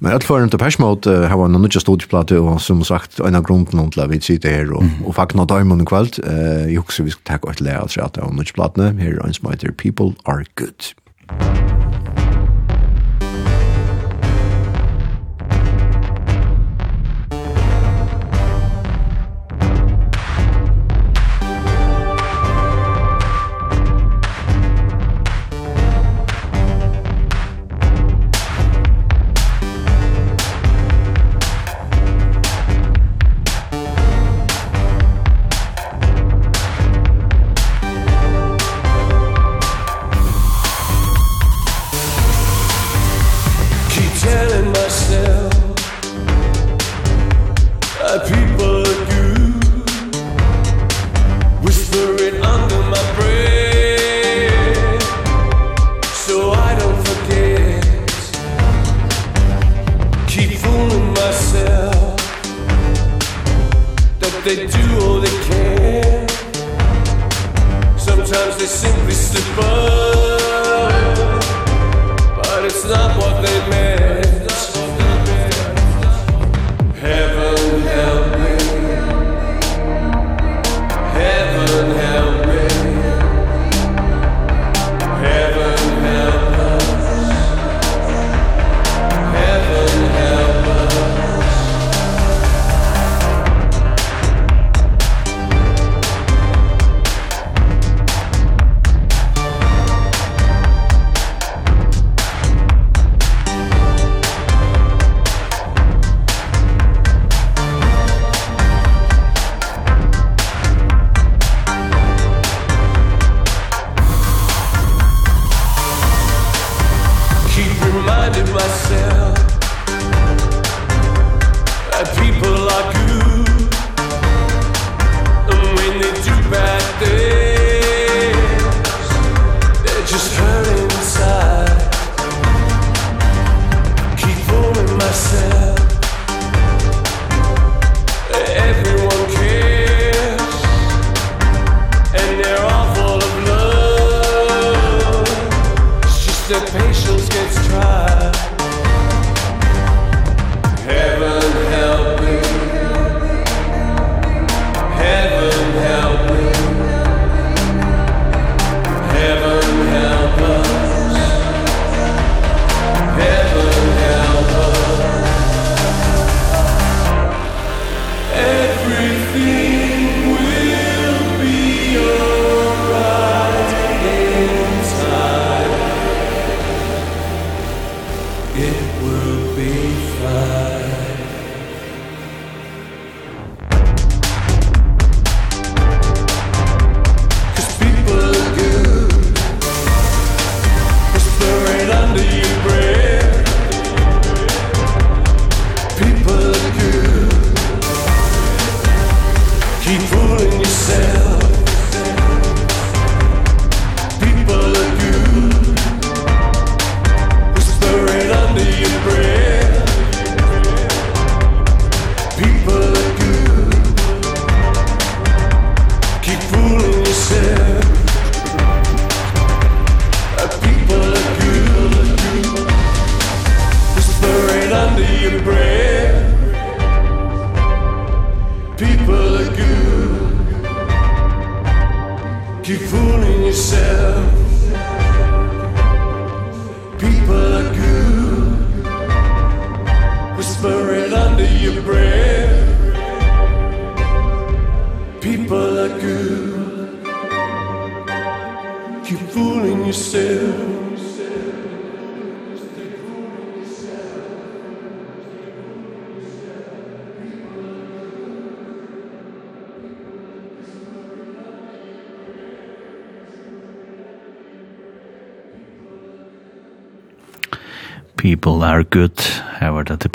[0.03, 0.59] Men alt for en til
[1.07, 4.21] uh, har vært noen nødja studieplate, og som sagt, en av grunden til at vi
[4.21, 5.07] sitter her, og, mm.
[5.07, 8.15] og faktisk nå i kveld, Uh, jeg husker vi skal takke et leia til at
[8.17, 10.93] det er nødja platene, her er en som heter People Are Good.
[11.29, 11.92] People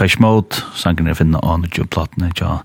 [0.08, 2.62] Depeche Mode, sangen er finna an og platene, ja.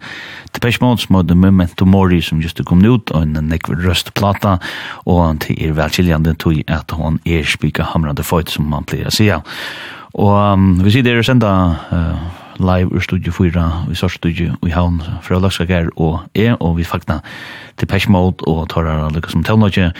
[0.55, 3.83] Depeche Mode som er The Memento Mori som just er kommet ut, og en nekver
[3.83, 4.61] røst plata,
[5.11, 9.15] og til er velkiljande tog at hon er spika hamrande føyt som man pleier å
[9.17, 9.41] sija.
[10.15, 11.51] Og um, vi sier dere senda
[11.91, 12.23] uh,
[12.63, 16.87] live ur studio 4, vi sår studio i havn fra Lakskagær og E, og vi
[16.87, 17.25] fakna
[17.81, 19.91] Depeche Mode og tar her lukka som tøvnåkje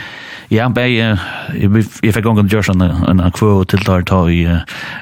[0.53, 4.43] Ja, han bæg, jeg fikk gongen gjørs en kvå til der ta i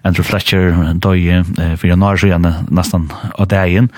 [0.06, 1.40] Andrew Fletcher, da i
[1.74, 3.88] for januar så gjerne nesten av dagen.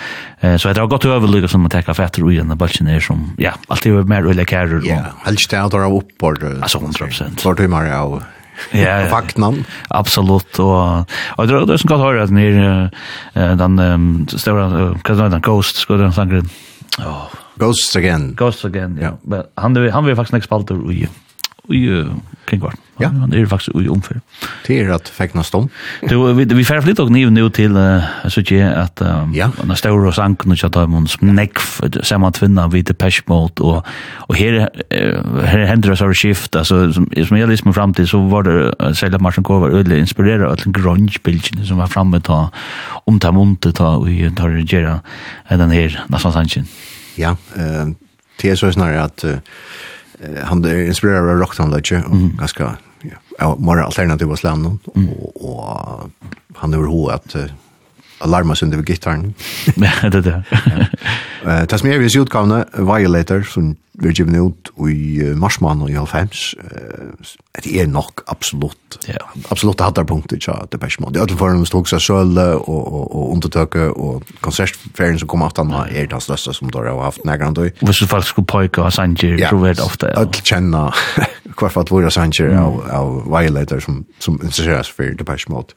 [0.41, 3.53] Så jeg har gått overlykket som å teka fetter og gjerne balsen er som, ja,
[3.69, 4.81] alltid er mer ulike kærer.
[4.89, 6.41] Ja, helst det er av oppbord.
[6.55, 7.45] Altså 100 prosent.
[7.45, 8.23] Hvor du mer av
[8.77, 9.65] Ja, vaknan.
[9.91, 12.53] Absolut og og det är som kan höra att ni
[13.35, 16.49] den stora kan den ghost skulle den sangen.
[16.99, 18.35] Ja, Ghosts again.
[18.35, 19.03] Ghosts again, ja.
[19.03, 19.17] Yeah.
[19.23, 21.09] Men han, han var faktisk nek spalter ui
[21.71, 22.09] i uh,
[22.47, 22.79] kringvart.
[23.01, 23.09] Ja.
[23.09, 24.19] Han er faktisk i omfyr.
[24.67, 25.71] Det er at fekna stånd.
[26.03, 29.49] vi, vi færre flitt og niv nu til, uh, så ikke at um, ja.
[29.61, 33.63] han er større og sanken og kjatt av mun smnekv, samme tvinna vid Depeche Mode,
[33.63, 33.87] og,
[34.27, 38.11] og her, uh, her hender det av skift, altså, som, som jeg liksom fram til,
[38.11, 38.57] så var det,
[38.99, 42.45] særlig at Martin Kåre var ødelig inspireret av den grunge-bildene som var framme ta,
[43.07, 44.99] om ta munte ta, og vi tar regjera
[45.51, 46.69] den her, nesten sannsyn.
[47.21, 47.95] Ja, uh,
[48.43, 49.39] det er så snarere at, uh,
[50.45, 52.37] han er inspirerad av rock och mm.
[52.39, 52.77] ganska
[53.39, 56.11] ja, mer alternativa slam och, och
[56.55, 57.37] han överhuvud att
[58.23, 59.35] alarma synder vid gitarren.
[59.83, 60.41] Ja, det er det.
[61.71, 65.97] Det som er vis utgavne, Violator, som vi er givne ut i marsmann og i
[65.99, 66.55] halvfems,
[67.65, 68.97] det er nok absolutt,
[69.51, 71.17] absolutt hattarpunktet tja Depeche Mode.
[71.17, 76.07] Det er alle foran stod seg søle og undertøke og konsertferien som kom aftan er
[76.09, 77.73] det største som dår har haft negrann døy.
[77.83, 80.15] Hvis du faktisk skulle pojka av Sanger, tror vi det ofte.
[80.15, 80.87] Ja, Alle kjenna
[81.63, 84.05] hvert fall våre Sanger av Violator som
[84.39, 85.77] interesserer seg for Depeche Mode.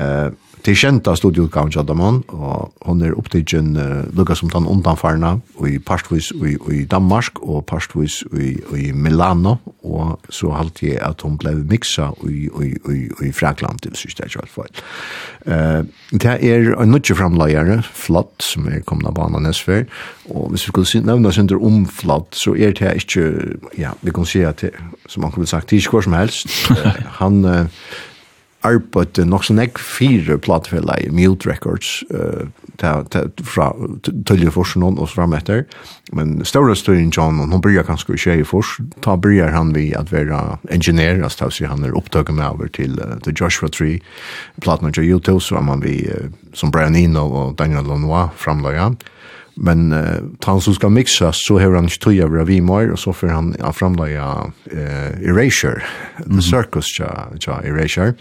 [0.00, 0.30] Eh,
[0.62, 5.34] til kjenta studieutgaven av Adamon, og hun er opptidgen uh, lukket som den undanfarna,
[5.66, 11.24] i parstvis i, i Danmark, og parstvis i, i Milano, og så halte jeg at
[11.26, 14.84] hun ble miksa i, i, i, i Frakland, det synes jeg ikke var feil.
[15.42, 19.88] Uh, det er en nødje framleggere, Flott, som er kommet av banan Nesfer,
[20.30, 24.28] og hvis vi skulle nevne under om Flott, så er det ikke, ja, vi kan
[24.28, 24.70] si at det,
[25.10, 26.48] som han kunne sagt, det er ikke hva som helst.
[26.72, 27.44] Uh, han...
[27.44, 27.84] Uh,
[28.66, 32.48] arbeidde nok så jeg fire platefella i Mute Records uh,
[32.78, 33.70] ta, ta, fra
[34.26, 35.64] Tølje Forsen og fram etter.
[36.12, 39.90] Men større støyen John, og hun bryr kanskje ikke i Fors, ta bryr han vi
[39.98, 43.68] at være engineer, altså ta seg han er opptøkket med over til, uh, The Joshua
[43.68, 44.00] Tree,
[44.62, 48.94] platene til YouTube, så er man vi uh, som Brian Eno og Daniel Lanois framløyer.
[49.62, 53.12] Men eh han som skal mixas så har han tjuja över vi mer og så
[53.12, 55.82] får han han framlägga uh, erasure
[56.26, 58.14] the circus ja ja erasure.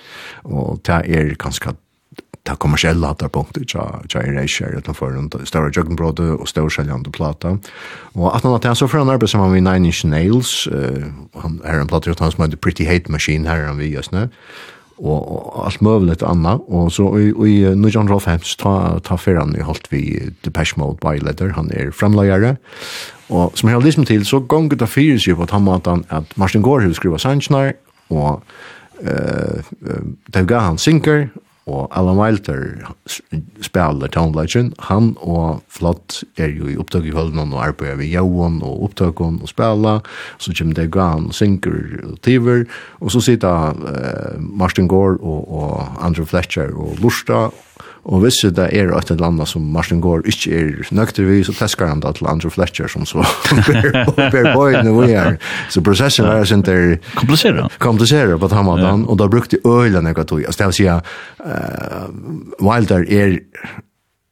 [0.43, 1.73] Og ta er ganska
[2.43, 6.69] ta kommersiella att på ja ja erasure utan för runt stora juggen brode og stora
[6.69, 7.57] säljande plata.
[8.13, 11.03] Og att han att han så får han arbeid som med nine inch nails eh
[11.41, 14.29] han er en platta som heter pretty hate machine här han vi just nu
[15.01, 15.21] og,
[15.57, 18.73] og alt møveligt annet, og så i, i 1905 ta,
[19.03, 20.03] ta ferran i holdt vi
[20.45, 22.55] Depeche Mode Byleder, han er fremløyere,
[23.31, 26.65] og som jeg har lyst til, så gonger det fyrir seg på tammaten at Martin
[26.65, 27.73] Gårdhus skriva Sanchnar,
[28.11, 28.43] og
[29.01, 30.03] uh, uh,
[30.33, 31.29] Dave Gahan han sinker,
[31.69, 32.93] og Alan Wilder
[33.61, 38.61] spiller Townlegend, han og Flott er jo i opptøk i høllene og arbeider ved Johan
[38.65, 40.01] og opptøkken og spiller,
[40.41, 41.77] så kommer det Gran og Sinker
[42.09, 42.65] og Tiver,
[42.99, 47.49] og så sitter uh, Martin Gore og, og Andrew Fletcher og Lursta,
[48.03, 51.53] Og hvis det er et eller annet som Martin Gård ikke er nøkter vi, så
[51.53, 53.21] tesker han det til Andrew Fletcher som så
[54.33, 55.37] ber bøyene vi er.
[55.69, 56.97] Så prosessen var sin der...
[57.15, 57.67] Komplisere.
[57.79, 60.41] Komplisere på den måten, og da brukte øylen jeg tog.
[60.41, 61.05] Altså det vil si at
[61.45, 62.09] uh,
[62.65, 63.37] Wilder er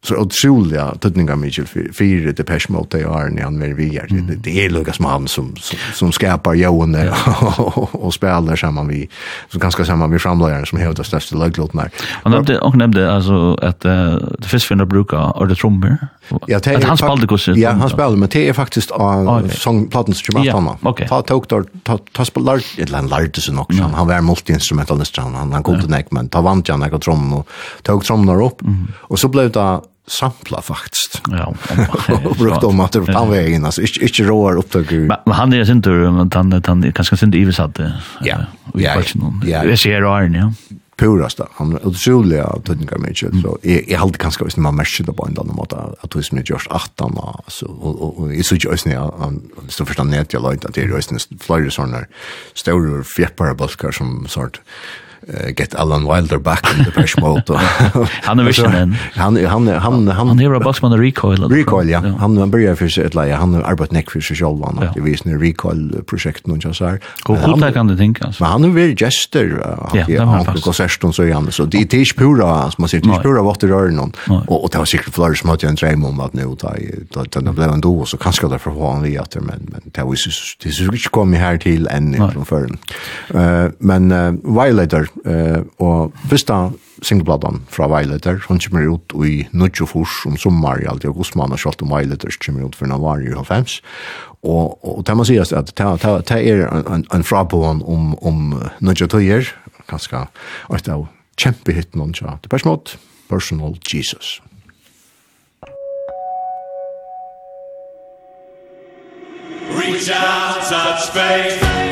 [0.04, 3.98] så otroliga tydningar Mitchell för för det Pesh mot det är när han vill vi
[3.98, 4.08] är
[4.38, 5.56] det är Lucas Mann som
[5.94, 7.14] som skapar Johan där
[7.96, 9.10] och spelar samman vi
[9.52, 11.92] så ganska samman vi framlägger som hävdar största löglåten där.
[12.24, 15.98] Han nämnde och nämnde alltså att det finns finna brukar och det trummor.
[16.48, 17.48] Ja, att han spelade kus.
[17.48, 21.08] Ja, han spelade men det är faktiskt en sångplattan som jag fattar.
[21.08, 23.84] Ta tog då ta ta spelade ett land lärde sig också.
[23.84, 27.48] Han var multiinstrumentalist han han kunde näck men ta vant jag några trummor och
[27.84, 28.62] tog trummor upp
[28.98, 31.22] och så blev det sampla faktiskt.
[31.30, 31.56] Ja.
[32.26, 35.00] Och brukt om att det på vägen alltså inte inte råar upptagare.
[35.00, 37.80] Men men han är sin tur men han han är kanske sin iversatt.
[38.22, 38.38] Ja.
[38.74, 39.02] Ja.
[39.44, 39.64] Ja.
[39.64, 40.54] Det ser raren, ja.
[41.00, 41.48] Purasta.
[41.54, 42.96] Han är otrolig att tänka
[43.42, 46.34] så är är halt kanske visst man mesh det på en annan måte att det
[46.34, 50.52] är just att han alltså och är så just när han så förstår net jag
[50.52, 51.12] lite att det är just
[51.42, 52.06] flyer såna
[52.54, 54.62] stora fjäppar bulkar som sort
[55.28, 57.50] uh, get Alan Wilder back in the fresh mode.
[58.28, 61.50] han er vision han han han han han är bara man recoil.
[61.50, 62.00] Recoil ja.
[62.00, 63.34] Han han börjar för sig ett läge.
[63.34, 66.86] Han har arbetat näck för sig själv han det visst när recoil projekt någon så
[66.86, 67.00] här.
[67.26, 68.40] Och hur kan det tänkas?
[68.40, 69.78] Men han är väl gester
[70.20, 73.60] han på konserten så igen så det är pura som man säger det pura vart
[73.60, 76.34] det rör någon Og og det var säkert fler som hade en dröm om att
[76.34, 76.76] nu ta
[77.12, 80.32] ta den blev ändå så kanske det för vi att men men det var ju
[80.64, 82.70] det skulle komma här till en från förr.
[83.34, 84.10] Eh men
[84.44, 86.70] Violator eh, og fyrsta
[87.06, 91.62] singlepladan fra Violeter, hun kommer ut i Nudjofors om sommar i alt i augustmann, og
[91.62, 93.36] sjalt om Violeter kommer ut for Navarre i
[94.40, 95.86] og, og det må sies at det
[96.32, 99.52] er en, en frabån om, om Nudjotøyer,
[99.90, 100.28] kanskje
[100.76, 101.08] et av
[101.40, 102.98] kjempehitten hun sa, det er smått,
[103.30, 104.40] Personal Jesus.
[109.70, 111.89] Reach out, touch faith.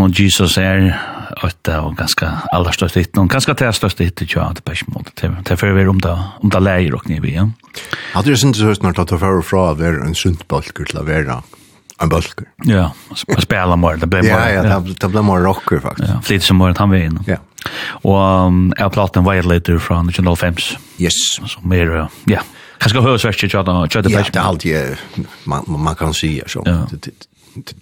[0.00, 0.90] og Jesus er
[1.44, 4.76] åtta og ganske aller størst hit, og ganske til størst hit, ikke ja, det er
[4.78, 7.54] ikke måte, det er for vi om det, om det leier og kniv igjen.
[8.14, 10.88] Ja, det er synes jeg snart at det fører fra å være en sunt balker
[10.90, 11.40] til å være
[12.00, 12.48] en balker.
[12.68, 14.32] Ja, spela mer, det ble mer.
[14.32, 16.08] Ja, ja, det ble mer rocker faktisk.
[16.08, 17.20] Ja, flit som mer, han vil inn.
[17.28, 17.40] Ja.
[18.08, 18.16] Og
[18.72, 20.80] jeg har platt en violator fra 1905.
[21.00, 21.18] Yes.
[21.52, 21.92] Som er,
[22.30, 22.40] ja,
[22.80, 24.64] Kanske hörs värst jag då jag det Ja, det allt
[25.44, 26.64] man man kan se så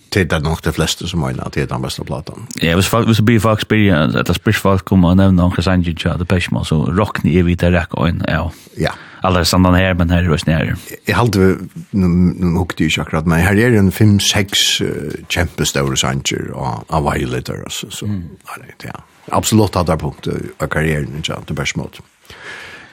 [0.09, 2.47] det är nog de flesta som mener at det er den beste platen.
[2.63, 5.95] Ja, hvis, hvis det blir folk spyrir, eller spyrir folk kommer og nevner noen sanger
[5.95, 8.47] til Depeche Mode, så rockne er vi til rekk og ja.
[8.81, 8.95] ja.
[9.23, 10.77] Alla Alle sandan her, men her er også nere.
[11.09, 11.59] Jeg halte,
[11.93, 17.65] nu hukte jeg ikke akkurat, men her er en 5-6 uh, kjempestore sanger av Violator,
[17.65, 18.39] altså, så, mm.
[18.85, 18.95] ja.
[19.33, 22.05] Absolutt hatt det punkt av karrieren til Depeche Mode.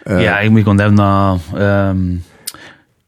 [0.10, 1.06] Uh, ja, jeg må ikke nevne,
[1.54, 2.24] um,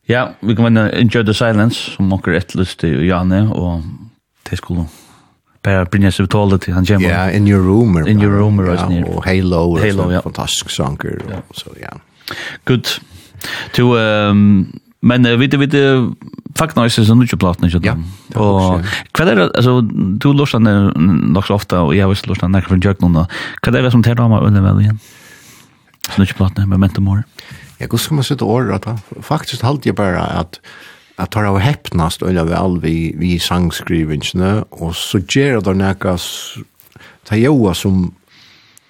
[0.07, 3.83] Ja, vi kan vende Enjoy the Silence, som åker ett lyst til Janne, og
[4.49, 4.87] det skulle
[5.63, 7.09] Bare brinja seg tålet til han kommer.
[7.09, 7.97] Ja, In Your Room.
[7.97, 10.21] er In Your Room, er ja, og Halo, Halo ja.
[10.23, 11.17] fantastisk sanger.
[11.29, 11.41] Ja.
[11.51, 11.89] Så, ja.
[12.65, 12.99] Good.
[13.73, 16.15] To, um, men uh, vet du, vet du,
[16.57, 17.97] Fakna är så mycket platt nu Ja.
[18.35, 18.81] Och
[19.13, 19.81] Hva er det altså,
[20.21, 23.27] du lustar nok så ofta och jag vill lustar när från Jöknon då.
[23.61, 24.99] hva er det som tar damer under väl igjen?
[26.07, 27.23] Sånn mycket platen, nu med Mentor
[27.79, 30.61] Jeg går skal man sitte året at han faktisk halte jeg bare at
[31.17, 36.13] at tar av heppnast øyla vi all vi, vi sangskrivingsne og så gjør det nekka
[37.25, 38.11] ta joa som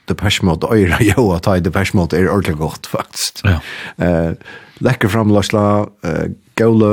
[0.08, 3.62] det persmåte øyra joa ta i det persmåte er ordentlig godt faktisk ja.
[4.04, 4.36] eh,
[4.84, 5.64] lekker framlagsla
[6.04, 6.28] eh,
[6.60, 6.92] gaulø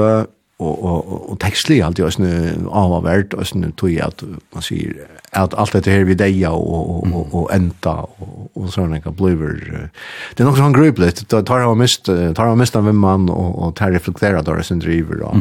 [0.63, 4.23] og, og, og, og tekstlig alt jo sånn avavert og sånn tog at
[4.55, 5.03] man sier
[5.35, 9.15] att allt det här vi deja och och och, och änta och, och såna kan
[9.15, 9.91] bliver
[10.35, 11.29] Det är något sån gruppligt.
[11.29, 12.05] Då tar jag mist
[12.35, 15.37] tar jag mist av en man och och tar reflektera där sen driver och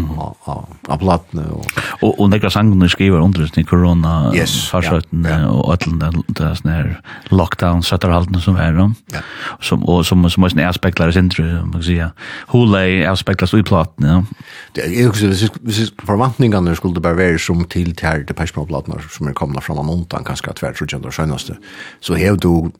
[0.46, 1.66] och av platna och
[2.02, 6.48] og, og några sangen skriver under i korona yes, farsøtten corona farsöten og ætlen den
[6.48, 7.02] er sånn her
[7.32, 8.92] lockdown sätter halten som är då.
[9.62, 12.12] Som og som som måste aspektlar sen tror man kan säga.
[12.52, 14.24] Hur aspektlar så i ja.
[14.72, 15.26] Det är också
[16.06, 20.28] förväntningarna skulle bara vara som till till det personplattnar som är komna fram han undan
[20.28, 21.58] kanskje tvert så kjent og.
[22.02, 22.72] Så hev du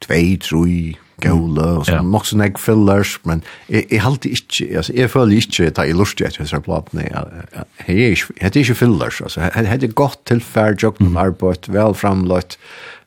[0.00, 3.42] två tre gaule, och sånn, nok sånn jeg fillers, men
[3.72, 7.08] jeg, jeg inte alltså är för føler ikke ta i lust etter disse platene,
[7.86, 12.58] det är ikke fillers, altså, jeg till fair tilferd, jokken arbeid, väl framlagt,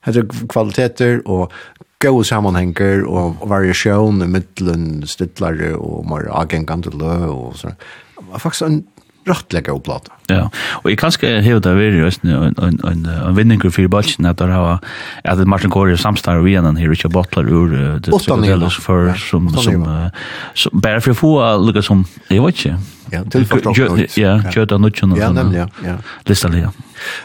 [0.02, 1.52] hade kvaliteter, och
[2.00, 7.76] gode sammanhenger, og variasjon i middelen, stittlare, og mer agengande lø, og sånn.
[8.38, 8.84] Faktisk en
[9.30, 10.12] rattlig god plate.
[10.28, 10.50] Ja.
[10.84, 14.26] Och jag kanske hevur det veri just nu en en en en vinninger for Bolchen
[14.26, 14.80] at där har
[15.24, 19.84] att Martin Kåre samstar vi innan her, Richard Butler ur det Steelers för som som
[19.84, 20.10] uh,
[20.54, 22.78] som bare for å få lucka som jeg vet ikke.
[23.12, 24.18] Ja, till förstås.
[24.18, 25.16] Ja, kjøtt av nutchen.
[25.18, 25.96] Ja, nemlig, ja.
[26.26, 26.70] Lista det.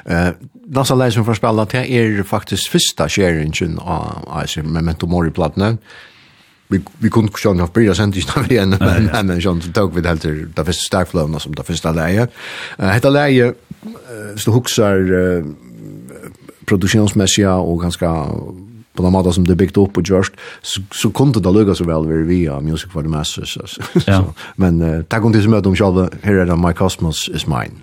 [0.05, 0.29] Eh,
[0.67, 5.77] Nasa Leisen forspellet, det er faktisk første skjeringen av Memento Mori-platene
[6.69, 10.03] vi vi kunde ju ha börjat sen just när vi än men men John tog
[10.03, 10.23] det helt
[10.57, 12.29] det första starkflöna som det första läge.
[12.79, 13.55] Eh heter läge
[14.37, 15.45] så huxar uh,
[16.67, 18.09] produktionsmässiga och ganska
[18.95, 20.33] på den måten som det byggt upp och gjort
[20.63, 23.49] så, så kunde det lugga så väl vi via Music for the Masses.
[23.49, 23.61] Så.
[23.95, 24.01] Ja.
[24.07, 24.35] så.
[24.57, 27.47] men uh, tack om det som möter om själva, här är det My Cosmos is
[27.47, 27.75] Mine.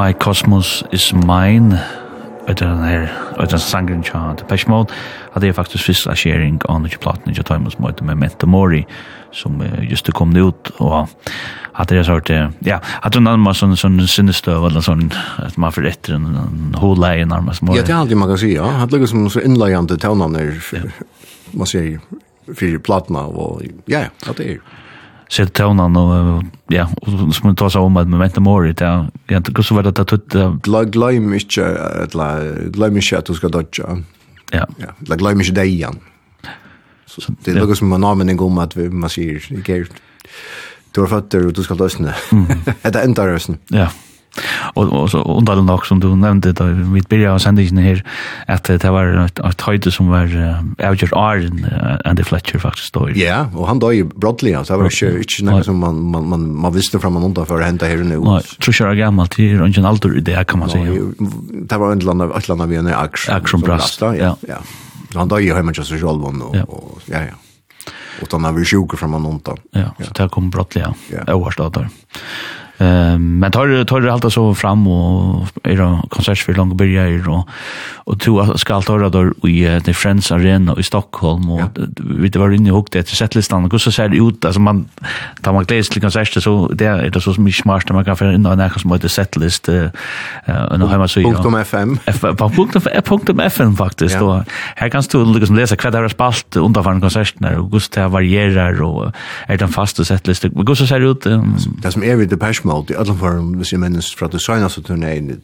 [0.00, 1.78] My Cosmos is Mine.
[2.48, 3.02] Etter den her,
[3.36, 4.94] etter den sangren tja Depeche Mode,
[5.34, 8.80] at det er faktisk fyrst skjering av nødvendig platen i Thomas møte med Mente Mori,
[9.36, 11.12] som just det kom ut, og
[11.76, 12.32] hadde jeg er sort,
[12.64, 15.10] ja, hadde hun er nærmest sånn, sånn sinnestøv, eller sånn,
[15.44, 17.82] at man får etter en holeie nærmest Mori.
[17.82, 20.48] Ja, det er alltid man kan si, ja, han ligger som så innleiende tøvnene,
[21.52, 22.00] man sier,
[22.48, 24.79] fyrir platna, og ja, ja, det er
[25.30, 28.72] sett tonan och ja och som man tar seg om at man väntar mer
[29.26, 30.34] det är inte hur så var det att tut
[30.84, 31.64] glöm inte
[32.02, 32.14] att
[32.72, 34.02] glöm inte att du ska dodga.
[34.52, 34.66] Ja.
[34.76, 35.98] Ja, glöm inte det igen.
[37.06, 39.88] Så det lukar som en användning om att vi man ser det
[40.92, 42.14] Du har fötter och du ska lösna.
[42.32, 42.46] Mm.
[42.82, 43.56] det ändar lösna.
[43.68, 43.88] Ja.
[44.74, 48.04] Och og så undan nok som du nämnde då vi började sända in her
[48.46, 50.28] att det var et høyde som var
[50.78, 51.66] Alger Arjen,
[52.04, 53.10] and the Fletcher faktisk då.
[53.14, 56.54] Ja, och han då ju broadly så var det inte något som man man man
[56.54, 58.20] man visste fram och undan för hända här nu.
[58.20, 60.92] Nej, tror jag gammalt det er ikke en alder i idé kan man säga.
[61.68, 63.34] Det var en land ett av en action.
[63.34, 64.00] Action blast.
[64.00, 64.36] Ja.
[64.48, 64.58] Ja.
[65.14, 66.34] Han då ju hemma just så själv och
[67.06, 67.34] ja ja.
[68.22, 69.56] Och då när vi sjuka fram och undan.
[69.72, 70.80] Ja, så det kom broadly.
[70.80, 70.94] Ja,
[71.26, 71.38] Ja.
[71.38, 71.88] var där.
[72.80, 77.28] Ehm men tar tar det alltid så fram och är det konsert för långa börjar
[77.28, 77.48] och
[78.04, 81.60] och två ska ta då i The Friends Arena i Stockholm och
[81.96, 84.88] vi det var inne hukt efter setlistan och så ser det ut alltså man
[85.42, 88.24] tar man glädje till konsert så det är det så mycket smart man kan för
[88.24, 89.86] en annan som heter setlist eh
[90.82, 91.60] och hemma så ja.
[91.60, 91.98] .fm.
[92.06, 93.40] .fm.
[93.40, 94.44] .fm faktiskt då.
[94.76, 98.82] Här kan du liksom läsa kvad där spalt under från konserterna och gust det varierar
[98.82, 99.12] och
[99.46, 100.44] är den fasta setlist.
[100.44, 101.26] Och så ser det ut
[101.82, 104.82] det som är vid Depeche mot i alla fall, hvis jeg minnes fra det seneste
[104.86, 105.40] turnéen,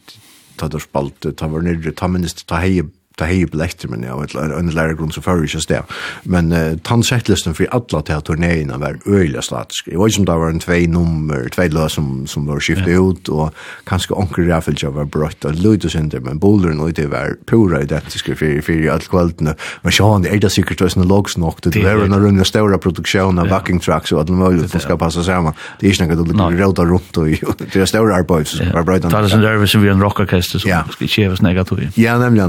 [0.57, 2.87] ta der spalt, ta var nere, ta minnes, ta heie
[3.17, 5.95] ta hei blekter, men ja, og en lærergrunn som fører ikke sted.
[6.23, 9.89] Men uh, tannsettlisten for alle til turnéina var øyla statisk.
[9.91, 12.93] Jeg vet ikke om det var en tvei nummer, tvei løs som, som var skiftet
[12.93, 13.01] ja.
[13.01, 13.53] ut, og
[13.89, 18.35] kanskje onker ræffeltja var brøtt og av løydesynder, men boleren og det var pura identiske
[18.37, 19.55] for, for alle kveldene.
[19.83, 23.39] Men sjåan, det er det sikkert tøysene logs nok, det var en runde større produksjon
[23.41, 25.55] av backing tracks og alt mulig som skal passe sammen.
[25.79, 27.31] Det er ikke noe du råta rundt og
[27.63, 29.11] det er større arbeid som var brøytan.
[29.13, 31.97] Det er en nervis som vi en rockorkester som skal kjeves negativt.
[31.99, 32.43] Ja, nemlig,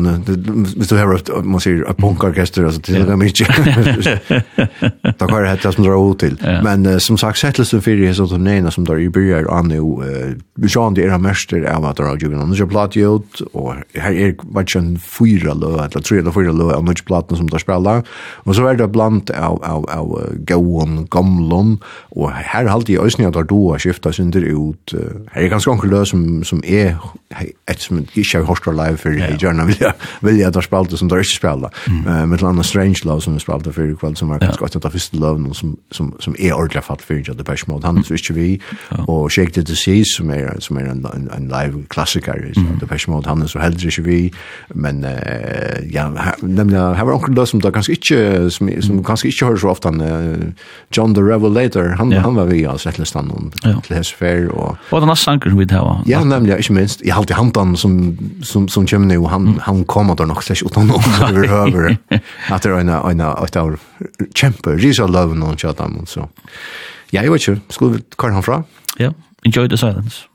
[0.65, 3.49] hvis du har et, man sier, et punkorkester alltså det er mycket.
[5.19, 6.37] Da kan det hette som drar ut till.
[6.65, 9.83] Men som sagt sättelsen för det så att den som der i börjar an nu
[10.69, 14.13] Jean det er han mester av att dra ju någon så platt ut og her
[14.13, 17.59] er bare sen fyra lø, eller tre eller fyra lø av mycket platten som der
[17.59, 18.03] spelar.
[18.45, 21.79] Og så er det blant av av av gåon gamlon
[22.11, 24.95] og her er alltid ösningar där då skiftar synder ut.
[25.33, 26.97] Här är ganske onkel som som er,
[27.67, 30.99] et som ikke har hørt live for i gjerne vill jag vill at de spalte
[30.99, 31.71] som de ikke spalte.
[31.89, 32.07] Mm.
[32.07, 34.85] Uh, med et Strange Love som de spalte før i kveld, som var ganske åttet
[34.85, 37.99] av første love, som, som, som er ordentlig fatt for ikke, det er bare han
[37.99, 38.49] er ikke vi,
[39.07, 42.79] og Shake the Disease, som er, som er en, en, en live klassiker, så, mm.
[42.81, 44.19] det er bare han er så heller ikke vi,
[44.75, 49.03] men uh, ja, her, nemlig, her var onkel love som da kanskje ikke, som, som
[49.05, 50.49] kanskje ikke hører så ofte, uh,
[50.97, 52.23] John the Revelator, han, ja.
[52.25, 53.75] han var vi, altså, et eller annet, ja.
[53.77, 54.77] hans Hesfer, og...
[54.91, 55.81] Og den er sanker vi det.
[56.09, 57.99] Ja, nemlig, ikke minst, jeg har alltid hantan som,
[58.43, 59.61] som, som kommer nu, han, mm.
[59.67, 61.91] han kommer der nok faktisk ikke utan noen over høver.
[62.55, 63.75] At det er en av et av
[64.39, 65.99] kjempe, risa løven noen kjøtt dem.
[67.11, 68.63] Ja, jeg vet ikke, skulle vi kjøre han fra?
[69.01, 69.13] Ja,
[69.49, 70.28] enjoy the silence.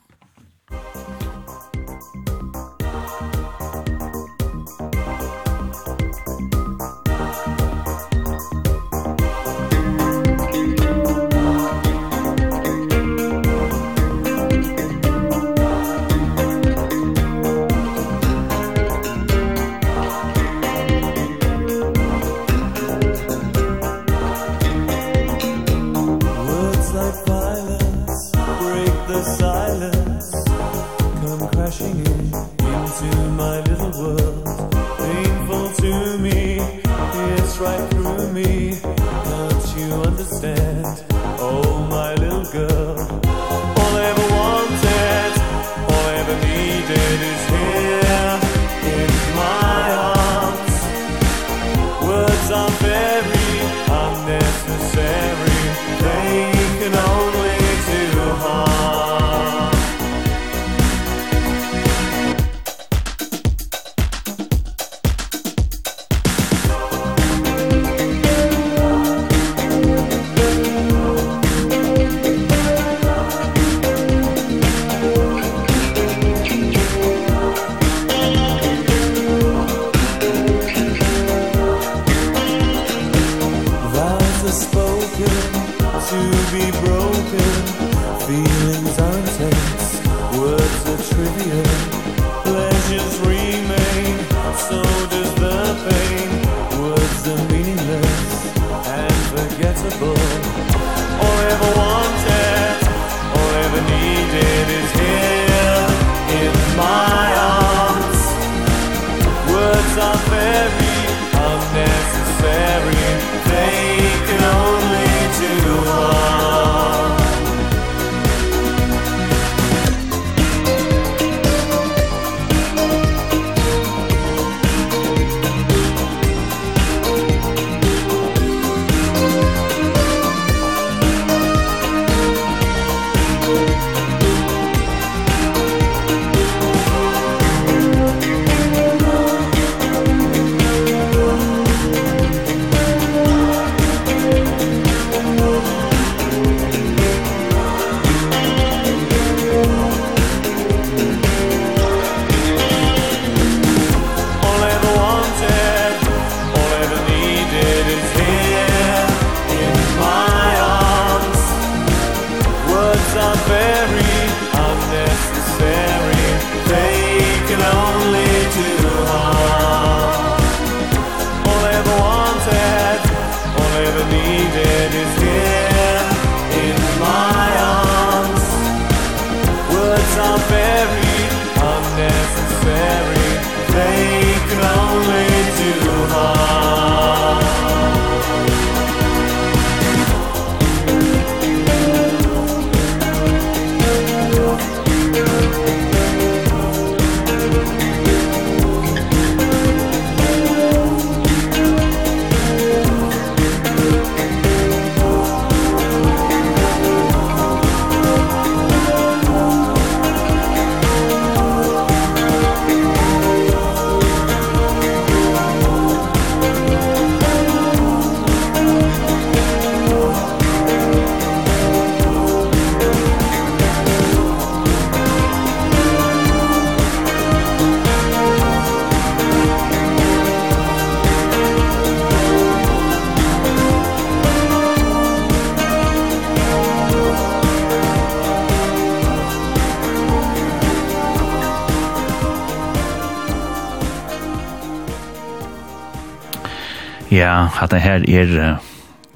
[247.13, 248.55] Ja, at det her er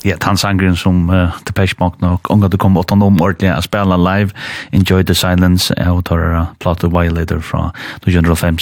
[0.08, 3.98] ja, tansangren som uh, Depeche Mode nok, unga du kom åt honom ordentlig a spela
[3.98, 4.32] live,
[4.72, 7.72] Enjoy the Silence, og tar uh, Plato Violator fra
[8.06, 8.58] 2005.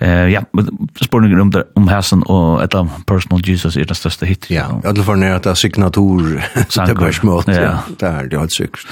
[0.00, 0.42] Uh, ja,
[1.02, 4.50] spurningen om, om hæsen og et av Personal Jesus er det største hit.
[4.50, 6.40] Ja, i alle fall nere at det er signatur
[6.88, 7.76] Depeche Mode, ja.
[8.00, 8.86] det er det helt sikkert.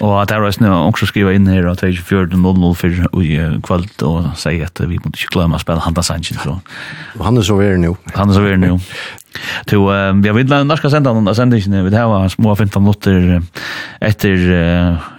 [0.00, 4.04] Og at her er snu, også skriva inn her at 24.00 er 14.00 i kvöld
[4.06, 6.40] og sier at vi måtte ikke glemme å spela Handa Sanchez.
[6.46, 7.94] Og han er så veri nu.
[8.14, 8.76] Han er så veri nu.
[9.70, 13.42] To vi har vidla norska sendan og sendingen vi har små 15 minutter
[14.02, 14.42] etter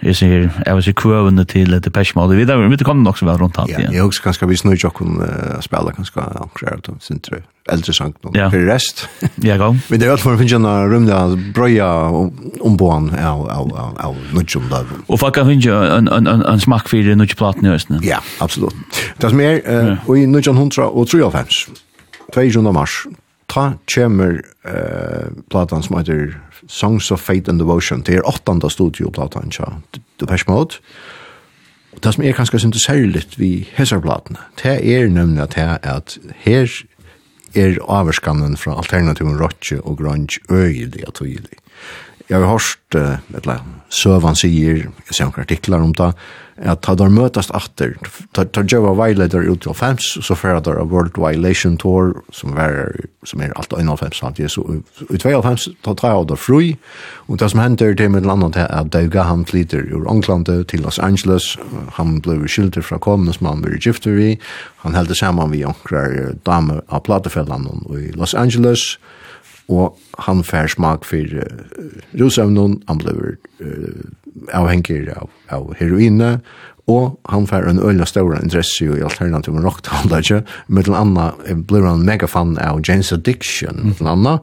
[0.03, 3.29] jeg sier jeg vil si kvøvende til etter Peshmal vi der vi kom nok så
[3.29, 5.21] vel rundt alt ja jeg husker kanskje vi snur jo kun
[5.63, 7.39] spela kanskje anker ut sin tru
[7.69, 9.05] eldre sang nå for rest.
[9.47, 13.65] Ja gå vi der alt for finne en rum der brøya om boan au au
[13.77, 18.19] au nudjum der og fakka finne en en en smak for nudjum platen i ja
[18.39, 18.75] absolutt.
[19.19, 19.61] Det er mer
[20.07, 21.47] og i nudjum hundra og 3 av 5
[22.33, 22.71] 2.
[22.71, 23.05] mars
[23.51, 26.37] ta kommer eh, platan som heter
[26.67, 28.01] Songs of Faith and Devotion.
[28.01, 30.79] Det er åttanda studioplatan, du Depeche Mode.
[31.91, 35.77] Og det som er kanskje synes det særligt vi hesarplatene, det er nemlig at her,
[35.83, 36.69] at her
[37.55, 41.59] er avskannen fra alternativen Rotje og Grunge øyelig og tydelig.
[42.29, 46.13] Jeg har hørt uh, eller søvan sier, jeg ser noen artikler om det,
[46.61, 47.95] at ta der møtast atter,
[48.35, 52.57] ta, ta djeva veiledere ut til 5, så fyrir der a World Violation Tour, som,
[52.57, 54.65] er, som er alt 91 samtidig, så
[55.09, 56.75] i 92 ta ta av der fri,
[57.27, 60.85] og det som hender til med landet er at Dauga han flyter ur Anglandet til
[60.85, 61.55] Los Angeles,
[61.97, 64.35] han ble skilter fra kommende som han ble gifter vi,
[64.85, 69.20] han heldte sammen vi onkrar dame av platefellene i Los Angeles, og
[69.71, 73.15] og han fær smak for uh, rusevnen, han ble
[73.63, 74.03] uh,
[74.57, 76.37] avhengig av, av heroine,
[76.91, 79.67] og han fær en øyla større interesse i alternativ og
[80.17, 81.31] ikke, med den andre
[81.67, 84.39] blir han megafan av Jane's Addiction, med den andre,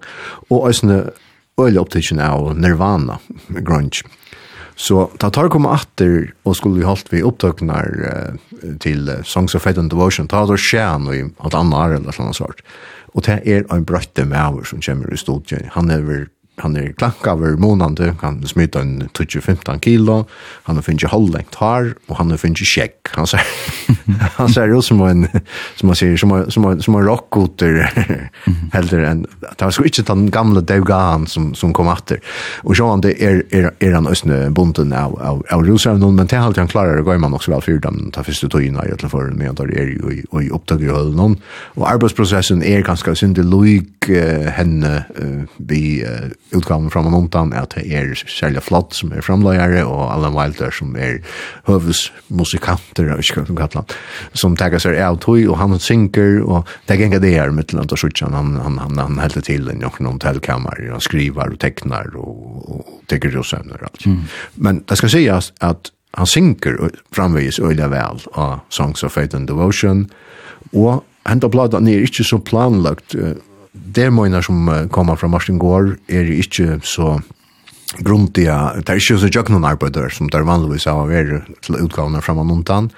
[0.48, 1.02] og også
[1.59, 3.18] øyla opptidsen av Nirvana,
[3.50, 4.06] grunge.
[4.78, 9.64] Så ta tar kom atter og skulle vi holdt vi opptøknar uh, til Songs of
[9.66, 12.62] Faith and Devotion, ta tar skjæn og alt annar eller sånn sort.
[13.14, 15.70] Og det er en brøtte med som kommer i studiet.
[15.74, 16.26] Han er vel
[16.62, 20.22] han er klankaver månande, han smyter en 20-15 kilo,
[20.66, 23.12] han har finnst halvlengt har, og han har finnst sjekk.
[23.16, 23.44] Han ser,
[24.40, 25.26] han ser jo som en,
[25.78, 27.80] som man sier, som, en, som, en, som en rockoter,
[28.76, 32.22] heller enn, det var sko ikke den gamle Daugan som, som kom atter.
[32.64, 36.30] Og så han det er, er, er han østne bunden av, av, av rusevnen, men
[36.30, 39.10] til alt han klarer, går man også vel fyrt, dem, ta første tøyina i etter
[39.12, 41.39] foran, men der er jo i, i opptaket i høyden,
[41.78, 47.53] og arbeidsprosessen er ganske synd, det loik henne uh, vi uh, utgaven fram og undan
[47.57, 51.19] at det er særlig flott som er framløyere og Alan Wilder som er
[51.69, 53.99] høvesmusikanter og ikke hva de kallar
[54.33, 57.69] som tager seg av tog og han synker og det er ikke det her med
[57.70, 61.61] til og sjutsjan han, han, han, han helder til en jokken hotellkammer han skriver og
[61.62, 62.33] teknar og,
[62.69, 64.25] og teker og søvner og alt mm.
[64.57, 66.81] men det skal sies at han synker
[67.15, 70.07] framvegis øyla vel av Songs of Faith and Devotion
[70.73, 73.37] og henta platan er ikke så planlagt uh,
[73.73, 77.19] det møyner som kommer fra Martin Gård er ikke så
[77.97, 82.20] grundiga, det är ikke så jag någon arbetare som där vanligtvis har varit till utgåvorna
[82.20, 82.90] framan någontan.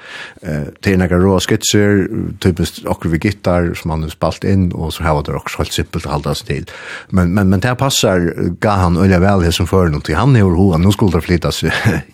[0.42, 2.08] Eh, det er några råa skitser,
[2.38, 5.58] typiskt och vi gittar som han har spalt in och så här var det också
[5.58, 6.66] helt simpelt å halda seg til.
[7.08, 10.42] Men, men, men det passar ga han øyla väl det som för til Han är
[10.42, 11.64] hoa, nå skulle det flyttas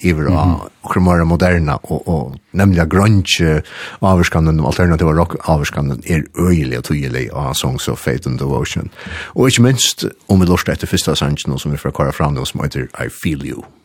[0.02, 3.62] över och, och mera moderna och, och nämligen grunge
[3.98, 8.90] avskanden, alternativa rock avskanden är öjlig och tydelig av Songs of Faith and Devotion.
[9.34, 12.44] Og ikke minst om vi lustar etter fyrsta sangen som vi får köra fram då
[12.44, 13.75] som heter I Feel You.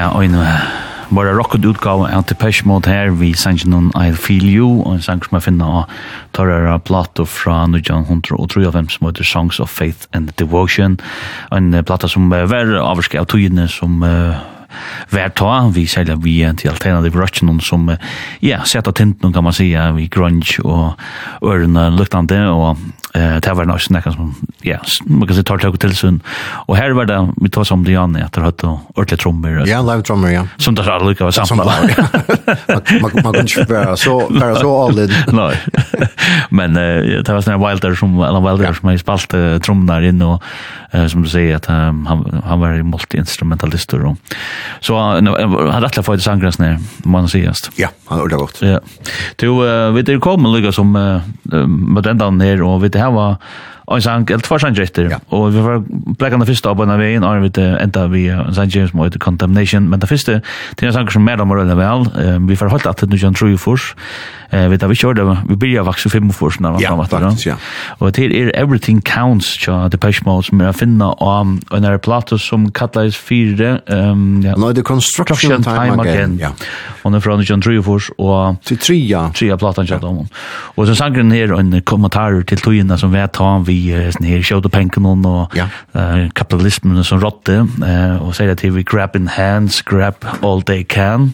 [0.00, 0.36] er en
[1.10, 3.10] bare rocket utgave av Depeche Mode her.
[3.18, 5.96] Vi sanger noen I'll Feel You og en sang som jeg finner av
[6.36, 10.98] Tarara Plato fra 1903 som heter Songs of Faith and Devotion.
[11.50, 14.38] En plata som er var avvarske av togene som uh,
[15.10, 15.50] vær ta.
[15.74, 17.90] Vi selja vi til alternativ rocken som
[18.40, 20.94] ja setta tinten kan man säga vi grunge og
[21.42, 22.76] ørene luktande og
[23.14, 26.22] Eh det var nog snackar som ja, man kan se tar tag till sen.
[26.66, 29.68] Och här var det vi tar som Dion att det hade ordentligt trummor.
[29.68, 30.46] Ja, live trummor ja.
[30.56, 31.64] Som det alla lika var samma.
[33.00, 35.12] Man man kan ju bara så bara så all in.
[35.32, 35.60] Nej.
[36.50, 39.28] Men eh det var såna wilder som eller wilder som har spalt
[39.62, 40.42] trummor inne och
[40.90, 42.06] eh som du säger att han
[42.44, 44.16] han var multiinstrumentalist då.
[44.80, 47.70] Så han rättla för det när man sägast.
[47.76, 48.62] Ja, han har det gott.
[48.62, 48.80] Ja.
[49.36, 50.92] Du vet det kommer lika som
[51.66, 53.38] med den där ner och vet hava
[53.96, 55.18] en sang, eller två sanger Ja.
[55.28, 55.82] Og vi var
[56.18, 57.50] bläcka den av på den vägen, och vi
[57.80, 61.24] ända vi en sang James Moy, Contamination, men det första, det er en sang som
[61.24, 62.06] mer om röda väl.
[62.48, 63.94] Vi får holdt at det nu kan tro i fors.
[64.54, 67.12] Uh, Vi tar vi kjør det, vi börjar vaxa fem och först när man framåt.
[67.12, 67.54] Ja, faktisk, ja.
[67.98, 71.96] Og til er Everything Counts, tja, Depeche Mode, som er jag finna av en her
[71.98, 73.80] plato som kalles fire.
[73.86, 74.54] Um, ja.
[74.56, 76.48] Nå No, det Construction Time Again, ja.
[77.02, 78.56] Och den från John Dreyfus, och...
[78.64, 79.30] Till tria.
[79.34, 80.00] Tria platan, tja,
[80.74, 84.70] Og så sangren här en kommentar til tojina som vi tar vi vi her showde
[84.72, 85.66] penken og ja.
[85.94, 90.84] uh, kapitalismen som rådde uh, og sier at vi grab in hands, grab all they
[90.84, 91.32] can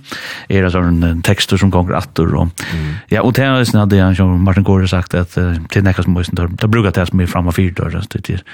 [0.48, 2.92] er det sånn sådana tekster som gånger attor og, mm.
[3.10, 6.12] ja, og til är hadde jeg, som Martin Gård sagt at uh, til nekka som
[6.12, 8.44] måste, det brukar det som er framme fyra dörrar det er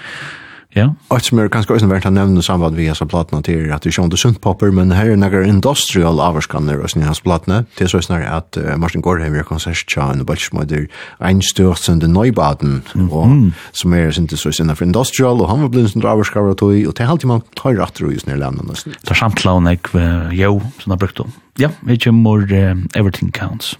[0.74, 0.94] Ja.
[1.08, 3.82] Och som är kanske också värt att nämna samband vi har så platna till att
[3.82, 7.64] det sjönde sunt popper men här är några industrial avskaner och sina platna.
[7.78, 10.88] Det är så snarare att uh, Martin Gård har konsert chan och bulch mother
[11.18, 13.26] einstürzende Neubaden och
[13.72, 16.86] som är inte så sina för industrial och han var blivit sån avskar och tog
[16.86, 18.92] och det helt man tar rätt tror ju snär landa nästan.
[19.02, 19.86] Så samtlaun ek
[20.32, 21.20] jo såna brukt.
[21.56, 22.48] Ja, vi kommer
[22.94, 23.78] everything counts.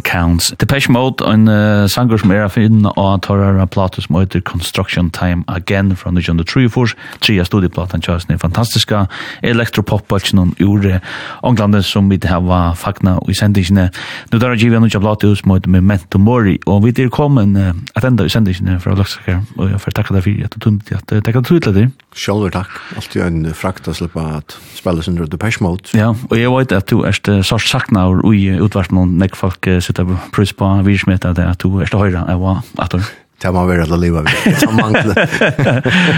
[0.00, 0.54] Counts.
[0.58, 5.10] Depeche Mode, en uh, sanger som er å finne av Torara Plato som heter Construction
[5.12, 6.96] Time Again fra 1934.
[7.22, 9.04] Tria studieplatan kjøres den fantastiska
[9.46, 11.00] elektropop-bølsen og ure
[11.42, 13.90] Ånglandet som vi har fagna i sendingene.
[14.32, 15.02] Nu der er givet en utja
[15.36, 19.42] som heter Memento Mori, og vi er kommet uh, at enda i sendingene fra Løksaker,
[19.58, 21.92] og jeg får takka deg for at du tunnet at uh, takka deg til deg.
[22.16, 25.94] Sjølver takk, alltid en frakt å slippe at spiller sin Rødde Peshmode.
[25.94, 30.08] Ja, og jeg vet at du er så sakna i ui utvarsmån, nek folk sitter
[30.08, 33.12] på prøys på virsmeta, at du er så høyre, jeg var atter.
[33.42, 34.32] Det man vera att leva vid.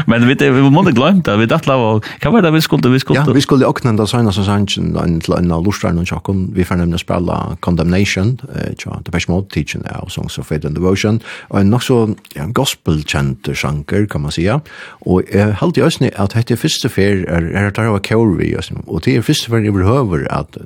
[0.07, 1.37] Men vi vi måste det.
[1.37, 2.01] vi dacht lava.
[2.23, 3.21] var det vi skulle vi skulle.
[3.27, 6.51] Ja, vi skulle åkne den såna som sanchen en til en av lustarn og tjokken.
[6.55, 10.67] Vi får nemlig spela condemnation, eh ja, the best mode teaching our songs of faith
[10.67, 14.61] and devotion Og en nok så ja, gospel-kjent sjanker kan man säga.
[15.07, 15.79] Och i helt
[16.17, 19.17] at dette er første fer, er är är där var Corey och så och det
[19.17, 20.57] är första fair överhöver att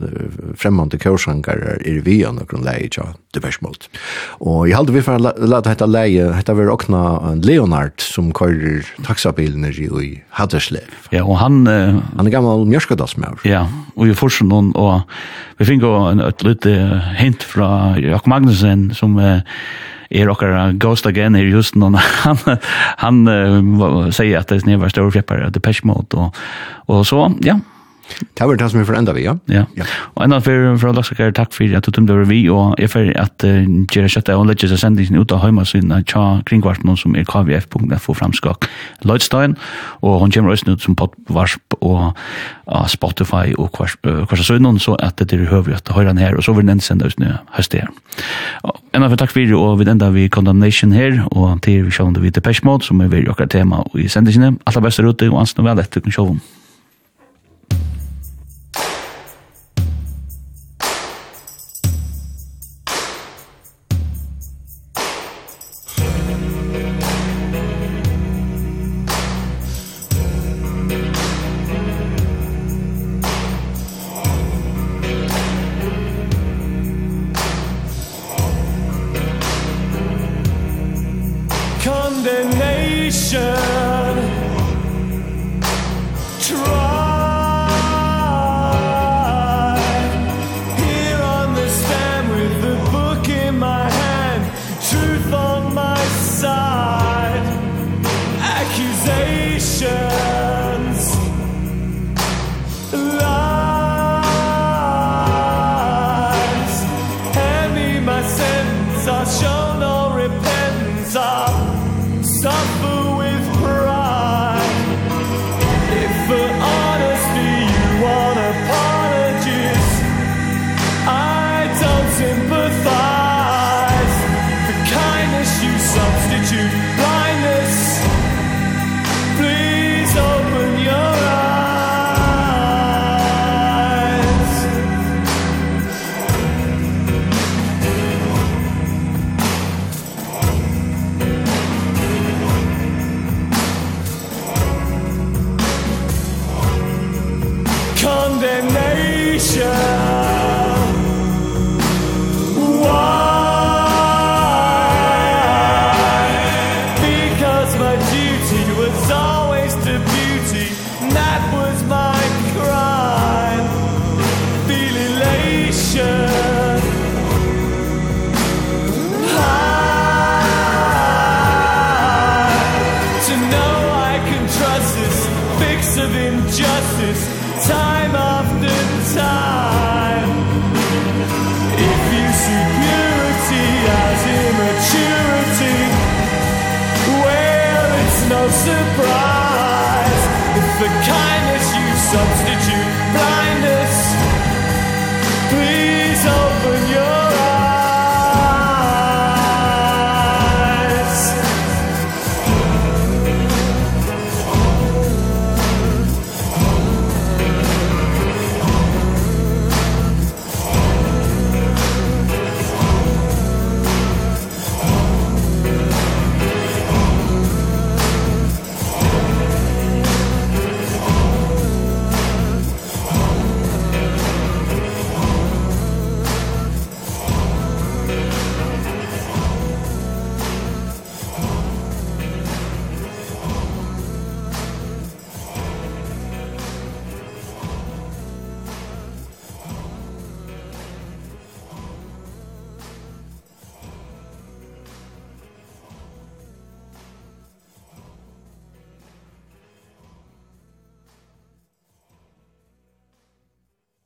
[0.57, 3.03] främmande er är vi och noen leie, tja,
[3.33, 3.89] the best mode.
[4.41, 8.87] Og jeg hade vi fann lata hetta läge hetta var okna en Leonard som køyrer
[9.05, 10.89] taxabilen i Haderslev.
[11.13, 11.67] Ja, og han...
[11.69, 13.43] Uh, han er gammal mjørskadalsmjør.
[13.45, 13.67] Ja,
[13.97, 15.03] og vi forsen hon, og
[15.59, 16.73] vi fikk en, et lite
[17.19, 19.45] hint fra Jakob Magnussen som uh,
[20.09, 21.93] er okkar ghost again her just nå
[22.25, 22.41] han
[23.05, 26.33] han uh, sier at det er snevar stor flippar det Mode og
[26.89, 27.59] og så ja
[28.39, 29.35] Det var det som vi får enda vi, ja.
[29.53, 29.65] Ja.
[29.77, 29.87] ja.
[30.17, 33.11] Og enda for, for Laksaker, takk for at du tømte over vi, og jeg får
[33.21, 37.17] at uh, Gjera Kjøtta og Ledges og sendingen ut av heimasynet av Tja Kringvartmån, som
[37.19, 38.69] er kvf.fo framskak
[39.05, 39.57] Lloydstein,
[40.03, 45.21] og hun kommer også ut som podvarsp og uh, Spotify og kvarsa sønnen, så at
[45.21, 47.85] det er høyre at høyre han her, og så vil den sende ut nå høstet
[47.85, 47.93] her.
[48.97, 52.33] Enda for takk for, og vi enda vi Condemnation her, og til vi sjående vi
[52.33, 54.61] til Peshmod, som er vi akkurat tema i sendingen.
[54.67, 56.55] Alt det beste rute, og ansen vel etter kun sjående.